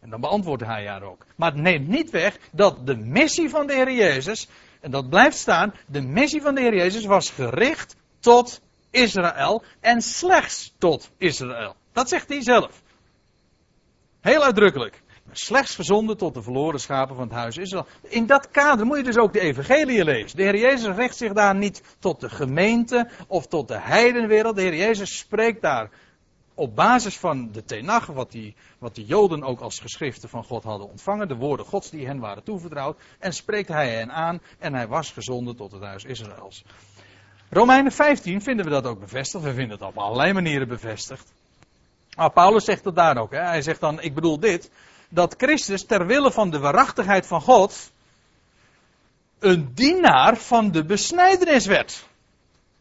En 0.00 0.10
dan 0.10 0.20
beantwoordt 0.20 0.64
hij 0.64 0.86
haar 0.86 1.02
ook. 1.02 1.24
Maar 1.36 1.52
het 1.52 1.60
neemt 1.60 1.88
niet 1.88 2.10
weg 2.10 2.38
dat 2.52 2.86
de 2.86 2.96
missie 2.96 3.50
van 3.50 3.66
de 3.66 3.74
Heer 3.74 3.92
Jezus, 3.92 4.48
en 4.80 4.90
dat 4.90 5.08
blijft 5.08 5.36
staan, 5.36 5.74
de 5.86 6.00
missie 6.00 6.42
van 6.42 6.54
de 6.54 6.60
Heer 6.60 6.74
Jezus 6.74 7.04
was 7.04 7.30
gericht 7.30 7.96
tot 8.20 8.60
Israël 8.90 9.62
en 9.80 10.02
slechts 10.02 10.74
tot 10.78 11.10
Israël. 11.16 11.76
Dat 11.92 12.08
zegt 12.08 12.28
hij 12.28 12.42
zelf. 12.42 12.82
Heel 14.20 14.42
uitdrukkelijk 14.42 15.02
slechts 15.38 15.74
gezonden 15.74 16.16
tot 16.16 16.34
de 16.34 16.42
verloren 16.42 16.80
schapen 16.80 17.16
van 17.16 17.24
het 17.24 17.34
huis 17.36 17.56
Israël. 17.56 17.86
In 18.02 18.26
dat 18.26 18.50
kader 18.50 18.86
moet 18.86 18.96
je 18.96 19.02
dus 19.02 19.18
ook 19.18 19.32
de 19.32 19.40
evangelie 19.40 20.04
lezen. 20.04 20.36
De 20.36 20.42
Heer 20.42 20.58
Jezus 20.58 20.96
richt 20.96 21.16
zich 21.16 21.32
daar 21.32 21.54
niet 21.54 21.82
tot 21.98 22.20
de 22.20 22.30
gemeente 22.30 23.08
of 23.26 23.46
tot 23.46 23.68
de 23.68 23.78
heidenwereld. 23.78 24.56
De 24.56 24.62
Heer 24.62 24.76
Jezus 24.76 25.18
spreekt 25.18 25.62
daar 25.62 25.90
op 26.54 26.74
basis 26.76 27.18
van 27.18 27.52
de 27.52 27.64
Tenach, 27.64 28.06
wat, 28.06 28.30
die, 28.30 28.54
wat 28.78 28.94
de 28.94 29.04
Joden 29.04 29.42
ook 29.42 29.60
als 29.60 29.78
geschriften 29.78 30.28
van 30.28 30.44
God 30.44 30.62
hadden 30.62 30.88
ontvangen, 30.88 31.28
de 31.28 31.36
woorden 31.36 31.66
Gods 31.66 31.90
die 31.90 32.06
hen 32.06 32.18
waren 32.18 32.42
toevertrouwd, 32.42 33.00
en 33.18 33.32
spreekt 33.32 33.68
hij 33.68 33.94
hen 33.94 34.12
aan 34.12 34.40
en 34.58 34.74
hij 34.74 34.88
was 34.88 35.10
gezonden 35.10 35.56
tot 35.56 35.72
het 35.72 35.82
huis 35.82 36.04
Israëls. 36.04 36.64
Romeinen 37.50 37.92
15 37.92 38.42
vinden 38.42 38.64
we 38.64 38.70
dat 38.70 38.86
ook 38.86 39.00
bevestigd. 39.00 39.44
We 39.44 39.54
vinden 39.54 39.78
het 39.78 39.86
op 39.86 39.98
allerlei 39.98 40.32
manieren 40.32 40.68
bevestigd. 40.68 41.32
Maar 42.16 42.30
Paulus 42.30 42.64
zegt 42.64 42.84
het 42.84 42.94
daar 42.94 43.16
ook. 43.16 43.30
Hè. 43.30 43.40
Hij 43.40 43.62
zegt 43.62 43.80
dan, 43.80 44.00
ik 44.00 44.14
bedoel 44.14 44.40
dit, 44.40 44.70
dat 45.14 45.34
Christus 45.38 45.84
ter 45.84 46.06
wille 46.06 46.32
van 46.32 46.50
de 46.50 46.58
waarachtigheid 46.58 47.26
van 47.26 47.40
God 47.40 47.92
een 49.38 49.74
dienaar 49.74 50.36
van 50.36 50.70
de 50.70 50.84
besnijdenis 50.84 51.66
werd. 51.66 52.06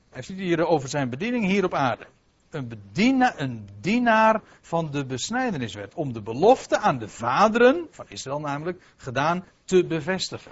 Hij 0.10 0.22
ziet 0.22 0.38
hier 0.38 0.66
over 0.66 0.90
zijn 0.90 1.10
bediening 1.10 1.46
hier 1.46 1.64
op 1.64 1.74
aarde. 1.74 2.06
een, 2.50 2.68
bedienaar, 2.68 3.34
een 3.40 3.70
dienaar 3.80 4.42
van 4.62 4.92
de 4.92 5.06
besnijdeniswet. 5.06 5.94
Om 5.94 6.14
de 6.14 6.22
belofte 6.22 6.78
aan 6.78 6.98
de 6.98 7.08
vaderen, 7.08 7.88
van 7.92 8.06
Israël 8.10 8.40
namelijk, 8.40 8.82
gedaan 8.98 9.46
te 9.66 9.86
bevestigen. 9.86 10.52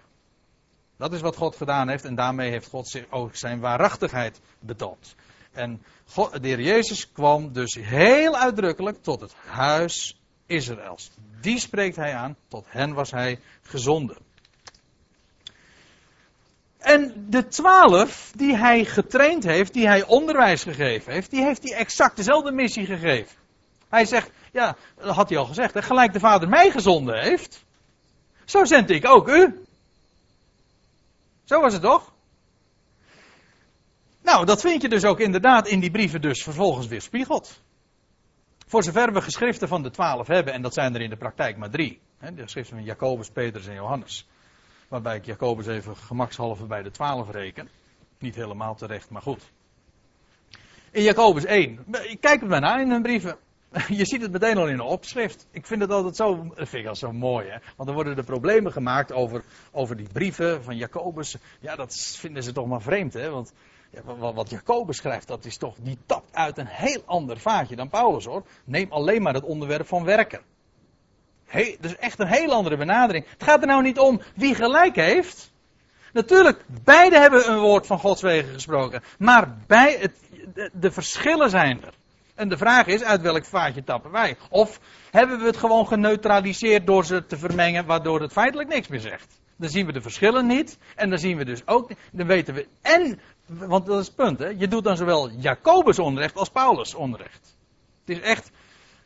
Dat 0.98 1.14
is 1.14 1.22
wat 1.22 1.36
God 1.36 1.56
gedaan 1.56 1.90
heeft 1.90 2.06
en 2.06 2.16
daarmee 2.16 2.50
heeft 2.50 2.70
God 2.70 2.88
zich 2.88 3.06
ook 3.10 3.36
zijn 3.36 3.60
waarachtigheid 3.60 4.42
betoond. 4.60 5.16
En 5.52 5.82
God, 6.06 6.42
de 6.42 6.48
heer 6.48 6.62
Jezus 6.62 7.12
kwam 7.12 7.54
dus 7.54 7.76
heel 7.76 8.38
uitdrukkelijk 8.38 9.04
tot 9.04 9.22
het 9.22 9.34
huis 9.46 10.21
Israëls. 10.52 11.12
Die 11.42 11.60
spreekt 11.60 11.96
hij 11.96 12.16
aan, 12.16 12.36
tot 12.48 12.66
hen 12.68 12.94
was 12.94 13.12
hij 13.12 13.40
gezonden. 13.62 14.18
En 16.78 17.26
de 17.30 17.48
twaalf 17.48 18.32
die 18.36 18.56
hij 18.56 18.86
getraind 18.86 19.44
heeft, 19.44 19.74
die 19.74 19.88
hij 19.88 20.06
onderwijs 20.06 20.64
gegeven 20.64 21.14
heeft, 21.14 21.30
die 21.30 21.44
heeft 21.44 21.64
hij 21.64 21.78
exact 21.78 22.16
dezelfde 22.16 22.52
missie 22.52 22.86
gegeven. 22.86 23.36
Hij 23.90 24.06
zegt, 24.06 24.32
ja, 24.52 24.76
dat 24.96 25.16
had 25.16 25.30
hij 25.30 25.38
al 25.38 25.46
gezegd, 25.46 25.86
gelijk 25.86 26.14
de 26.14 26.20
Vader 26.20 26.50
mij 26.50 26.72
gezonden 26.72 27.22
heeft, 27.22 27.66
zo 28.46 28.66
zend 28.66 28.90
ik 28.90 29.08
ook 29.08 29.28
u. 29.28 29.66
Zo 31.44 31.62
was 31.62 31.74
het 31.74 31.82
toch? 31.82 32.12
Nou, 34.22 34.46
dat 34.46 34.62
vind 34.62 34.82
je 34.82 34.90
dus 34.90 35.06
ook 35.06 35.20
inderdaad 35.20 35.68
in 35.68 35.80
die 35.80 35.92
brieven 35.92 36.22
dus 36.22 36.44
vervolgens 36.44 36.88
weer 36.88 37.02
spiegeld. 37.02 37.60
Voor 38.72 38.84
zover 38.84 39.14
we 39.14 39.22
geschriften 39.22 39.68
van 39.68 39.84
de 39.84 39.90
twaalf 39.90 40.28
hebben, 40.28 40.54
en 40.54 40.62
dat 40.62 40.74
zijn 40.74 40.96
er 40.96 41.02
in 41.02 41.10
de 41.10 41.18
praktijk 41.18 41.58
maar 41.58 41.70
drie. 41.70 42.00
Hè, 42.18 42.34
de 42.34 42.42
geschriften 42.42 42.76
van 42.76 42.86
Jacobus, 42.86 43.30
Petrus 43.30 43.68
en 43.68 43.74
Johannes. 43.74 44.28
Waarbij 44.88 45.16
ik 45.16 45.26
Jacobus 45.26 45.68
even 45.68 45.96
gemakshalve 45.96 46.66
bij 46.66 46.82
de 46.82 46.92
twaalf 46.92 47.32
reken. 47.32 47.70
Niet 48.20 48.36
helemaal 48.36 48.76
terecht, 48.76 49.10
maar 49.10 49.22
goed. 49.22 49.52
In 50.92 51.04
Jacobus 51.04 51.46
1. 51.46 51.86
Kijk 52.20 52.40
het 52.40 52.50
maar 52.50 52.62
na 52.62 52.80
in 52.80 52.92
hun 52.92 53.02
brieven. 53.02 53.38
Je 54.00 54.06
ziet 54.06 54.22
het 54.22 54.32
meteen 54.32 54.58
al 54.58 54.68
in 54.68 54.78
de 54.78 54.84
opschrift. 54.84 55.48
Ik 55.52 55.66
vind 55.66 55.82
het 55.82 55.92
altijd 55.92 56.16
zo, 56.16 56.52
vind 56.56 56.74
ik 56.74 56.88
al 56.88 56.96
zo 56.96 57.12
mooi, 57.12 57.48
hè. 57.48 57.58
Want 57.76 57.86
dan 57.86 57.94
worden 57.94 58.18
er 58.18 58.24
problemen 58.24 58.72
gemaakt 58.72 59.14
over, 59.14 59.44
over 59.72 59.98
die 59.98 60.08
brieven 60.14 60.64
van 60.64 60.78
Jacobus. 60.78 61.38
Ja, 61.60 61.76
dat 61.76 62.16
vinden 62.20 62.44
ze 62.44 62.52
toch 62.52 62.68
maar 62.68 62.82
vreemd, 62.82 63.14
hè. 63.14 63.30
Want 63.30 63.54
ja, 63.92 64.34
wat, 64.34 64.50
Jacobus 64.50 64.98
schrijft, 64.98 65.28
dat 65.28 65.46
is 65.46 65.58
toch, 65.58 65.76
die 65.80 65.98
tapt 66.06 66.36
uit 66.36 66.58
een 66.58 66.68
heel 66.68 67.04
ander 67.06 67.40
vaatje 67.40 67.76
dan 67.76 67.90
Paulus, 67.90 68.26
hoor. 68.26 68.44
Neem 68.64 68.92
alleen 68.92 69.22
maar 69.22 69.34
het 69.34 69.44
onderwerp 69.44 69.88
van 69.88 70.04
werken. 70.04 70.42
Dat 71.52 71.92
is 71.92 71.96
echt 71.96 72.20
een 72.20 72.28
heel 72.28 72.54
andere 72.54 72.78
benadering. 72.78 73.26
Het 73.30 73.44
gaat 73.44 73.62
er 73.62 73.68
nou 73.68 73.82
niet 73.82 74.00
om 74.00 74.22
wie 74.36 74.56
gelijk 74.56 74.96
heeft. 74.96 75.52
Natuurlijk, 76.14 76.64
beide 76.84 77.18
hebben 77.18 77.50
een 77.50 77.60
woord 77.60 77.88
van 77.88 78.00
Gods 78.00 78.22
wegen 78.22 78.54
gesproken. 78.54 79.04
Maar 79.18 79.58
bij 79.68 79.98
het, 80.00 80.16
de, 80.54 80.70
de, 80.74 80.92
verschillen 80.92 81.50
zijn 81.50 81.84
er. 81.84 81.94
En 82.36 82.50
de 82.50 82.58
vraag 82.58 82.86
is, 82.86 83.04
uit 83.04 83.22
welk 83.22 83.46
vaatje 83.46 83.84
tappen 83.84 84.12
wij? 84.12 84.38
Of 84.50 84.80
hebben 85.12 85.40
we 85.40 85.46
het 85.46 85.58
gewoon 85.58 85.88
geneutraliseerd 85.88 86.86
door 86.86 87.06
ze 87.06 87.26
te 87.26 87.38
vermengen, 87.38 87.86
waardoor 87.86 88.22
het 88.22 88.32
feitelijk 88.32 88.70
niks 88.70 88.88
meer 88.88 89.00
zegt? 89.00 89.40
Dan 89.56 89.70
zien 89.70 89.86
we 89.86 89.92
de 89.92 90.02
verschillen 90.02 90.48
niet. 90.48 90.78
En 90.96 91.10
dan 91.10 91.20
zien 91.20 91.38
we 91.38 91.46
dus 91.46 91.68
ook, 91.68 91.92
dan 92.12 92.28
weten 92.28 92.54
we, 92.54 92.68
en, 92.82 93.20
want 93.52 93.86
dat 93.86 94.00
is 94.00 94.06
het 94.06 94.16
punt, 94.16 94.40
hè, 94.40 94.48
je 94.48 94.68
doet 94.68 94.84
dan 94.84 94.98
zowel 94.98 95.30
Jacobus 95.30 96.00
onrecht 96.00 96.36
als 96.36 96.50
Paulus 96.50 96.94
onrecht. 96.94 97.56
Het 98.06 98.18
is 98.18 98.20
echt, 98.20 98.52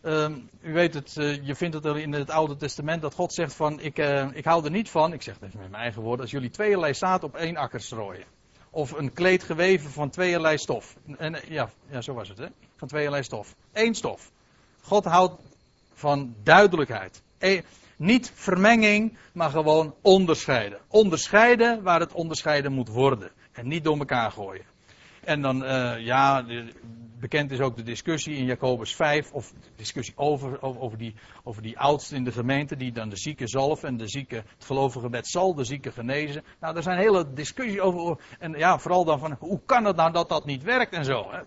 Um, 0.05 0.49
u 0.61 0.73
weet 0.73 0.93
het, 0.93 1.15
uh, 1.17 1.45
je 1.45 1.55
vindt 1.55 1.75
het 1.75 1.85
in 1.85 2.13
het 2.13 2.29
Oude 2.29 2.55
Testament 2.55 3.01
dat 3.01 3.13
God 3.13 3.33
zegt 3.33 3.53
van, 3.53 3.79
ik, 3.79 3.99
uh, 3.99 4.27
ik 4.33 4.45
hou 4.45 4.63
er 4.63 4.71
niet 4.71 4.89
van, 4.89 5.13
ik 5.13 5.21
zeg 5.21 5.33
het 5.33 5.43
even 5.43 5.59
met 5.59 5.69
mijn 5.69 5.81
eigen 5.81 6.01
woorden, 6.01 6.21
als 6.21 6.31
jullie 6.31 6.49
tweeërlei 6.49 6.93
zaad 6.93 7.23
op 7.23 7.35
één 7.35 7.55
akker 7.57 7.81
strooien. 7.81 8.25
Of 8.69 8.91
een 8.91 9.13
kleed 9.13 9.43
geweven 9.43 9.89
van 9.89 10.09
tweeërlei 10.09 10.57
stof. 10.57 10.95
En, 11.17 11.33
uh, 11.33 11.41
ja, 11.43 11.69
ja, 11.89 12.01
zo 12.01 12.13
was 12.13 12.29
het 12.29 12.37
hè, 12.37 12.47
van 12.75 12.87
tweeërlei 12.87 13.23
stof. 13.23 13.55
Eén 13.73 13.95
stof. 13.95 14.31
God 14.81 15.05
houdt 15.05 15.41
van 15.93 16.35
duidelijkheid. 16.43 17.21
E 17.37 17.61
niet 17.97 18.31
vermenging, 18.33 19.17
maar 19.33 19.49
gewoon 19.49 19.95
onderscheiden. 20.01 20.79
Onderscheiden 20.87 21.83
waar 21.83 21.99
het 21.99 22.13
onderscheiden 22.13 22.71
moet 22.71 22.89
worden. 22.89 23.31
En 23.51 23.67
niet 23.67 23.83
door 23.83 23.97
elkaar 23.97 24.31
gooien. 24.31 24.65
En 25.23 25.41
dan, 25.41 25.57
ja, 25.99 26.45
bekend 27.19 27.51
is 27.51 27.59
ook 27.59 27.75
de 27.75 27.83
discussie 27.83 28.35
in 28.35 28.45
Jacobus 28.45 28.95
5, 28.95 29.31
of 29.31 29.53
discussie 29.75 30.17
over, 30.17 30.61
over, 30.61 30.97
die, 30.97 31.15
over 31.43 31.61
die 31.61 31.79
oudsten 31.79 32.17
in 32.17 32.23
de 32.23 32.31
gemeente, 32.31 32.75
die 32.75 32.91
dan 32.91 33.09
de 33.09 33.17
zieke 33.17 33.47
zalf 33.47 33.83
en 33.83 33.97
de 33.97 34.07
zieke, 34.07 34.35
het 34.35 34.65
gelovige 34.65 35.09
wet 35.09 35.27
zal 35.27 35.55
de 35.55 35.63
zieke 35.63 35.91
genezen. 35.91 36.43
Nou, 36.59 36.75
er 36.75 36.83
zijn 36.83 36.97
hele 36.97 37.33
discussies 37.33 37.79
over, 37.79 38.17
en 38.39 38.51
ja, 38.51 38.79
vooral 38.79 39.05
dan 39.05 39.19
van, 39.19 39.35
hoe 39.39 39.61
kan 39.65 39.85
het 39.85 39.95
nou 39.95 40.11
dat 40.11 40.29
dat 40.29 40.45
niet 40.45 40.63
werkt 40.63 40.93
en 40.93 41.05
zo. 41.05 41.31
Hè? 41.31 41.39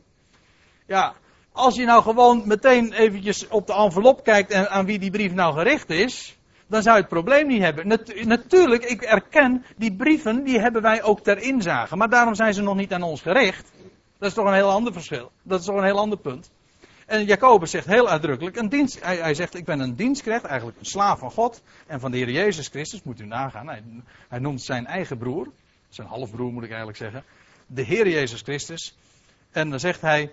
Ja, 0.86 1.14
als 1.52 1.74
je 1.74 1.84
nou 1.84 2.02
gewoon 2.02 2.42
meteen 2.46 2.92
eventjes 2.92 3.48
op 3.48 3.66
de 3.66 3.74
envelop 3.74 4.24
kijkt 4.24 4.50
en 4.50 4.70
aan 4.70 4.86
wie 4.86 4.98
die 4.98 5.10
brief 5.10 5.32
nou 5.32 5.54
gericht 5.54 5.90
is, 5.90 6.37
dan 6.68 6.82
zou 6.82 6.96
je 6.96 7.00
het 7.00 7.10
probleem 7.10 7.46
niet 7.46 7.62
hebben. 7.62 7.86
natuurlijk, 8.26 8.84
ik 8.84 9.02
erken, 9.02 9.64
die 9.76 9.96
brieven, 9.96 10.44
die 10.44 10.60
hebben 10.60 10.82
wij 10.82 11.02
ook 11.02 11.20
ter 11.20 11.38
inzage, 11.38 11.96
maar 11.96 12.08
daarom 12.08 12.34
zijn 12.34 12.54
ze 12.54 12.62
nog 12.62 12.76
niet 12.76 12.92
aan 12.92 13.02
ons 13.02 13.22
gericht. 13.22 13.70
Dat 14.18 14.28
is 14.28 14.34
toch 14.34 14.46
een 14.46 14.54
heel 14.54 14.70
ander 14.70 14.92
verschil. 14.92 15.30
Dat 15.42 15.60
is 15.60 15.66
toch 15.66 15.76
een 15.76 15.84
heel 15.84 15.98
ander 15.98 16.18
punt. 16.18 16.50
En 17.06 17.24
Jacobus 17.24 17.70
zegt 17.70 17.86
heel 17.86 18.08
uitdrukkelijk, 18.08 18.56
een 18.56 18.68
dienst, 18.68 19.04
hij, 19.04 19.34
zegt 19.34 19.54
ik 19.54 19.64
ben 19.64 19.80
een 19.80 19.96
dienstknecht, 19.96 20.44
eigenlijk 20.44 20.78
een 20.78 20.84
slaaf 20.84 21.18
van 21.18 21.30
God 21.30 21.62
en 21.86 22.00
van 22.00 22.10
de 22.10 22.16
Heer 22.16 22.30
Jezus 22.30 22.68
Christus, 22.68 23.02
moet 23.02 23.20
u 23.20 23.26
nagaan. 23.26 23.68
Hij, 23.68 23.82
hij 24.28 24.38
noemt 24.38 24.62
zijn 24.62 24.86
eigen 24.86 25.18
broer, 25.18 25.48
zijn 25.88 26.08
halfbroer 26.08 26.52
moet 26.52 26.62
ik 26.62 26.68
eigenlijk 26.68 26.98
zeggen, 26.98 27.24
de 27.66 27.82
Heer 27.82 28.08
Jezus 28.08 28.40
Christus. 28.40 28.96
En 29.50 29.70
dan 29.70 29.80
zegt 29.80 30.00
hij, 30.00 30.32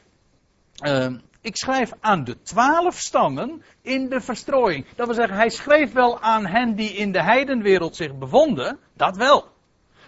uh, 0.86 1.14
ik 1.46 1.58
schrijf 1.58 1.92
aan 2.00 2.24
de 2.24 2.42
twaalf 2.42 3.00
stammen 3.00 3.64
in 3.82 4.10
de 4.10 4.22
verstrooiing. 4.22 4.86
Dat 4.96 5.06
wil 5.06 5.16
zeggen, 5.16 5.36
hij 5.36 5.50
schreef 5.50 5.94
wel 5.94 6.22
aan 6.22 6.46
hen 6.46 6.76
die 6.76 6.90
in 6.90 7.12
de 7.12 7.22
heidenwereld 7.22 7.96
zich 7.96 8.18
bevonden, 8.18 8.80
dat 8.94 9.18
wel. 9.18 9.48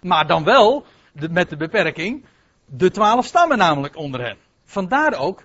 Maar 0.01 0.27
dan 0.27 0.43
wel 0.43 0.85
met 1.13 1.49
de 1.49 1.57
beperking, 1.57 2.25
de 2.65 2.91
twaalf 2.91 3.25
stammen 3.25 3.57
namelijk 3.57 3.95
onder 3.95 4.21
hen. 4.21 4.38
Vandaar 4.65 5.13
ook, 5.13 5.43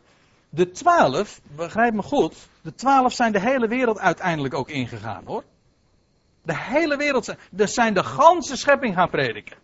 de 0.49 0.71
twaalf, 0.71 1.41
begrijp 1.57 1.95
me 1.95 2.03
goed, 2.03 2.37
de 2.63 2.75
twaalf 2.75 3.13
zijn 3.13 3.33
de 3.33 3.41
hele 3.41 3.69
wereld 3.69 3.99
uiteindelijk 3.99 4.55
ook 4.55 4.69
ingegaan 4.69 5.25
hoor. 5.25 5.45
De 6.43 6.57
hele 6.57 6.97
wereld, 6.97 7.25
zijn, 7.25 7.39
dus 7.51 7.75
zijn 7.75 7.95
de 7.95 8.05
ganse 8.05 8.57
schepping 8.57 8.95
gaan 8.95 9.11
prediken. 9.11 9.57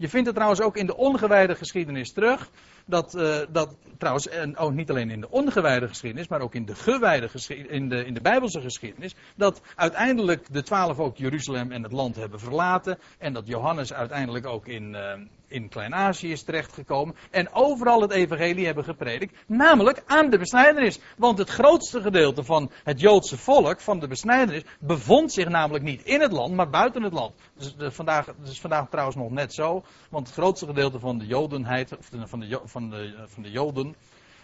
Je 0.00 0.08
vindt 0.08 0.26
het 0.26 0.34
trouwens 0.34 0.60
ook 0.60 0.76
in 0.76 0.86
de 0.86 0.96
ongewijde 0.96 1.54
geschiedenis 1.54 2.12
terug. 2.12 2.50
Dat, 2.86 3.14
uh, 3.14 3.38
dat 3.48 3.76
trouwens, 3.98 4.28
en 4.28 4.56
ook 4.56 4.72
niet 4.72 4.90
alleen 4.90 5.10
in 5.10 5.20
de 5.20 5.30
ongewijde 5.30 5.88
geschiedenis, 5.88 6.28
maar 6.28 6.40
ook 6.40 6.54
in 6.54 6.64
de 6.64 6.74
gewijde 6.74 7.28
geschiedenis, 7.28 7.72
in 7.72 7.88
de, 7.88 8.04
in 8.04 8.14
de 8.14 8.20
Bijbelse 8.20 8.60
geschiedenis. 8.60 9.14
Dat 9.36 9.60
uiteindelijk 9.74 10.52
de 10.52 10.62
twaalf 10.62 10.98
ook 10.98 11.16
Jeruzalem 11.16 11.72
en 11.72 11.82
het 11.82 11.92
land 11.92 12.16
hebben 12.16 12.40
verlaten. 12.40 12.98
En 13.18 13.32
dat 13.32 13.46
Johannes 13.46 13.92
uiteindelijk 13.92 14.46
ook 14.46 14.66
in, 14.66 14.94
uh, 14.94 15.12
in 15.50 15.68
Klein-Azië 15.68 16.32
is 16.32 16.42
terechtgekomen. 16.42 17.14
En 17.30 17.52
overal 17.52 18.00
het 18.00 18.10
evangelie 18.10 18.66
hebben 18.66 18.84
gepredikt. 18.84 19.34
Namelijk 19.46 20.02
aan 20.06 20.30
de 20.30 20.38
besnijdenis. 20.38 21.00
Want 21.16 21.38
het 21.38 21.48
grootste 21.48 22.00
gedeelte 22.00 22.44
van 22.44 22.70
het 22.84 23.00
Joodse 23.00 23.36
volk, 23.36 23.80
van 23.80 23.98
de 23.98 24.08
besnijdenis, 24.08 24.62
bevond 24.80 25.32
zich 25.32 25.48
namelijk 25.48 25.84
niet 25.84 26.02
in 26.02 26.20
het 26.20 26.32
land, 26.32 26.54
maar 26.54 26.70
buiten 26.70 27.02
het 27.02 27.12
land. 27.12 27.34
Dus 27.56 27.76
de, 27.76 27.90
vandaag, 27.90 28.26
is 28.44 28.60
vandaag 28.60 28.88
trouwens 28.88 29.16
nog 29.16 29.30
net 29.30 29.54
zo. 29.54 29.84
Want 30.08 30.26
het 30.26 30.36
grootste 30.36 30.66
gedeelte 30.66 30.98
van 30.98 31.18
de 31.18 31.26
Jodenheid, 31.26 31.98
of 31.98 32.06
van, 32.06 32.40
de, 32.40 32.58
van, 32.64 32.90
de, 32.90 33.24
van 33.26 33.42
de 33.42 33.50
Joden, 33.50 33.94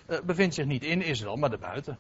uh, 0.09 0.19
bevindt 0.25 0.55
zich 0.55 0.65
niet 0.65 0.85
in 0.85 1.03
Israël, 1.03 1.37
maar 1.37 1.51
daarbuiten. 1.51 1.99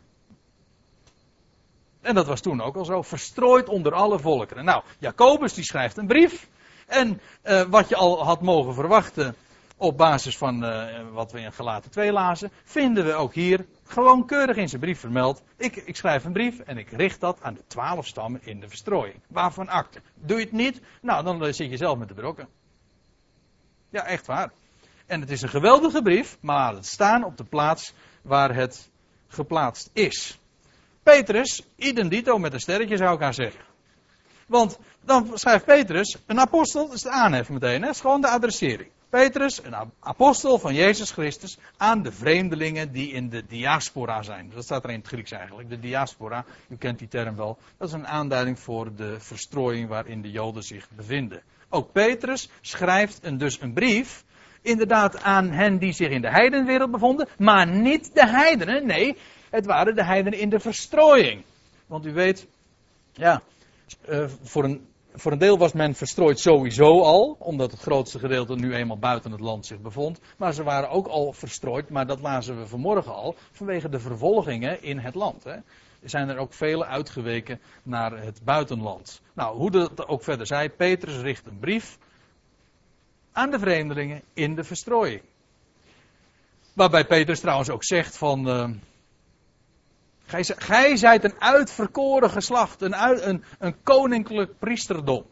En 2.00 2.14
dat 2.14 2.26
was 2.26 2.40
toen 2.40 2.60
ook 2.60 2.76
al 2.76 2.84
zo, 2.84 3.02
verstrooid 3.02 3.68
onder 3.68 3.92
alle 3.92 4.18
volkeren. 4.18 4.64
Nou, 4.64 4.82
Jacobus 4.98 5.54
die 5.54 5.64
schrijft 5.64 5.96
een 5.96 6.06
brief. 6.06 6.48
En 6.86 7.20
uh, 7.44 7.62
wat 7.62 7.88
je 7.88 7.96
al 7.96 8.24
had 8.24 8.42
mogen 8.42 8.74
verwachten 8.74 9.34
op 9.76 9.96
basis 9.96 10.36
van 10.36 10.64
uh, 10.64 10.84
wat 11.12 11.32
we 11.32 11.40
in 11.40 11.52
Gelaten 11.52 11.90
2 11.90 12.12
lazen, 12.12 12.50
vinden 12.64 13.04
we 13.04 13.12
ook 13.12 13.34
hier 13.34 13.66
gewoon 13.84 14.26
keurig 14.26 14.56
in 14.56 14.68
zijn 14.68 14.80
brief 14.80 15.00
vermeld. 15.00 15.42
Ik, 15.56 15.76
ik 15.76 15.96
schrijf 15.96 16.24
een 16.24 16.32
brief 16.32 16.58
en 16.58 16.78
ik 16.78 16.90
richt 16.90 17.20
dat 17.20 17.38
aan 17.42 17.54
de 17.54 17.66
twaalf 17.66 18.06
stammen 18.06 18.40
in 18.44 18.60
de 18.60 18.68
verstrooiing. 18.68 19.20
Waarvan 19.28 19.68
akte. 19.68 20.00
Doe 20.14 20.38
je 20.38 20.44
het 20.44 20.52
niet? 20.52 20.80
Nou, 21.00 21.24
dan 21.24 21.44
uh, 21.44 21.52
zit 21.52 21.70
je 21.70 21.76
zelf 21.76 21.98
met 21.98 22.08
de 22.08 22.14
brokken. 22.14 22.48
Ja, 23.90 24.04
echt 24.04 24.26
waar. 24.26 24.50
En 25.06 25.20
het 25.20 25.30
is 25.30 25.42
een 25.42 25.48
geweldige 25.48 26.02
brief, 26.02 26.38
maar 26.40 26.74
het 26.74 26.86
staan 26.86 27.24
op 27.24 27.36
de 27.36 27.44
plaats 27.44 27.94
waar 28.22 28.54
het 28.54 28.90
geplaatst 29.28 29.90
is. 29.92 30.38
Petrus, 31.02 31.62
idem 31.76 32.08
dito 32.08 32.38
met 32.38 32.52
een 32.52 32.60
sterretje 32.60 32.96
zou 32.96 33.14
ik 33.14 33.22
aan 33.22 33.34
zeggen. 33.34 33.60
Want 34.46 34.78
dan 35.04 35.30
schrijft 35.34 35.64
Petrus, 35.64 36.16
een 36.26 36.40
apostel, 36.40 36.92
is 36.92 37.02
de 37.02 37.10
aanhef 37.10 37.48
meteen, 37.48 37.82
hè? 37.82 37.88
is 37.88 38.00
gewoon 38.00 38.20
de 38.20 38.28
adressering. 38.28 38.90
Petrus, 39.08 39.64
een 39.64 39.74
apostel 40.00 40.58
van 40.58 40.74
Jezus 40.74 41.10
Christus, 41.10 41.58
aan 41.76 42.02
de 42.02 42.12
vreemdelingen 42.12 42.92
die 42.92 43.12
in 43.12 43.28
de 43.28 43.46
diaspora 43.46 44.22
zijn. 44.22 44.50
Dat 44.54 44.64
staat 44.64 44.84
er 44.84 44.90
in 44.90 44.98
het 44.98 45.06
Grieks 45.06 45.30
eigenlijk, 45.30 45.68
de 45.68 45.80
diaspora, 45.80 46.44
u 46.68 46.76
kent 46.76 46.98
die 46.98 47.08
term 47.08 47.36
wel. 47.36 47.58
Dat 47.76 47.88
is 47.88 47.94
een 47.94 48.06
aanduiding 48.06 48.58
voor 48.58 48.94
de 48.94 49.20
verstrooiing 49.20 49.88
waarin 49.88 50.22
de 50.22 50.30
Joden 50.30 50.62
zich 50.62 50.88
bevinden. 50.90 51.42
Ook 51.68 51.92
Petrus 51.92 52.48
schrijft 52.60 53.18
een, 53.22 53.38
dus 53.38 53.60
een 53.60 53.72
brief 53.72 54.24
inderdaad 54.62 55.22
aan 55.22 55.50
hen 55.50 55.78
die 55.78 55.92
zich 55.92 56.08
in 56.08 56.20
de 56.20 56.30
heidenwereld 56.30 56.90
bevonden, 56.90 57.28
maar 57.38 57.66
niet 57.66 58.14
de 58.14 58.26
heidenen. 58.26 58.86
Nee, 58.86 59.16
het 59.50 59.66
waren 59.66 59.94
de 59.94 60.04
heidenen 60.04 60.38
in 60.38 60.48
de 60.48 60.60
verstrooiing. 60.60 61.44
Want 61.86 62.06
u 62.06 62.12
weet, 62.12 62.46
ja, 63.12 63.42
eh, 64.06 64.28
voor 64.42 64.64
een, 64.64 64.86
voor 65.14 65.32
een 65.32 65.38
deel 65.38 65.58
was 65.58 65.72
men 65.72 65.94
verstrooid 65.94 66.38
sowieso 66.38 67.02
al, 67.02 67.36
omdat 67.38 67.70
het 67.70 67.80
grootste 67.80 68.18
gedeelte 68.18 68.54
nu 68.54 68.74
eenmaal 68.74 68.98
buiten 68.98 69.30
het 69.30 69.40
land 69.40 69.66
zich 69.66 69.80
bevond. 69.80 70.20
Maar 70.36 70.52
ze 70.52 70.62
waren 70.62 70.90
ook 70.90 71.06
al 71.06 71.32
verstrooid, 71.32 71.90
maar 71.90 72.06
dat 72.06 72.20
lazen 72.20 72.58
we 72.58 72.66
vanmorgen 72.66 73.14
al, 73.14 73.36
vanwege 73.52 73.88
de 73.88 74.00
vervolgingen 74.00 74.82
in 74.82 74.98
het 74.98 75.14
land. 75.14 75.44
Hè. 75.44 75.56
Er 76.02 76.10
zijn 76.10 76.28
er 76.28 76.36
ook 76.36 76.52
vele 76.52 76.84
uitgeweken 76.84 77.60
naar 77.82 78.22
het 78.22 78.40
buitenland. 78.44 79.20
Nou, 79.34 79.56
hoe 79.56 79.70
dat 79.70 80.08
ook 80.08 80.22
verder 80.22 80.46
zij, 80.46 80.70
Petrus 80.70 81.20
richt 81.20 81.46
een 81.46 81.58
brief 81.58 81.98
aan 83.32 83.50
de 83.50 83.58
vreemdelingen 83.58 84.22
in 84.32 84.54
de 84.54 84.64
verstrooiing. 84.64 85.22
Waarbij 86.72 87.06
Petrus 87.06 87.40
trouwens 87.40 87.70
ook 87.70 87.84
zegt 87.84 88.16
van. 88.16 88.48
Uh, 88.48 88.70
gij, 90.26 90.96
zijt 90.96 91.24
een 91.24 91.40
uitverkoren 91.40 92.30
geslacht, 92.30 92.82
een, 92.82 93.28
een, 93.28 93.44
een 93.58 93.82
koninklijk 93.82 94.58
priesterdom. 94.58 95.24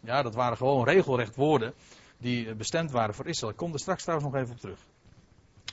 Ja, 0.00 0.22
dat 0.22 0.34
waren 0.34 0.56
gewoon 0.56 0.84
regelrecht 0.84 1.36
woorden 1.36 1.74
die 2.18 2.54
bestemd 2.54 2.90
waren 2.90 3.14
voor 3.14 3.26
Israël. 3.26 3.52
Ik 3.52 3.58
kom 3.58 3.72
er 3.72 3.78
straks 3.78 4.02
trouwens 4.02 4.32
nog 4.32 4.42
even 4.42 4.54
op 4.54 4.60
terug. 4.60 4.78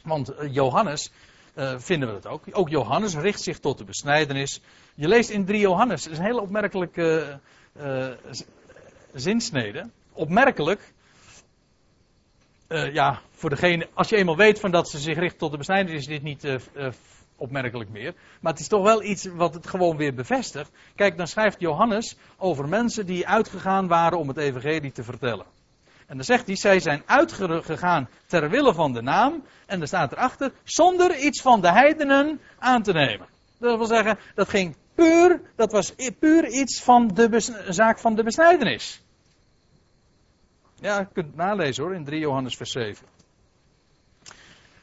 Want 0.04 0.32
uh, 0.32 0.54
Johannes, 0.54 1.12
uh, 1.56 1.80
vinden 1.80 2.10
we 2.10 2.16
het 2.16 2.28
ook. 2.28 2.44
Ook 2.52 2.70
Johannes 2.70 3.16
richt 3.16 3.42
zich 3.42 3.60
tot 3.60 3.78
de 3.78 3.84
besnijdenis. 3.84 4.62
Je 4.96 5.08
leest 5.08 5.30
in 5.30 5.46
3 5.46 5.60
Johannes, 5.60 6.04
dat 6.04 6.12
is 6.12 6.18
een 6.18 6.26
hele 6.26 6.42
opmerkelijke 6.42 7.40
uh, 7.78 8.08
zinsnede. 9.14 9.90
Opmerkelijk, 10.14 10.94
ja, 12.68 13.22
voor 13.32 13.50
degene, 13.50 13.88
als 13.94 14.10
je 14.10 14.16
eenmaal 14.16 14.38
weet 14.38 14.60
van 14.60 14.72
dat 14.72 14.90
ze 14.90 15.00
zich 15.00 15.18
richt 15.18 15.38
tot 15.38 15.52
de 15.52 15.58
besnijdenis, 15.58 16.00
is 16.00 16.08
dit 16.08 16.24
niet 16.24 16.44
opmerkelijk 17.42 17.90
meer. 17.90 18.14
Maar 18.42 18.52
het 18.52 18.62
is 18.62 18.68
toch 18.68 18.84
wel 18.84 19.04
iets 19.04 19.26
wat 19.26 19.54
het 19.54 19.68
gewoon 19.68 19.98
weer 19.98 20.14
bevestigt. 20.14 20.72
Kijk, 20.96 21.18
dan 21.18 21.28
schrijft 21.28 21.60
Johannes 21.60 22.18
over 22.38 22.70
mensen 22.70 23.06
die 23.06 23.28
uitgegaan 23.28 23.88
waren 23.88 24.18
om 24.18 24.28
het 24.28 24.38
evangelie 24.38 24.92
te 24.92 25.04
vertellen. 25.04 25.46
En 26.08 26.16
dan 26.16 26.26
zegt 26.26 26.48
hij, 26.48 26.56
zij 26.56 26.80
zijn 26.80 27.04
uitgegaan 27.06 28.10
ter 28.26 28.50
wille 28.50 28.74
van 28.74 28.94
de 28.94 29.02
naam. 29.02 29.44
En 29.66 29.80
dan 29.80 29.88
staat 29.88 30.12
erachter, 30.12 30.52
zonder 30.64 31.18
iets 31.18 31.42
van 31.42 31.62
de 31.62 31.72
heidenen 31.72 32.42
aan 32.60 32.84
te 32.84 32.94
nemen. 32.94 33.28
Dat 33.58 33.78
wil 33.78 33.88
zeggen, 33.88 34.18
dat 34.36 34.50
ging 34.50 34.76
puur, 34.96 35.42
dat 35.56 35.72
was 35.72 35.96
puur 36.20 36.48
iets 36.48 36.82
van 36.82 37.08
de 37.08 37.54
zaak 37.70 38.00
van 38.00 38.16
de 38.16 38.24
besnijdenis. 38.24 39.02
Ja, 40.76 41.00
je 41.00 41.08
kunt 41.14 41.28
het 41.28 41.36
nalezen 41.36 41.84
hoor, 41.84 41.96
in 41.96 42.06
3 42.06 42.20
Johannes 42.20 42.56
vers 42.56 42.72
7. 42.72 43.08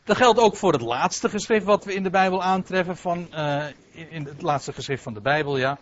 Dat 0.08 0.16
geldt 0.16 0.38
ook 0.38 0.56
voor 0.56 0.72
het 0.72 0.80
laatste 0.80 1.28
geschrift 1.28 1.64
wat 1.64 1.84
we 1.84 1.94
in 1.94 2.02
de 2.02 2.10
Bijbel 2.10 2.42
aantreffen, 2.42 2.96
van, 2.96 3.28
uh, 3.34 3.66
in, 3.92 4.24
het 4.24 4.42
laatste 4.42 4.72
geschrift 4.72 5.02
van 5.02 5.14
de 5.14 5.20
Bijbel, 5.20 5.58
ja. 5.58 5.78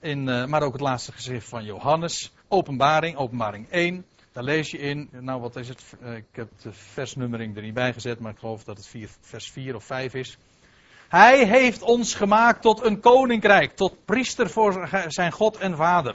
In, 0.00 0.28
uh, 0.28 0.44
maar 0.44 0.62
ook 0.62 0.72
het 0.72 0.80
laatste 0.80 1.12
geschrift 1.12 1.48
van 1.48 1.64
Johannes. 1.64 2.32
Openbaring, 2.48 3.16
openbaring 3.16 3.70
1. 3.70 4.06
Daar 4.32 4.42
lees 4.44 4.70
je 4.70 4.78
in, 4.78 5.08
nou 5.12 5.40
wat 5.40 5.56
is 5.56 5.68
het, 5.68 5.82
uh, 6.02 6.16
ik 6.16 6.24
heb 6.32 6.48
de 6.62 6.72
versnummering 6.72 7.56
er 7.56 7.62
niet 7.62 7.74
bij 7.74 7.92
gezet, 7.92 8.20
maar 8.20 8.32
ik 8.32 8.38
geloof 8.38 8.64
dat 8.64 8.76
het 8.76 9.10
vers 9.20 9.50
4 9.50 9.74
of 9.74 9.84
5 9.84 10.14
is. 10.14 10.38
Hij 11.08 11.46
heeft 11.46 11.82
ons 11.82 12.14
gemaakt 12.14 12.62
tot 12.62 12.84
een 12.84 13.00
koninkrijk, 13.00 13.76
tot 13.76 14.04
priester 14.04 14.50
voor 14.50 14.88
zijn 15.08 15.32
God 15.32 15.56
en 15.56 15.76
Vader. 15.76 16.14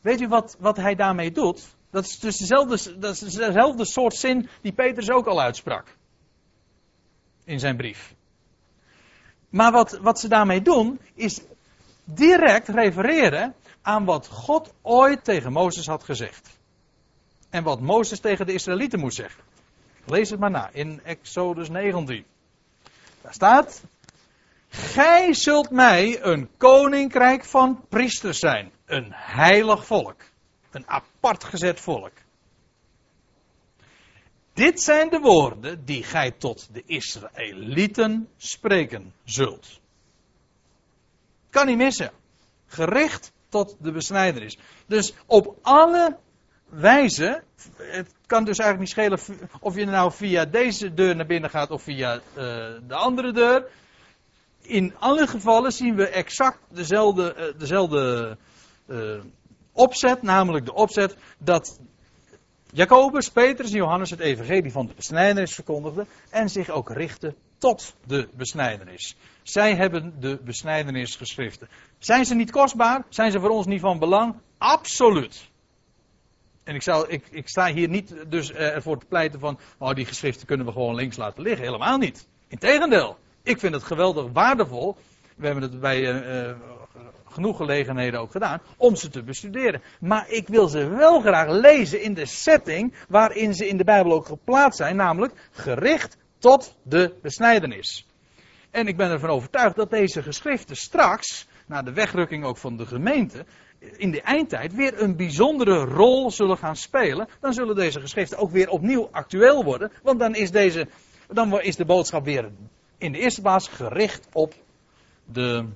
Weet 0.00 0.20
u 0.20 0.28
wat, 0.28 0.56
wat 0.58 0.76
hij 0.76 0.94
daarmee 0.94 1.30
doet? 1.30 1.76
Dat 1.90 2.04
is 2.04 2.18
dus 2.18 2.36
dezelfde, 2.36 2.98
dat 2.98 3.12
is 3.12 3.34
dezelfde 3.34 3.84
soort 3.84 4.14
zin 4.14 4.48
die 4.60 4.72
Petrus 4.72 5.10
ook 5.10 5.26
al 5.26 5.40
uitsprak. 5.40 5.96
In 7.44 7.58
zijn 7.58 7.76
brief. 7.76 8.14
Maar 9.48 9.72
wat, 9.72 9.98
wat 9.98 10.20
ze 10.20 10.28
daarmee 10.28 10.62
doen, 10.62 11.00
is 11.14 11.40
direct 12.04 12.68
refereren 12.68 13.54
aan 13.82 14.04
wat 14.04 14.26
God 14.26 14.72
ooit 14.82 15.24
tegen 15.24 15.52
Mozes 15.52 15.86
had 15.86 16.04
gezegd. 16.04 16.58
En 17.50 17.62
wat 17.62 17.80
Mozes 17.80 18.20
tegen 18.20 18.46
de 18.46 18.52
Israëlieten 18.52 18.98
moet 18.98 19.14
zeggen. 19.14 19.42
Lees 20.04 20.30
het 20.30 20.40
maar 20.40 20.50
na 20.50 20.70
in 20.72 21.00
Exodus 21.04 21.68
19. 21.68 22.24
Daar 23.20 23.32
staat: 23.32 23.84
Gij 24.68 25.34
zult 25.34 25.70
mij 25.70 26.22
een 26.22 26.48
koninkrijk 26.56 27.44
van 27.44 27.84
priesters 27.88 28.38
zijn, 28.38 28.72
een 28.86 29.12
heilig 29.12 29.86
volk. 29.86 30.22
Een 30.70 30.88
apart 30.88 31.44
gezet 31.44 31.80
volk. 31.80 32.12
Dit 34.54 34.80
zijn 34.80 35.08
de 35.10 35.18
woorden 35.18 35.84
die 35.84 36.02
gij 36.02 36.30
tot 36.30 36.68
de 36.72 36.82
Israëlieten 36.86 38.28
spreken 38.36 39.12
zult. 39.24 39.80
Kan 41.50 41.66
niet 41.66 41.76
missen. 41.76 42.10
Gericht 42.66 43.32
tot 43.48 43.76
de 43.80 43.92
besnijdenis. 43.92 44.58
Dus 44.86 45.14
op 45.26 45.56
alle 45.62 46.18
wijzen, 46.68 47.44
het 47.76 48.14
kan 48.26 48.44
dus 48.44 48.58
eigenlijk 48.58 48.78
niet 48.78 49.18
schelen 49.20 49.48
of 49.60 49.74
je 49.76 49.84
nou 49.84 50.12
via 50.12 50.44
deze 50.44 50.94
deur 50.94 51.16
naar 51.16 51.26
binnen 51.26 51.50
gaat 51.50 51.70
of 51.70 51.82
via 51.82 52.14
uh, 52.14 52.20
de 52.86 52.94
andere 52.94 53.32
deur. 53.32 53.66
In 54.60 54.94
alle 54.98 55.26
gevallen 55.26 55.72
zien 55.72 55.94
we 55.94 56.08
exact 56.08 56.58
dezelfde, 56.68 57.34
uh, 57.38 57.58
dezelfde 57.58 58.36
uh, 58.86 59.20
opzet, 59.72 60.22
namelijk 60.22 60.64
de 60.64 60.74
opzet 60.74 61.16
dat 61.38 61.78
Jacobus, 62.74 63.28
Petrus 63.28 63.70
en 63.70 63.76
Johannes 63.76 64.10
het 64.10 64.20
evangelie 64.20 64.72
van 64.72 64.86
de 64.86 64.94
besnijdenis 64.94 65.54
verkondigden 65.54 66.06
en 66.30 66.48
zich 66.48 66.70
ook 66.70 66.90
richtten 66.90 67.34
tot 67.58 67.94
de 68.06 68.28
besnijdenis. 68.36 69.16
Zij 69.42 69.74
hebben 69.74 70.14
de 70.20 70.38
besnijdenis 70.44 71.16
geschriften. 71.16 71.68
Zijn 71.98 72.24
ze 72.24 72.34
niet 72.34 72.50
kostbaar? 72.50 73.04
Zijn 73.08 73.30
ze 73.30 73.40
voor 73.40 73.48
ons 73.48 73.66
niet 73.66 73.80
van 73.80 73.98
belang? 73.98 74.34
Absoluut. 74.58 75.50
En 76.64 76.74
ik, 76.74 76.84
ik, 77.08 77.24
ik 77.30 77.48
sta 77.48 77.72
hier 77.72 77.88
niet 77.88 78.14
dus 78.28 78.50
uh, 78.50 78.58
ervoor 78.58 78.98
te 78.98 79.06
pleiten 79.06 79.40
van, 79.40 79.58
oh 79.78 79.94
die 79.94 80.06
geschriften 80.06 80.46
kunnen 80.46 80.66
we 80.66 80.72
gewoon 80.72 80.94
links 80.94 81.16
laten 81.16 81.42
liggen. 81.42 81.64
Helemaal 81.64 81.98
niet. 81.98 82.26
Integendeel. 82.48 83.18
Ik 83.42 83.58
vind 83.58 83.74
het 83.74 83.82
geweldig 83.82 84.26
waardevol. 84.32 84.96
We 85.36 85.46
hebben 85.46 85.62
het 85.62 85.80
bij 85.80 86.00
uh, 86.00 86.46
uh, 86.46 86.56
genoeg 87.34 87.56
gelegenheden 87.56 88.20
ook 88.20 88.30
gedaan 88.30 88.60
om 88.76 88.96
ze 88.96 89.08
te 89.08 89.22
bestuderen. 89.22 89.82
Maar 90.00 90.30
ik 90.30 90.48
wil 90.48 90.68
ze 90.68 90.88
wel 90.88 91.20
graag 91.20 91.48
lezen 91.48 92.02
in 92.02 92.14
de 92.14 92.26
setting 92.26 92.94
waarin 93.08 93.54
ze 93.54 93.68
in 93.68 93.76
de 93.76 93.84
Bijbel 93.84 94.12
ook 94.12 94.26
geplaatst 94.26 94.78
zijn, 94.78 94.96
namelijk 94.96 95.48
gericht 95.50 96.16
tot 96.38 96.76
de 96.82 97.14
besnijdenis. 97.22 98.06
En 98.70 98.86
ik 98.86 98.96
ben 98.96 99.10
ervan 99.10 99.30
overtuigd 99.30 99.76
dat 99.76 99.90
deze 99.90 100.22
geschriften 100.22 100.76
straks, 100.76 101.46
na 101.66 101.82
de 101.82 101.92
wegrukking 101.92 102.44
ook 102.44 102.56
van 102.56 102.76
de 102.76 102.86
gemeente, 102.86 103.44
in 103.96 104.10
de 104.10 104.20
eindtijd 104.20 104.74
weer 104.74 105.02
een 105.02 105.16
bijzondere 105.16 105.84
rol 105.84 106.30
zullen 106.30 106.58
gaan 106.58 106.76
spelen. 106.76 107.28
Dan 107.40 107.52
zullen 107.52 107.74
deze 107.74 108.00
geschriften 108.00 108.38
ook 108.38 108.50
weer 108.50 108.68
opnieuw 108.68 109.08
actueel 109.10 109.64
worden. 109.64 109.92
Want 110.02 110.18
dan 110.18 110.34
is, 110.34 110.50
deze, 110.50 110.88
dan 111.28 111.60
is 111.60 111.76
de 111.76 111.84
boodschap 111.84 112.24
weer 112.24 112.50
in 112.98 113.12
de 113.12 113.18
eerste 113.18 113.40
plaats 113.40 113.68
gericht 113.68 114.28
op 114.32 114.54
de 115.24 115.66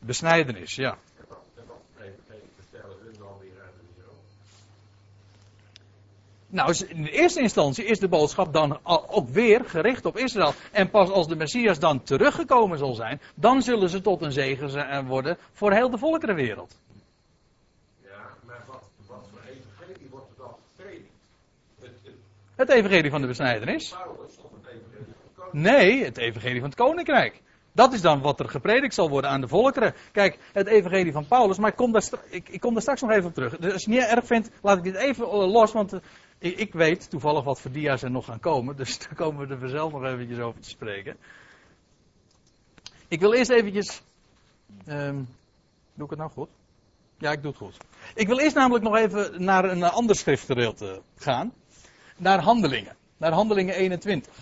Besnijdenis, 0.00 0.74
ja. 0.74 0.98
Nou, 6.50 6.86
in 6.88 7.02
de 7.02 7.10
eerste 7.10 7.40
instantie 7.40 7.84
is 7.84 7.98
de 7.98 8.08
boodschap 8.08 8.52
dan 8.52 8.78
ook 8.84 9.28
weer 9.28 9.64
gericht 9.64 10.04
op 10.04 10.16
Israël. 10.16 10.52
En 10.72 10.90
pas 10.90 11.10
als 11.10 11.28
de 11.28 11.36
Messias 11.36 11.78
dan 11.78 12.02
teruggekomen 12.02 12.78
zal 12.78 12.94
zijn, 12.94 13.20
dan 13.34 13.62
zullen 13.62 13.88
ze 13.88 14.00
tot 14.00 14.22
een 14.22 14.32
zegen 14.32 15.06
worden 15.06 15.38
voor 15.52 15.72
heel 15.72 15.90
de 15.90 15.98
volkerenwereld. 15.98 16.78
Ja, 18.02 18.34
maar 18.46 18.64
wat, 18.66 18.82
wat 19.06 19.28
voor 19.30 19.40
evangelie 19.40 20.08
wordt 20.10 20.28
er 20.28 20.36
dan 20.36 20.54
gepredikt? 20.76 21.12
Het, 21.80 21.90
het, 22.04 22.14
het 22.56 22.68
evangelie 22.68 23.10
van 23.10 23.20
de 23.20 23.26
besnijdenis. 23.26 23.94
Nee, 25.52 26.04
het 26.04 26.16
evangelie 26.16 26.60
van 26.60 26.68
het 26.68 26.78
koninkrijk. 26.78 27.42
Dat 27.72 27.92
is 27.92 28.00
dan 28.00 28.20
wat 28.20 28.40
er 28.40 28.48
gepredikt 28.48 28.94
zal 28.94 29.08
worden 29.08 29.30
aan 29.30 29.40
de 29.40 29.48
volkeren. 29.48 29.94
Kijk, 30.12 30.38
het 30.52 30.66
evangelie 30.66 31.12
van 31.12 31.26
Paulus, 31.26 31.58
maar 31.58 31.70
ik 31.70 31.76
kom 31.76 31.92
daar, 31.92 32.04
ik, 32.30 32.60
kom 32.60 32.72
daar 32.72 32.82
straks 32.82 33.00
nog 33.00 33.10
even 33.10 33.24
op 33.24 33.34
terug. 33.34 33.56
Dus 33.56 33.72
als 33.72 33.84
je 33.84 33.90
het 33.90 34.00
niet 34.00 34.10
erg 34.10 34.26
vindt, 34.26 34.50
laat 34.62 34.76
ik 34.76 34.82
dit 34.82 34.94
even 34.94 35.26
los, 35.26 35.72
want 35.72 35.92
uh, 35.92 36.00
ik, 36.38 36.72
weet 36.72 37.10
toevallig 37.10 37.44
wat 37.44 37.60
voor 37.60 37.70
dia's 37.70 38.02
er 38.02 38.10
nog 38.10 38.24
gaan 38.24 38.40
komen. 38.40 38.76
Dus 38.76 38.98
daar 39.02 39.14
komen 39.14 39.46
we 39.46 39.54
er 39.54 39.60
vanzelf 39.60 39.92
nog 39.92 40.04
eventjes 40.04 40.38
over 40.38 40.60
te 40.60 40.68
spreken. 40.68 41.16
Ik 43.08 43.20
wil 43.20 43.34
eerst 43.34 43.50
eventjes... 43.50 44.02
Um, 44.86 45.28
doe 45.94 46.04
ik 46.04 46.10
het 46.10 46.18
nou 46.18 46.30
goed? 46.30 46.48
Ja, 47.18 47.32
ik 47.32 47.42
doe 47.42 47.50
het 47.50 47.60
goed. 47.60 47.76
Ik 48.14 48.26
wil 48.26 48.38
eerst 48.38 48.56
namelijk 48.56 48.84
nog 48.84 48.96
even 48.96 49.44
naar 49.44 49.64
een 49.64 49.82
ander 49.82 50.16
schriftgedeelte 50.16 51.02
gaan. 51.16 51.52
Naar 52.16 52.40
handelingen. 52.42 52.96
Naar 53.16 53.32
handelingen 53.32 53.74
21. 53.74 54.32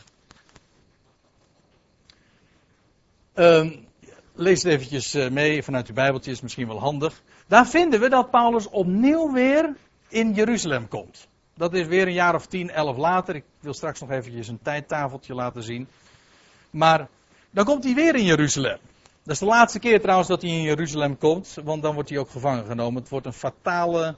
Um, 3.39 3.87
lees 4.35 4.63
het 4.63 4.73
eventjes 4.73 5.15
uh, 5.15 5.31
mee 5.31 5.63
vanuit 5.63 5.89
uw 5.89 5.95
Bijbeltje, 5.95 6.31
is 6.31 6.41
misschien 6.41 6.67
wel 6.67 6.81
handig. 6.81 7.23
Daar 7.47 7.67
vinden 7.67 8.01
we 8.01 8.09
dat 8.09 8.31
Paulus 8.31 8.69
opnieuw 8.69 9.33
weer 9.33 9.77
in 10.09 10.33
Jeruzalem 10.33 10.89
komt. 10.89 11.29
Dat 11.55 11.75
is 11.75 11.87
weer 11.87 12.07
een 12.07 12.13
jaar 12.13 12.35
of 12.35 12.47
10, 12.47 12.71
11 12.71 12.97
later. 12.97 13.35
Ik 13.35 13.45
wil 13.61 13.75
straks 13.75 14.01
nog 14.01 14.11
eventjes 14.11 14.49
een 14.49 14.63
tijdtafeltje 14.63 15.35
laten 15.35 15.63
zien. 15.63 15.89
Maar 16.71 17.09
dan 17.51 17.65
komt 17.65 17.85
hij 17.85 17.95
weer 17.95 18.15
in 18.15 18.25
Jeruzalem. 18.25 18.79
Dat 19.23 19.35
is 19.35 19.39
de 19.39 19.47
laatste 19.47 19.79
keer 19.79 20.01
trouwens 20.01 20.29
dat 20.29 20.43
hij 20.43 20.51
in 20.51 20.63
Jeruzalem 20.63 21.19
komt, 21.19 21.57
want 21.65 21.83
dan 21.83 21.95
wordt 21.95 22.09
hij 22.09 22.19
ook 22.19 22.31
gevangen 22.31 22.67
genomen. 22.67 23.01
Het 23.01 23.11
wordt 23.11 23.27
een 23.27 23.33
fatale 23.33 24.17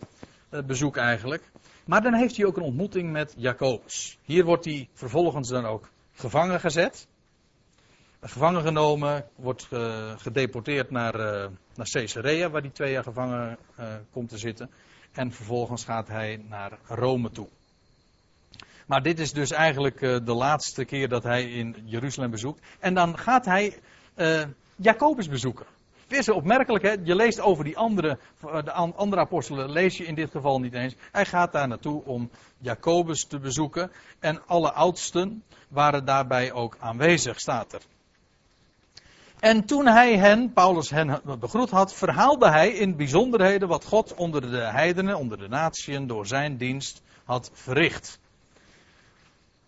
eh, 0.48 0.62
bezoek 0.62 0.96
eigenlijk. 0.96 1.50
Maar 1.84 2.02
dan 2.02 2.14
heeft 2.14 2.36
hij 2.36 2.46
ook 2.46 2.56
een 2.56 2.62
ontmoeting 2.62 3.12
met 3.12 3.34
Jacobus. 3.36 4.18
Hier 4.24 4.44
wordt 4.44 4.64
hij 4.64 4.88
vervolgens 4.92 5.48
dan 5.48 5.66
ook 5.66 5.90
gevangen 6.12 6.60
gezet. 6.60 7.08
Gevangen 8.22 8.62
genomen, 8.62 9.24
wordt 9.36 9.68
uh, 9.70 10.12
gedeporteerd 10.16 10.90
naar, 10.90 11.14
uh, 11.14 11.46
naar 11.74 11.90
Caesarea, 11.90 12.50
waar 12.50 12.60
hij 12.60 12.70
twee 12.70 12.92
jaar 12.92 13.02
gevangen 13.02 13.58
uh, 13.78 13.86
komt 14.12 14.28
te 14.28 14.38
zitten. 14.38 14.70
En 15.12 15.32
vervolgens 15.32 15.84
gaat 15.84 16.08
hij 16.08 16.44
naar 16.48 16.78
Rome 16.86 17.30
toe. 17.30 17.48
Maar 18.86 19.02
dit 19.02 19.18
is 19.18 19.32
dus 19.32 19.50
eigenlijk 19.50 20.00
de 20.00 20.34
laatste 20.34 20.84
keer 20.84 21.08
dat 21.08 21.22
hij 21.22 21.50
in 21.50 21.76
Jeruzalem 21.84 22.30
bezoekt. 22.30 22.66
En 22.78 22.94
dan 22.94 23.18
gaat 23.18 23.44
hij 23.44 23.78
Jacobus 24.76 25.28
bezoeken. 25.28 25.66
Het 26.08 26.18
is 26.18 26.28
opmerkelijk, 26.28 26.84
hè? 26.84 26.94
je 27.02 27.14
leest 27.14 27.40
over 27.40 27.64
die 27.64 27.76
andere, 27.76 28.18
de 28.40 28.72
andere 28.72 29.20
apostelen, 29.20 29.70
lees 29.70 29.96
je 29.96 30.06
in 30.06 30.14
dit 30.14 30.30
geval 30.30 30.60
niet 30.60 30.74
eens. 30.74 30.94
Hij 31.12 31.24
gaat 31.24 31.52
daar 31.52 31.68
naartoe 31.68 32.04
om 32.04 32.30
Jacobus 32.58 33.24
te 33.24 33.38
bezoeken. 33.38 33.90
En 34.18 34.46
alle 34.46 34.72
oudsten 34.72 35.42
waren 35.68 36.04
daarbij 36.04 36.52
ook 36.52 36.76
aanwezig, 36.80 37.40
staat 37.40 37.72
er. 37.72 37.82
En 39.40 39.64
toen 39.64 39.86
hij 39.86 40.18
hen, 40.18 40.52
Paulus 40.52 40.90
hen 40.90 41.20
begroet 41.38 41.70
had, 41.70 41.94
verhaalde 41.94 42.48
hij 42.48 42.70
in 42.70 42.96
bijzonderheden 42.96 43.68
wat 43.68 43.84
God 43.84 44.14
onder 44.14 44.50
de 44.50 44.60
heidenen, 44.60 45.18
onder 45.18 45.38
de 45.38 45.48
natieën, 45.48 46.06
door 46.06 46.26
zijn 46.26 46.56
dienst 46.56 47.02
had 47.24 47.50
verricht. 47.52 48.18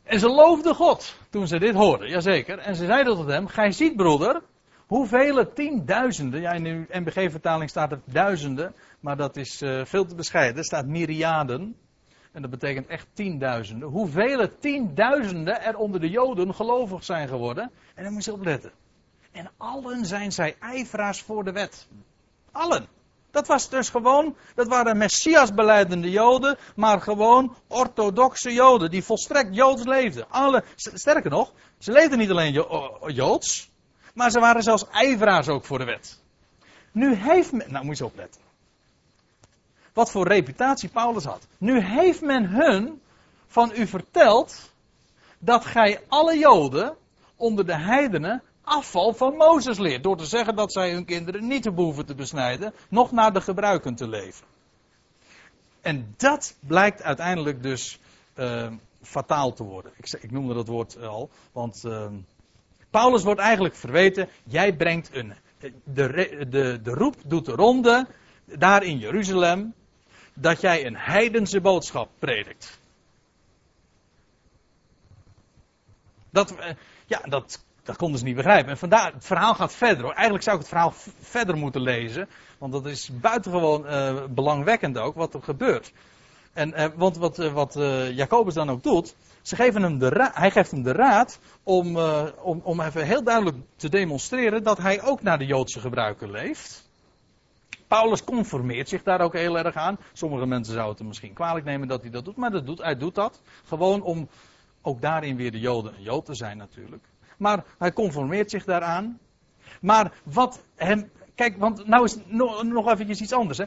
En 0.02 0.18
ze 0.18 0.28
loofden 0.28 0.74
God 0.74 1.16
toen 1.30 1.46
ze 1.46 1.58
dit 1.58 1.74
hoorden, 1.74 2.08
jazeker. 2.08 2.58
En 2.58 2.76
ze 2.76 2.86
zeiden 2.86 3.16
tot 3.16 3.26
hem, 3.26 3.46
gij 3.46 3.72
ziet 3.72 3.96
broeder, 3.96 4.42
hoeveel 4.86 5.52
tienduizenden, 5.52 6.40
ja 6.40 6.52
in 6.52 6.64
de 6.64 6.86
NBG-vertaling 6.88 7.70
staat 7.70 7.92
er 7.92 8.00
duizenden, 8.04 8.74
maar 9.00 9.16
dat 9.16 9.36
is 9.36 9.62
uh, 9.62 9.84
veel 9.84 10.04
te 10.04 10.14
bescheiden, 10.14 10.56
er 10.56 10.64
staat 10.64 10.86
myriaden. 10.86 11.76
En 12.32 12.42
dat 12.42 12.50
betekent 12.50 12.86
echt 12.86 13.06
tienduizenden. 13.12 13.88
Hoeveel 13.88 14.48
tienduizenden 14.58 15.62
er 15.62 15.76
onder 15.76 16.00
de 16.00 16.08
Joden 16.08 16.54
gelovig 16.54 17.04
zijn 17.04 17.28
geworden. 17.28 17.70
En 17.94 18.02
daar 18.02 18.12
moet 18.12 18.24
je 18.24 18.32
op 18.32 18.44
letten. 18.44 18.72
En 19.32 19.50
allen 19.56 20.06
zijn 20.06 20.32
zij 20.32 20.56
ijveraars 20.60 21.22
voor 21.22 21.44
de 21.44 21.52
wet. 21.52 21.86
Allen. 22.52 22.86
Dat 23.30 23.46
was 23.46 23.68
dus 23.68 23.88
gewoon, 23.90 24.36
dat 24.54 24.68
waren 24.68 24.96
Messias 24.96 25.54
beleidende 25.54 26.10
Joden, 26.10 26.58
maar 26.76 27.00
gewoon 27.00 27.56
orthodoxe 27.66 28.52
Joden 28.52 28.90
die 28.90 29.04
volstrekt 29.04 29.54
Joods 29.54 29.84
leefden. 29.84 30.30
Alle, 30.30 30.64
sterker 30.76 31.30
nog, 31.30 31.52
ze 31.78 31.92
leefden 31.92 32.18
niet 32.18 32.30
alleen 32.30 32.52
Joods, 33.06 33.70
maar 34.14 34.30
ze 34.30 34.40
waren 34.40 34.62
zelfs 34.62 34.88
ijveraars 34.88 35.48
ook 35.48 35.64
voor 35.64 35.78
de 35.78 35.84
wet. 35.84 36.20
Nu 36.92 37.14
heeft 37.14 37.52
men, 37.52 37.72
nou 37.72 37.84
moet 37.84 37.98
je 37.98 38.04
opletten. 38.04 38.40
Wat 39.92 40.10
voor 40.10 40.28
reputatie 40.28 40.88
Paulus 40.88 41.24
had. 41.24 41.46
Nu 41.58 41.80
heeft 41.80 42.20
men 42.20 42.46
hun 42.46 43.02
van 43.46 43.72
u 43.74 43.86
verteld 43.86 44.70
dat 45.38 45.64
gij 45.64 46.00
alle 46.08 46.38
Joden 46.38 46.96
onder 47.36 47.66
de 47.66 47.76
heidenen 47.76 48.42
afval 48.64 49.14
van 49.14 49.36
Mozes 49.36 49.78
leert. 49.78 50.02
Door 50.02 50.16
te 50.16 50.26
zeggen 50.26 50.56
dat 50.56 50.72
zij 50.72 50.92
hun 50.92 51.04
kinderen 51.04 51.46
niet 51.46 51.74
behoeven 51.74 52.06
te 52.06 52.14
besnijden, 52.14 52.74
nog 52.88 53.12
naar 53.12 53.32
de 53.32 53.40
gebruiken 53.40 53.94
te 53.94 54.08
leven. 54.08 54.46
En 55.80 56.14
dat 56.16 56.56
blijkt 56.60 57.02
uiteindelijk 57.02 57.62
dus 57.62 57.98
uh, 58.36 58.72
fataal 59.02 59.52
te 59.52 59.64
worden. 59.64 59.92
Ik, 59.96 60.12
ik, 60.20 60.30
noemde 60.30 60.54
dat 60.54 60.66
woord 60.66 61.02
al, 61.02 61.30
want 61.52 61.82
uh, 61.84 62.06
Paulus 62.90 63.22
wordt 63.22 63.40
eigenlijk 63.40 63.74
verweten, 63.74 64.28
jij 64.44 64.76
brengt 64.76 65.14
een. 65.14 65.34
De, 65.84 66.46
de, 66.48 66.80
de 66.82 66.90
roep 66.90 67.16
doet 67.24 67.44
de 67.44 67.52
ronde, 67.52 68.06
daar 68.44 68.82
in 68.82 68.98
Jeruzalem, 68.98 69.74
dat 70.34 70.60
jij 70.60 70.86
een 70.86 70.96
heidense 70.96 71.60
boodschap 71.60 72.10
predikt. 72.18 72.80
Dat, 76.30 76.52
uh, 76.52 76.66
ja, 77.06 77.20
dat 77.20 77.64
dat 77.82 77.96
konden 77.96 78.18
ze 78.18 78.24
niet 78.24 78.36
begrijpen. 78.36 78.70
En 78.70 78.78
vandaar, 78.78 79.12
het 79.12 79.24
verhaal 79.24 79.54
gaat 79.54 79.74
verder 79.74 80.02
hoor. 80.02 80.12
Eigenlijk 80.12 80.44
zou 80.44 80.56
ik 80.56 80.62
het 80.62 80.70
verhaal 80.70 80.92
verder 81.20 81.56
moeten 81.56 81.80
lezen. 81.80 82.28
Want 82.58 82.72
dat 82.72 82.86
is 82.86 83.10
buitengewoon 83.20 83.86
uh, 83.86 84.24
belangwekkend 84.30 84.98
ook 84.98 85.14
wat 85.14 85.34
er 85.34 85.42
gebeurt. 85.42 85.92
En, 86.52 86.80
uh, 86.80 86.86
want 86.96 87.16
wat, 87.16 87.76
uh, 87.76 88.16
Jacobus 88.16 88.54
dan 88.54 88.70
ook 88.70 88.82
doet. 88.82 89.14
Ze 89.42 89.56
geven 89.56 89.82
hem 89.82 89.98
de 89.98 90.30
hij 90.32 90.50
geeft 90.50 90.70
hem 90.70 90.82
de 90.82 90.92
raad 90.92 91.38
om, 91.62 91.96
om, 92.42 92.60
om 92.62 92.80
even 92.80 93.06
heel 93.06 93.22
duidelijk 93.22 93.56
te 93.76 93.88
demonstreren 93.88 94.62
dat 94.62 94.78
hij 94.78 95.02
ook 95.02 95.22
naar 95.22 95.38
de 95.38 95.46
Joodse 95.46 95.80
gebruiken 95.80 96.30
leeft. 96.30 96.90
Paulus 97.88 98.24
conformeert 98.24 98.88
zich 98.88 99.02
daar 99.02 99.20
ook 99.20 99.32
heel 99.32 99.58
erg 99.58 99.74
aan. 99.74 99.98
Sommige 100.12 100.46
mensen 100.46 100.74
zouden 100.74 100.96
het 100.96 101.06
misschien 101.06 101.32
kwalijk 101.32 101.64
nemen 101.64 101.88
dat 101.88 102.00
hij 102.00 102.10
dat 102.10 102.24
doet, 102.24 102.36
maar 102.36 102.50
dat 102.50 102.66
doet, 102.66 102.82
hij 102.82 102.96
doet 102.96 103.14
dat. 103.14 103.40
Gewoon 103.64 104.02
om 104.02 104.28
ook 104.82 105.00
daarin 105.00 105.36
weer 105.36 105.50
de 105.50 105.60
Joden 105.60 105.94
een 105.94 106.02
Jood 106.02 106.24
te 106.24 106.34
zijn 106.34 106.56
natuurlijk 106.56 107.04
maar 107.42 107.64
hij 107.78 107.92
conformeert 107.92 108.50
zich 108.50 108.64
daaraan. 108.64 109.18
Maar 109.80 110.12
wat 110.24 110.62
hem. 110.76 111.10
Kijk, 111.34 111.56
want 111.58 111.86
nou 111.86 112.04
is 112.04 112.16
nog, 112.26 112.62
nog 112.62 112.90
eventjes 112.90 113.20
iets 113.20 113.32
anders. 113.32 113.58
Hè. 113.58 113.64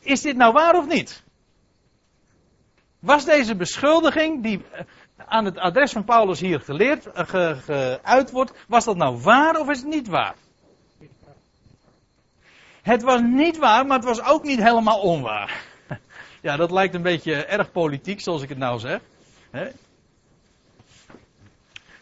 Is 0.00 0.20
dit 0.20 0.36
nou 0.36 0.52
waar 0.52 0.76
of 0.76 0.86
niet? 0.86 1.22
Was 2.98 3.24
deze 3.24 3.56
beschuldiging 3.56 4.42
die 4.42 4.64
eh, 4.72 4.84
aan 5.16 5.44
het 5.44 5.58
adres 5.58 5.92
van 5.92 6.04
Paulus 6.04 6.40
hier 6.40 6.60
geleerd, 6.60 7.06
uh, 7.06 7.50
geuit 7.58 8.30
wordt, 8.30 8.52
was 8.68 8.84
dat 8.84 8.96
nou 8.96 9.20
waar 9.20 9.60
of 9.60 9.68
is 9.68 9.78
het 9.78 9.88
niet 9.88 10.08
waar? 10.08 10.34
Het 12.82 13.02
was 13.02 13.20
niet 13.20 13.58
waar, 13.58 13.86
maar 13.86 13.96
het 13.96 14.06
was 14.06 14.22
ook 14.22 14.42
niet 14.42 14.62
helemaal 14.62 15.00
onwaar. 15.00 15.58
Ja, 16.42 16.56
dat 16.56 16.70
lijkt 16.70 16.94
een 16.94 17.02
beetje 17.02 17.44
erg 17.44 17.72
politiek, 17.72 18.20
zoals 18.20 18.42
ik 18.42 18.48
het 18.48 18.58
nou 18.58 18.78
zeg. 18.78 19.00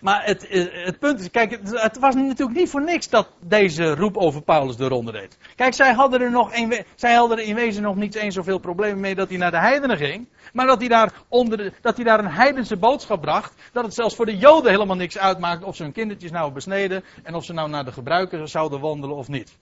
Maar 0.01 0.25
het, 0.25 0.47
eh, 0.47 0.85
het 0.85 0.99
punt 0.99 1.21
is, 1.21 1.31
kijk, 1.31 1.59
het, 1.63 1.99
was 1.99 2.15
natuurlijk 2.15 2.59
niet 2.59 2.71
voor 2.71 2.83
niks 2.83 3.09
dat 3.09 3.29
deze 3.41 3.95
roep 3.95 4.17
over 4.17 4.43
Paulus 4.43 4.77
de 4.77 4.89
ronde 4.89 5.13
deed. 5.13 5.39
Kijk, 5.57 5.75
zij 5.75 5.93
hadden 5.93 6.21
er 6.21 6.31
nog 6.31 6.55
een, 6.55 6.85
zij 6.95 7.15
hadden 7.15 7.39
er 7.39 7.45
in 7.45 7.55
wezen 7.55 7.83
nog 7.83 7.97
niet 7.97 8.15
eens 8.15 8.35
zoveel 8.35 8.59
problemen 8.59 9.01
mee 9.01 9.15
dat 9.15 9.29
hij 9.29 9.39
naar 9.39 9.51
de 9.51 9.59
heidenen 9.59 9.97
ging. 9.97 10.29
Maar 10.53 10.67
dat 10.67 10.79
hij, 10.79 10.89
daar 10.89 11.13
onder 11.29 11.59
de, 11.59 11.73
dat 11.81 11.97
hij 11.97 12.05
daar 12.05 12.19
een 12.19 12.31
heidense 12.31 12.77
boodschap 12.77 13.21
bracht. 13.21 13.55
Dat 13.73 13.85
het 13.85 13.95
zelfs 13.95 14.15
voor 14.15 14.27
de 14.27 14.37
Joden 14.37 14.71
helemaal 14.71 14.97
niks 14.97 15.19
uitmaakt 15.19 15.65
of 15.65 15.77
ze 15.77 15.83
hun 15.83 15.93
kindertjes 15.93 16.31
nou 16.31 16.53
besneden. 16.53 17.05
En 17.23 17.35
of 17.35 17.45
ze 17.45 17.53
nou 17.53 17.69
naar 17.69 17.85
de 17.85 17.93
gebruiken 17.93 18.49
zouden 18.49 18.81
wandelen 18.81 19.17
of 19.17 19.29
niet. 19.29 19.59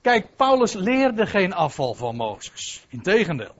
Kijk, 0.00 0.36
Paulus 0.36 0.72
leerde 0.72 1.26
geen 1.26 1.52
afval 1.52 1.94
van 1.94 2.16
Mozes. 2.16 2.86
Integendeel. 2.88 3.54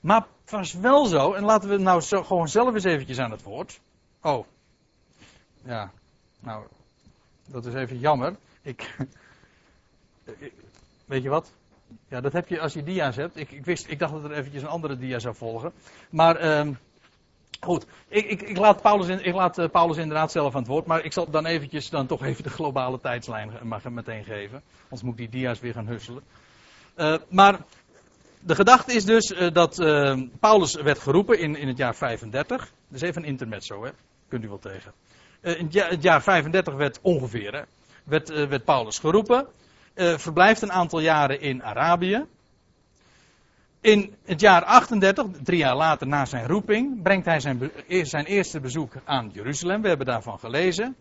Maar 0.00 0.26
het 0.48 0.56
was 0.58 0.72
wel 0.72 1.04
zo, 1.04 1.32
en 1.32 1.44
laten 1.44 1.68
we 1.68 1.76
nou 1.76 2.00
zo, 2.00 2.22
gewoon 2.22 2.48
zelf 2.48 2.74
eens 2.74 2.84
eventjes 2.84 3.18
aan 3.18 3.30
het 3.30 3.42
woord. 3.42 3.80
Oh, 4.22 4.46
ja, 5.64 5.90
nou, 6.40 6.64
dat 7.46 7.66
is 7.66 7.74
even 7.74 7.98
jammer. 7.98 8.36
Ik, 8.62 8.96
weet 11.06 11.22
je 11.22 11.28
wat? 11.28 11.52
Ja, 12.08 12.20
dat 12.20 12.32
heb 12.32 12.48
je 12.48 12.60
als 12.60 12.72
je 12.72 12.82
dia's 12.82 13.16
hebt. 13.16 13.36
Ik, 13.36 13.50
ik, 13.50 13.64
wist, 13.64 13.88
ik 13.88 13.98
dacht 13.98 14.12
dat 14.12 14.24
er 14.24 14.32
eventjes 14.32 14.62
een 14.62 14.68
andere 14.68 14.98
dia 14.98 15.18
zou 15.18 15.34
volgen. 15.34 15.72
Maar, 16.10 16.58
um, 16.58 16.78
goed. 17.60 17.86
Ik, 18.08 18.24
ik, 18.24 18.42
ik, 18.42 18.56
laat 18.56 18.82
Paulus 18.82 19.08
in, 19.08 19.24
ik 19.24 19.34
laat 19.34 19.58
uh, 19.58 19.68
Paulus 19.68 19.96
inderdaad 19.96 20.32
zelf 20.32 20.54
aan 20.54 20.60
het 20.60 20.70
woord. 20.70 20.86
Maar 20.86 21.04
ik 21.04 21.12
zal 21.12 21.30
dan 21.30 21.46
eventjes 21.46 21.90
dan 21.90 22.06
toch 22.06 22.22
even 22.22 22.42
de 22.42 22.50
globale 22.50 23.00
tijdslijn 23.00 23.52
mag 23.62 23.84
meteen 23.84 24.24
geven. 24.24 24.62
Anders 24.82 25.02
moet 25.02 25.12
ik 25.12 25.30
die 25.30 25.40
dia's 25.40 25.60
weer 25.60 25.72
gaan 25.72 25.86
husselen. 25.86 26.22
Uh, 26.96 27.16
maar 27.28 27.60
de 28.40 28.54
gedachte 28.54 28.92
is 28.92 29.04
dus 29.04 29.30
uh, 29.30 29.52
dat 29.52 29.80
uh, 29.80 30.20
Paulus 30.40 30.74
werd 30.74 30.98
geroepen 30.98 31.38
in, 31.38 31.56
in 31.56 31.68
het 31.68 31.76
jaar 31.76 31.94
35. 31.94 32.72
Dus 32.88 33.00
even 33.00 33.22
een 33.22 33.28
intermezzo, 33.28 33.84
hè. 33.84 33.90
Kunt 34.28 34.44
u 34.44 34.48
wel 34.48 34.58
tegen. 34.58 34.92
Uh, 35.42 35.58
in 35.58 35.64
het 35.64 35.72
jaar, 35.72 35.90
het 35.90 36.02
jaar, 36.02 36.22
35 36.22 36.74
werd 36.74 36.98
ongeveer, 37.02 37.54
hè, 37.54 37.62
werd, 38.04 38.28
werd 38.28 38.64
Paulus 38.64 38.98
geroepen. 38.98 39.46
verblijft 39.94 40.62
een 40.62 40.72
aantal 40.72 41.00
jaren 41.00 41.40
in 41.40 41.62
Arabië. 41.62 42.24
In 43.80 44.14
het 44.24 44.40
jaar 44.40 44.64
38, 44.64 45.26
drie 45.42 45.58
jaar 45.58 45.76
later 45.76 46.06
na 46.06 46.24
zijn 46.24 46.46
roeping, 46.46 47.02
brengt 47.02 47.26
hij 47.26 47.40
zijn, 47.40 47.70
zijn 47.88 48.24
eerste 48.24 48.60
bezoek 48.60 48.92
aan 49.04 49.30
Jeruzalem. 49.32 49.82
We 49.82 49.88
hebben 49.88 50.06
daarvan 50.06 50.38
gelezen. 50.38 50.96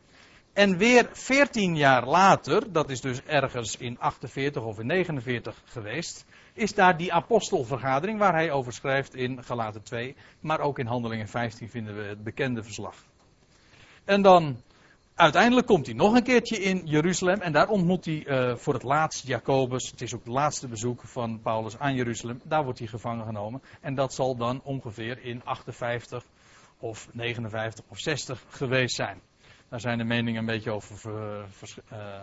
En 0.58 0.78
weer 0.78 1.10
14 1.12 1.76
jaar 1.76 2.08
later, 2.08 2.72
dat 2.72 2.90
is 2.90 3.02
dus 3.02 3.24
ergens 3.24 3.78
in 3.78 4.00
48 4.00 4.64
of 4.64 4.80
in 4.80 4.86
49 4.86 5.62
geweest, 5.66 6.26
is 6.54 6.74
daar 6.74 6.98
die 6.98 7.14
apostelvergadering 7.14 8.20
waar 8.20 8.34
hij 8.34 8.52
over 8.52 8.74
schrijft 8.74 9.16
in 9.16 9.44
Galaten 9.44 9.84
2. 9.84 10.16
Maar 10.40 10.60
ook 10.60 10.80
in 10.80 10.86
Handelingen 10.86 11.28
15 11.28 11.70
vinden 11.70 11.96
we 11.96 12.02
het 12.04 12.24
bekende 12.24 12.64
verslag. 12.64 12.96
En 14.06 14.22
dan 14.22 14.62
uiteindelijk 15.16 15.68
komt 15.68 15.86
hij 15.86 15.96
nog 15.96 16.16
een 16.16 16.24
keertje 16.24 16.58
in 16.58 16.82
Jeruzalem 16.86 17.42
en 17.42 17.52
daar 17.52 17.70
ontmoet 17.70 18.06
hij 18.06 18.28
uh, 18.28 18.56
voor 18.56 18.74
het 18.74 18.84
laatst 18.84 19.28
Jacobus. 19.28 19.92
Het 19.92 20.02
is 20.02 20.14
ook 20.14 20.24
het 20.24 20.34
laatste 20.34 20.68
bezoek 20.68 21.02
van 21.02 21.42
Paulus 21.42 21.80
aan 21.80 21.96
Jeruzalem. 21.96 22.42
Daar 22.44 22.64
wordt 22.64 22.80
hij 22.80 22.88
gevangen 22.88 23.26
genomen. 23.26 23.62
En 23.82 23.96
dat 23.96 24.14
zal 24.14 24.36
dan 24.36 24.62
ongeveer 24.64 25.24
in 25.24 25.42
58 25.44 26.24
of 26.80 27.08
59 27.12 27.86
of 27.88 28.00
60 28.00 28.44
geweest 28.50 28.96
zijn. 28.96 29.22
Daar 29.70 29.80
zijn 29.80 29.98
de 29.98 30.04
meningen 30.04 30.40
een 30.40 30.46
beetje 30.46 30.72
over 30.72 31.12
uh, 31.12 32.22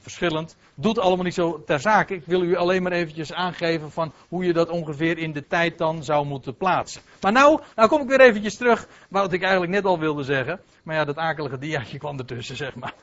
verschillend. 0.00 0.56
Doet 0.74 0.98
allemaal 0.98 1.24
niet 1.24 1.34
zo 1.34 1.62
ter 1.64 1.80
zake. 1.80 2.14
Ik 2.14 2.24
wil 2.26 2.42
u 2.42 2.56
alleen 2.56 2.82
maar 2.82 2.92
eventjes 2.92 3.32
aangeven 3.32 3.90
van 3.90 4.12
hoe 4.28 4.44
je 4.44 4.52
dat 4.52 4.68
ongeveer 4.68 5.18
in 5.18 5.32
de 5.32 5.46
tijd 5.46 5.78
dan 5.78 6.04
zou 6.04 6.26
moeten 6.26 6.56
plaatsen. 6.56 7.02
Maar 7.20 7.32
nou, 7.32 7.60
nou 7.76 7.88
kom 7.88 8.00
ik 8.00 8.08
weer 8.08 8.20
eventjes 8.20 8.56
terug 8.56 8.88
wat 9.08 9.32
ik 9.32 9.42
eigenlijk 9.42 9.72
net 9.72 9.84
al 9.84 9.98
wilde 9.98 10.22
zeggen. 10.22 10.60
Maar 10.82 10.96
ja, 10.96 11.04
dat 11.04 11.16
akelige 11.16 11.58
diaatje 11.58 11.98
kwam 11.98 12.18
ertussen, 12.18 12.56
zeg 12.56 12.74
maar. 12.74 12.94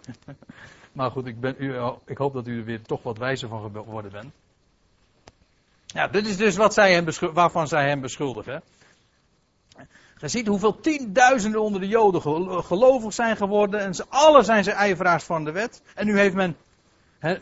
maar 0.98 1.12
goed, 1.12 1.26
ik, 1.26 1.40
ben, 1.40 1.56
u, 1.58 1.76
ik 2.06 2.18
hoop 2.18 2.34
dat 2.34 2.48
u 2.48 2.58
er 2.58 2.66
weer 2.66 2.82
toch 2.82 3.04
wat 3.04 3.18
wijzer 3.18 3.50
van 3.50 3.72
geworden 3.74 4.12
bent. 4.12 4.34
Ja, 5.86 6.08
dit 6.08 6.28
is 6.28 6.38
dus 6.38 6.56
wat 6.56 6.74
zij 6.74 6.94
hem 6.94 7.06
waarvan 7.34 7.68
zij 7.68 7.88
hem 7.88 8.02
beschuldigen. 8.02 8.64
Je 10.22 10.28
ziet 10.28 10.48
hoeveel 10.48 10.80
tienduizenden 10.80 11.62
onder 11.62 11.82
de 11.82 11.88
Joden 11.88 12.22
gelovig 12.64 13.14
zijn 13.14 13.38
geworden. 13.38 13.80
En 13.80 13.94
ze 13.94 14.06
alle 14.10 14.44
zijn 14.44 14.64
ze 14.64 14.72
ijveraars 14.72 15.24
van 15.24 15.44
de 15.44 15.52
wet. 15.52 15.82
En 15.96 16.06
nu 16.06 16.20
heeft 16.20 16.36
men 16.36 16.58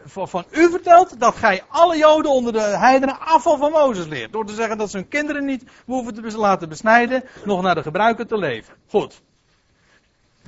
van 0.05 0.45
u 0.51 0.69
vertelt 0.69 1.19
dat 1.19 1.35
gij 1.35 1.63
alle 1.67 1.97
Joden 1.97 2.31
onder 2.31 2.53
de 2.53 2.61
heidenen 2.61 3.19
afval 3.19 3.57
van 3.57 3.71
Mozes 3.71 4.05
leert. 4.05 4.31
Door 4.31 4.45
te 4.45 4.53
zeggen 4.53 4.77
dat 4.77 4.89
ze 4.89 4.97
hun 4.97 5.07
kinderen 5.07 5.45
niet 5.45 5.63
hoeven 5.85 6.13
te 6.13 6.37
laten 6.37 6.69
besnijden, 6.69 7.23
nog 7.45 7.61
naar 7.61 7.75
de 7.75 7.81
gebruiken 7.81 8.27
te 8.27 8.37
leven. 8.37 8.73
Goed. 8.87 9.21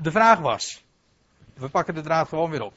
De 0.01 0.11
vraag 0.11 0.39
was, 0.39 0.83
we 1.53 1.69
pakken 1.69 1.93
de 1.93 2.01
draad 2.01 2.27
gewoon 2.27 2.49
weer 2.49 2.63
op. 2.63 2.73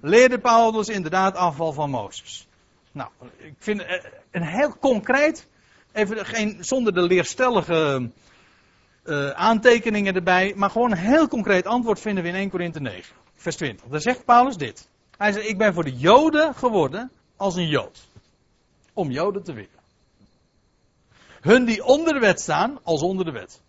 Leerde 0.00 0.38
Paulus 0.38 0.88
inderdaad 0.88 1.36
afval 1.36 1.72
van 1.72 1.90
Mozes? 1.90 2.48
Nou, 2.92 3.10
ik 3.36 3.54
vind 3.58 3.82
eh, 3.82 4.04
een 4.30 4.46
heel 4.46 4.76
concreet, 4.78 5.48
even 5.92 6.26
geen, 6.26 6.56
zonder 6.60 6.94
de 6.94 7.02
leerstellige 7.02 8.10
uh, 9.08 9.30
aantekeningen 9.30 10.14
erbij, 10.14 10.52
maar 10.56 10.70
gewoon 10.70 10.90
een 10.90 10.98
heel 10.98 11.28
concreet 11.28 11.66
antwoord 11.66 12.00
vinden 12.00 12.22
we 12.22 12.28
in 12.28 12.34
1 12.34 12.50
Korinthe 12.50 12.80
9, 12.80 13.14
vers 13.34 13.56
20. 13.56 13.86
Daar 13.86 14.00
zegt 14.00 14.24
Paulus 14.24 14.56
dit. 14.56 14.88
Hij 15.16 15.32
zei, 15.32 15.46
ik 15.46 15.58
ben 15.58 15.74
voor 15.74 15.84
de 15.84 15.96
Joden 15.96 16.54
geworden 16.54 17.10
als 17.36 17.56
een 17.56 17.68
Jood. 17.68 18.06
Om 18.92 19.10
Joden 19.10 19.42
te 19.42 19.52
winnen. 19.52 19.78
Hun 21.40 21.64
die 21.64 21.84
onder 21.84 22.12
de 22.12 22.20
wet 22.20 22.40
staan, 22.40 22.78
als 22.82 23.02
onder 23.02 23.24
de 23.24 23.32
wet. 23.32 23.60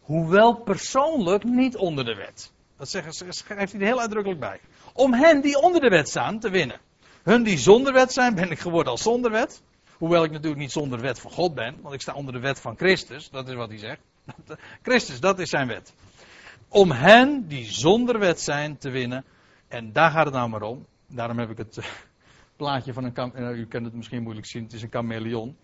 Hoewel 0.00 0.54
persoonlijk 0.54 1.44
niet 1.44 1.76
onder 1.76 2.04
de 2.04 2.14
wet. 2.14 2.52
Dat 2.76 2.88
schrijft 2.88 3.72
hij 3.72 3.80
er 3.80 3.86
heel 3.86 4.00
uitdrukkelijk 4.00 4.40
bij. 4.40 4.60
Om 4.92 5.12
hen 5.12 5.40
die 5.40 5.60
onder 5.60 5.80
de 5.80 5.88
wet 5.88 6.08
staan 6.08 6.38
te 6.38 6.50
winnen. 6.50 6.80
Hun 7.22 7.42
die 7.42 7.58
zonder 7.58 7.92
wet 7.92 8.12
zijn, 8.12 8.34
ben 8.34 8.50
ik 8.50 8.58
geworden 8.58 8.92
als 8.92 9.02
zonder 9.02 9.30
wet. 9.30 9.62
Hoewel 9.98 10.24
ik 10.24 10.30
natuurlijk 10.30 10.60
niet 10.60 10.72
zonder 10.72 11.00
wet 11.00 11.20
van 11.20 11.30
God 11.30 11.54
ben, 11.54 11.76
want 11.82 11.94
ik 11.94 12.00
sta 12.00 12.12
onder 12.12 12.32
de 12.32 12.40
wet 12.40 12.60
van 12.60 12.76
Christus. 12.76 13.30
Dat 13.30 13.48
is 13.48 13.54
wat 13.54 13.68
hij 13.68 13.78
zegt. 13.78 14.00
Christus, 14.82 15.20
dat 15.20 15.38
is 15.38 15.50
zijn 15.50 15.66
wet. 15.66 15.94
Om 16.68 16.90
hen 16.90 17.48
die 17.48 17.64
zonder 17.64 18.18
wet 18.18 18.40
zijn 18.40 18.78
te 18.78 18.90
winnen, 18.90 19.24
en 19.68 19.92
daar 19.92 20.10
gaat 20.10 20.24
het 20.24 20.34
nou 20.34 20.48
maar 20.48 20.62
om. 20.62 20.86
Daarom 21.06 21.38
heb 21.38 21.50
ik 21.50 21.58
het 21.58 21.78
eh, 21.78 21.84
plaatje 22.56 22.92
van 22.92 23.04
een 23.04 23.32
uh, 23.34 23.58
u 23.58 23.66
kent 23.66 23.84
het 23.84 23.94
misschien 23.94 24.22
moeilijk 24.22 24.46
zien, 24.46 24.62
het 24.62 24.72
is 24.72 24.82
een 24.82 24.90
chameleon. 24.90 25.56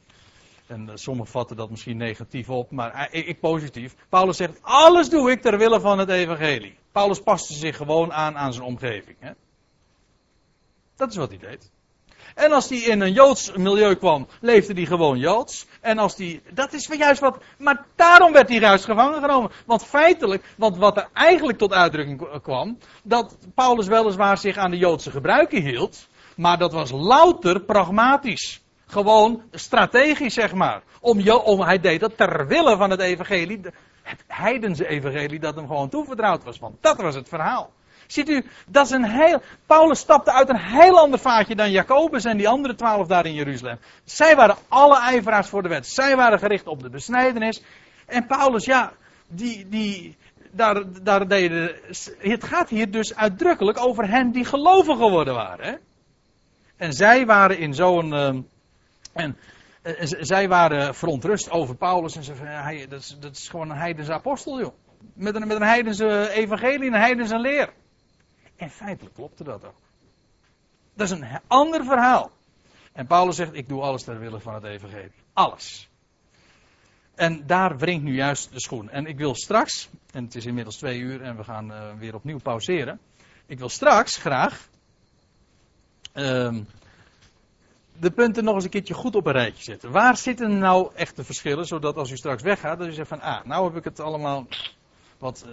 En 0.67 0.89
uh, 0.89 0.91
sommigen 0.95 1.31
vatten 1.31 1.57
dat 1.57 1.71
misschien 1.71 1.97
negatief 1.97 2.51
op, 2.51 2.71
maar 2.71 3.09
ik, 3.11 3.27
ik, 3.27 3.41
positief. 3.41 3.97
Paulus 4.09 4.37
zegt, 4.37 4.59
alles 4.63 5.09
doe 5.09 5.31
ik 5.31 5.41
ter 5.41 5.59
wille 5.59 5.81
van 5.81 5.99
het 5.99 6.09
evangelie. 6.09 6.79
Paulus 6.93 7.21
paste 7.21 7.55
zich 7.55 7.77
gewoon 7.77 8.13
aan 8.13 8.37
aan 8.37 8.53
zijn 8.53 8.67
omgeving. 8.67 9.17
Hè? 9.21 9.33
Dat 10.97 11.11
is 11.11 11.17
wat 11.17 11.29
hij 11.29 11.39
deed. 11.39 11.71
En 12.35 12.53
als 12.53 12.68
hij 12.68 12.78
in 12.78 13.01
een 13.01 13.12
Joods 13.12 13.53
milieu 13.53 13.95
kwam, 13.95 14.26
leefde 14.41 14.72
hij 14.72 14.85
gewoon 14.85 15.18
Joods. 15.18 15.66
En 15.80 15.99
als 15.99 16.16
hij, 16.16 16.43
dat 16.51 16.72
is 16.72 16.87
juist 16.87 17.20
wat, 17.20 17.39
maar 17.59 17.85
daarom 17.97 18.33
werd 18.33 18.49
hij 18.49 18.59
juist 18.59 18.85
gevangen 18.85 19.20
genomen. 19.20 19.51
Want 19.66 19.85
feitelijk, 19.85 20.45
want 20.57 20.76
wat 20.76 20.97
er 20.97 21.09
eigenlijk 21.12 21.59
tot 21.59 21.72
uitdrukking 21.72 22.41
kwam, 22.43 22.78
dat 23.03 23.37
Paulus 23.55 23.87
weliswaar 23.87 24.39
zich 24.39 24.57
aan 24.57 24.70
de 24.70 24.78
Joodse 24.78 25.11
gebruiken 25.11 25.62
hield, 25.62 26.09
maar 26.37 26.59
dat 26.59 26.72
was 26.72 26.91
louter 26.91 27.61
pragmatisch. 27.61 28.61
Gewoon 28.87 29.43
strategisch, 29.51 30.35
zeg 30.35 30.55
maar. 30.55 30.83
Om, 31.01 31.30
om, 31.30 31.61
hij 31.61 31.80
deed 31.80 32.01
dat 32.01 32.16
ter 32.16 32.47
wille 32.47 32.76
van 32.76 32.91
het 32.91 33.01
evangelie, 33.01 33.61
het 34.03 34.24
heidense 34.26 34.89
evangelie 34.89 35.41
dat 35.41 35.55
hem 35.55 35.66
gewoon 35.66 35.89
toevertrouwd 35.89 36.45
was. 36.45 36.59
Want 36.59 36.76
dat 36.80 37.01
was 37.01 37.14
het 37.14 37.28
verhaal. 37.28 37.70
Ziet 38.13 38.29
u, 38.29 38.45
dat 38.67 38.87
is 38.87 38.91
een 38.91 39.05
heel. 39.05 39.43
Paulus 39.67 39.99
stapte 39.99 40.33
uit 40.33 40.49
een 40.49 40.61
heel 40.61 40.99
ander 40.99 41.19
vaatje 41.19 41.55
dan 41.55 41.71
Jacobus 41.71 42.25
en 42.25 42.37
die 42.37 42.49
andere 42.49 42.75
twaalf 42.75 43.07
daar 43.07 43.27
in 43.27 43.35
Jeruzalem. 43.35 43.79
Zij 44.05 44.37
waren 44.37 44.57
alle 44.69 45.01
ijveraars 45.01 45.49
voor 45.49 45.63
de 45.63 45.69
wet. 45.69 45.87
Zij 45.87 46.17
waren 46.17 46.39
gericht 46.39 46.67
op 46.67 46.83
de 46.83 46.91
besnijdenis. 46.91 47.63
En 48.07 48.27
Paulus, 48.27 48.65
ja, 48.65 48.93
die, 49.27 49.69
die, 49.69 50.17
daar, 50.51 50.83
daar 51.03 51.29
deden. 51.29 51.75
Het 52.19 52.45
gaat 52.45 52.69
hier 52.69 52.91
dus 52.91 53.15
uitdrukkelijk 53.15 53.79
over 53.79 54.09
hen 54.09 54.31
die 54.31 54.45
gelovig 54.45 54.97
geworden 54.97 55.35
waren. 55.35 55.67
Hè? 55.67 55.75
En 56.77 56.93
zij 56.93 57.27
waren 57.27 57.59
in 57.59 57.75
zo'n. 57.75 58.13
Uh, 58.13 58.27
en 59.13 59.37
uh, 59.83 59.93
zij 60.21 60.49
waren 60.49 60.95
verontrust 60.95 61.51
over 61.51 61.77
Paulus. 61.77 62.17
En 62.17 62.25
ze 62.25 62.33
hij, 62.35 62.87
dat, 62.89 63.01
is, 63.01 63.17
dat 63.21 63.37
is 63.37 63.49
gewoon 63.49 63.71
een 63.71 63.77
heidense 63.77 64.13
apostel, 64.13 64.61
joh. 64.61 64.75
Met 65.15 65.35
een, 65.35 65.47
met 65.47 65.57
een 65.57 65.67
heidense 65.67 66.31
evangelie, 66.31 66.87
een 66.87 66.95
heidense 66.95 67.39
leer. 67.39 67.73
En 68.63 68.71
feitelijk 68.71 69.15
klopte 69.15 69.45
dat 69.45 69.65
ook. 69.65 69.81
Dat 70.95 71.11
is 71.11 71.19
een 71.19 71.41
ander 71.47 71.85
verhaal. 71.85 72.31
En 72.93 73.07
Paulus 73.07 73.37
zegt: 73.37 73.55
Ik 73.55 73.69
doe 73.69 73.83
alles 73.83 74.03
ter 74.03 74.19
wille 74.19 74.41
van 74.41 74.55
het 74.55 74.65
Evangelie. 74.65 75.13
Alles. 75.33 75.89
En 77.15 77.47
daar 77.47 77.79
wringt 77.79 78.05
nu 78.05 78.15
juist 78.15 78.53
de 78.53 78.61
schoen. 78.61 78.91
En 78.91 79.07
ik 79.07 79.17
wil 79.17 79.35
straks, 79.35 79.89
en 80.13 80.25
het 80.25 80.35
is 80.35 80.47
inmiddels 80.47 80.77
twee 80.77 80.99
uur 80.99 81.23
en 81.23 81.37
we 81.37 81.45
gaan 81.45 81.71
uh, 81.71 81.93
weer 81.99 82.15
opnieuw 82.15 82.39
pauzeren. 82.39 83.01
Ik 83.47 83.59
wil 83.59 83.69
straks 83.69 84.17
graag 84.17 84.69
uh, 86.15 86.57
de 87.99 88.11
punten 88.11 88.45
nog 88.45 88.55
eens 88.55 88.65
een 88.65 88.71
keertje 88.71 88.95
goed 88.95 89.15
op 89.15 89.27
een 89.27 89.33
rijtje 89.33 89.63
zetten. 89.63 89.91
Waar 89.91 90.17
zitten 90.17 90.59
nou 90.59 90.91
echt 90.95 91.17
de 91.17 91.25
verschillen, 91.25 91.67
zodat 91.67 91.97
als 91.97 92.11
u 92.11 92.17
straks 92.17 92.43
weggaat, 92.43 92.79
dat 92.79 92.89
u 92.89 92.93
zegt 92.93 93.09
van, 93.09 93.21
ah, 93.21 93.45
nou 93.45 93.65
heb 93.65 93.77
ik 93.77 93.85
het 93.85 94.01
allemaal 94.01 94.47
wat 95.19 95.45
uh, 95.47 95.53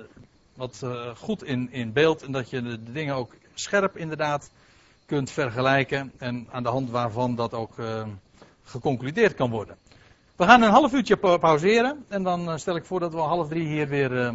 wat 0.60 0.82
uh, 0.84 1.16
goed 1.16 1.44
in, 1.44 1.72
in 1.72 1.94
beeld. 1.94 2.24
En 2.24 2.32
dat 2.32 2.50
je 2.50 2.62
de, 2.62 2.92
dingen 2.92 3.16
ook 3.16 3.36
scherp 3.54 3.98
inderdaad 3.98 4.52
kunt 5.06 5.32
vergelijken. 5.32 6.12
En 6.18 6.48
aan 6.52 6.64
de 6.64 6.70
hand 6.70 6.90
waarvan 6.90 7.36
dat 7.36 7.54
ook 7.54 7.78
uh, 7.78 8.04
geconcludeerd 8.64 9.36
kan 9.36 9.50
worden. 9.50 9.78
We 10.36 10.46
gaan 10.46 10.62
een 10.62 10.72
half 10.72 10.94
uurtje 10.94 11.18
pauzeren. 11.18 12.06
En 12.08 12.24
dan 12.24 12.50
uh, 12.50 12.58
stel 12.58 12.76
ik 12.76 12.86
voor 12.86 13.00
dat 13.00 13.14
we 13.14 13.20
half 13.20 13.48
drie 13.48 13.68
hier 13.68 13.88
weer 13.88 14.34